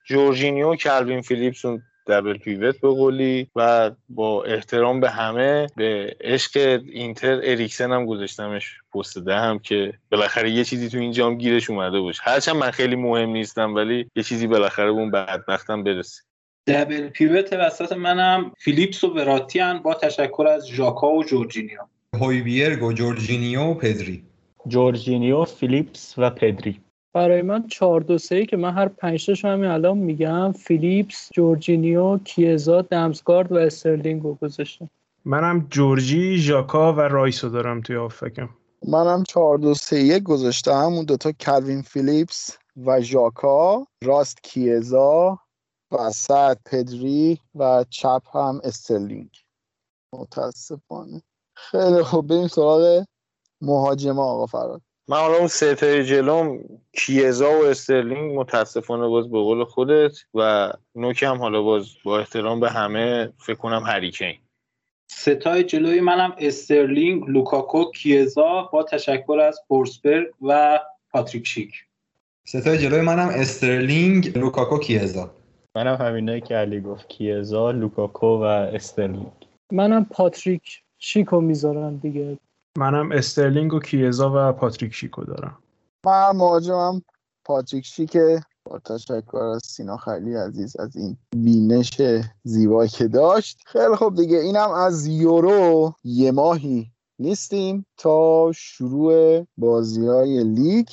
[0.05, 6.17] جورجینیو و کلوین فیلیپس اون double pivot به قولی و با احترام به همه به
[6.21, 11.39] عشق اینتر اریکسن هم گذاشتمش پست ده هم که بالاخره یه چیزی تو این جام
[11.39, 12.23] گیرش اومده باشه.
[12.25, 16.23] هرچند من خیلی مهم نیستم ولی یه چیزی بالاخره به اون بدبختم برسه.
[16.67, 21.79] double pivot وسط منم فیلیپس و وراتیان با تشکر از ژاکا و جورجینیو.
[22.15, 24.23] هویبیرگ و جورجینیو و پدری.
[24.69, 26.81] جورجینیو فیلیپس و پدری.
[27.17, 32.19] برای من 4 2 3 که من هر 5 تاشو همین الان میگم فیلیپس، جورجینیو،
[32.19, 34.91] کیزا، دمسگارد و استرلینگ رو گذاشتم.
[35.25, 38.49] منم جورجی ژاکا و رایسو دارم توی هافبکم
[38.89, 40.73] منم 4 2 3 1 گذاشتم.
[40.73, 45.39] اون دوتا کلوین فیلیپس و ژاکا راست کیزا
[45.93, 49.31] وسط پدری و چپ هم استرلینگ.
[50.13, 51.23] متاسفانه.
[51.55, 52.27] خیلی خوب.
[52.27, 53.05] بریم سراغ
[53.61, 54.83] مهاجمه آقا فرهاد.
[55.09, 56.61] من حالا اون سه تای جلوم
[56.93, 62.71] کیزا و استرلینگ متاسفانه باز به قول خودت و نوکم حالا باز با احترام به
[62.71, 64.35] همه فکر کنم هری کین.
[65.11, 71.73] سه تای جلوی منم استرلینگ لوکاکو کیزا با تشکر از فورسبرگ و پاتریک شیک.
[72.45, 75.31] سه تای جلوی منم استرلینگ لوکاکو کیزا.
[75.77, 79.33] منم همینایی که علی گفت کیزا لوکاکو و استرلینگ.
[79.73, 82.39] منم پاتریک شیکو می‌ذارم دیگه.
[82.79, 85.59] منم استرلینگ و کیزا و پاتریک شیکو دارم.
[86.07, 87.03] من مهاجمم
[87.45, 88.41] پاتریک شیکه.
[88.65, 92.03] با تشکر از سینا خیلی عزیز از این بینش
[92.43, 93.59] زیبایی که داشت.
[93.67, 95.95] خیلی خوب دیگه اینم از یورو.
[96.05, 100.89] یه ماهی نیستیم تا شروع بازی های لیگ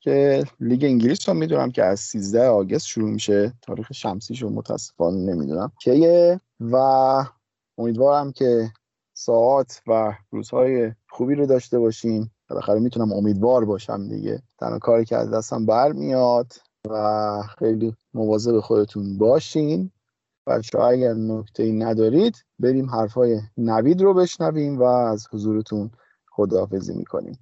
[0.00, 3.52] که لیگ انگلیس رو می‌دونم که از 13 آگست شروع میشه.
[3.62, 6.76] تاریخ شمسیش رو متاسفانه نمی‌دونم که و
[7.78, 8.70] امیدوارم که
[9.14, 14.42] ساعت و روزهای خوبی رو داشته باشین بالاخره می‌تونم امیدوار باشم دیگه.
[14.58, 16.52] تنها کاری که از دستم برمیاد
[16.90, 19.90] و خیلی مواظب خودتون باشین.
[20.46, 25.90] بچه اگر نکته ندارید بریم حرفای نوید رو بشنویم و از حضورتون
[26.30, 27.38] خداحافظی می‌کنیم.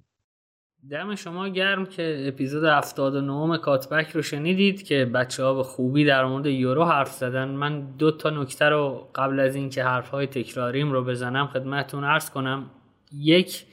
[0.91, 6.25] دم شما گرم که اپیزود 79 کاتبک رو شنیدید که بچه ها به خوبی در
[6.25, 7.47] مورد یورو حرف زدن.
[7.47, 12.29] من دو تا نکته رو قبل از اینکه حرف های تکراریم رو بزنم خدمتون عرض
[12.29, 12.69] کنم.
[13.11, 13.65] یک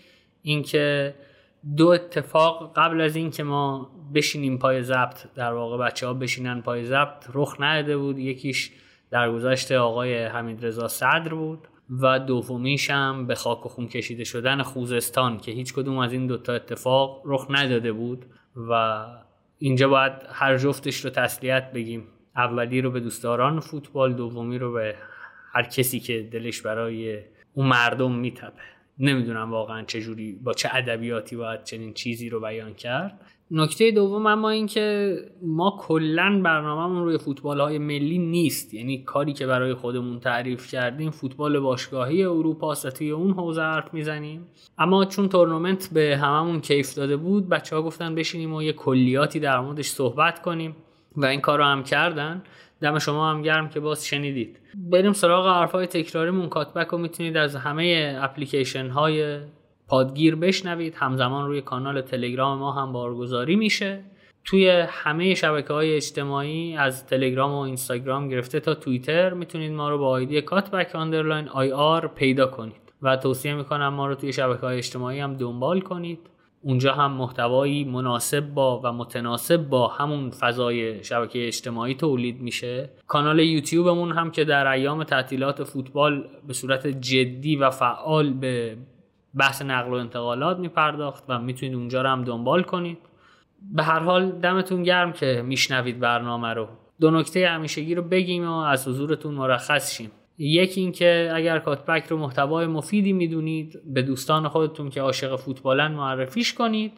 [0.42, 1.15] اینکه
[1.76, 6.84] دو اتفاق قبل از اینکه ما بشینیم پای ضبط در واقع بچه ها بشینن پای
[6.84, 8.18] ضبط رخ نداده بود.
[8.18, 8.70] یکیش
[9.10, 14.25] در گذشت آقای حمید رضا صدر بود و دومیش هم به خاک و خون کشیده
[14.25, 18.26] شدن خوزستان که هیچ کدوم از این دوتا اتفاق رخ نداده بود
[18.57, 19.05] و
[19.58, 22.05] اینجا باید هر جفتش رو تسلیت بگیم.
[22.36, 24.94] اولی رو به دوستداران فوتبال دومی رو به
[25.52, 27.18] هر کسی که دلش برای
[27.55, 28.77] اون مردم میتپه.
[29.00, 33.20] نمی‌دونم واقعا چجوری با چه ادبیاتی باید چنین چیزی رو بیان کرد.
[33.50, 38.74] نکته دوم اما این که ما کلا برنامهمون روی فوتبال های ملی نیست.
[38.74, 43.94] یعنی کاری که برای خودمون تعریف کردیم فوتبال باشگاهی اروپا و توی اون حوزه حرف
[43.94, 44.46] می‌زنیم.
[44.78, 49.40] اما چون تورنمنت به هممون کیف داده بود بچه ها گفتن بشینیم و یه کلیاتی
[49.40, 50.76] در موردش صحبت کنیم.
[51.16, 52.42] و این کار رو هم کردن.
[52.81, 54.60] دم شما هم گرم که باز شنیدید.
[54.74, 56.48] بریم سراغ حرفای تکراریمون.
[56.48, 59.39] کاتبک رو می‌تونید از همه اپلیکیشن های
[59.89, 60.94] پادگیر بشنوید.
[60.97, 64.00] همزمان روی کانال تلگرام ما هم بارگذاری میشه.
[64.44, 69.98] توی همه شبکه های اجتماعی از تلگرام و اینستاگرام گرفته تا توییتر می‌تونید ما رو
[69.98, 72.92] با آیدی کاتبک underline IR پیدا کنید.
[73.02, 76.31] و توصیه می‌کنم ما رو توی شبکه های اجتماعی هم دنبال کنید.
[76.62, 82.90] اونجا هم محتوایی مناسب با و متناسب با همون فضای شبکه اجتماعی تولید میشه.
[83.06, 88.76] کانال یوتیوبمون هم که در ایام تعطیلات فوتبال به صورت جدی و فعال به
[89.34, 92.98] بحث نقل و انتقالات میپرداخت و می‌تونید اونجا رو هم دنبال کنید.
[93.72, 96.68] به هر حال دمتون گرم که میشنوید برنامه رو.
[97.00, 100.10] دو نکته همیشگی رو بگیم و از حضورتون مرخص شیم.
[100.39, 106.55] یکی اینکه اگر کاتبک رو محتوای مفیدی می‌دونید به دوستان خودتون که عاشق فوتبالن معرفیش
[106.55, 106.92] کنید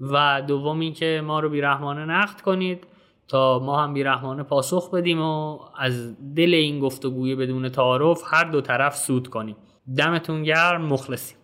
[0.00, 2.86] و دوم اینکه ما رو بیرحمانه نقد کنید
[3.28, 8.60] تا ما هم بیرحمانه پاسخ بدیم و از دل این گفتگوی بدون تعارف هر دو
[8.60, 9.56] طرف سود کنیم.
[9.96, 11.36] دمتون گرم مخلصیم.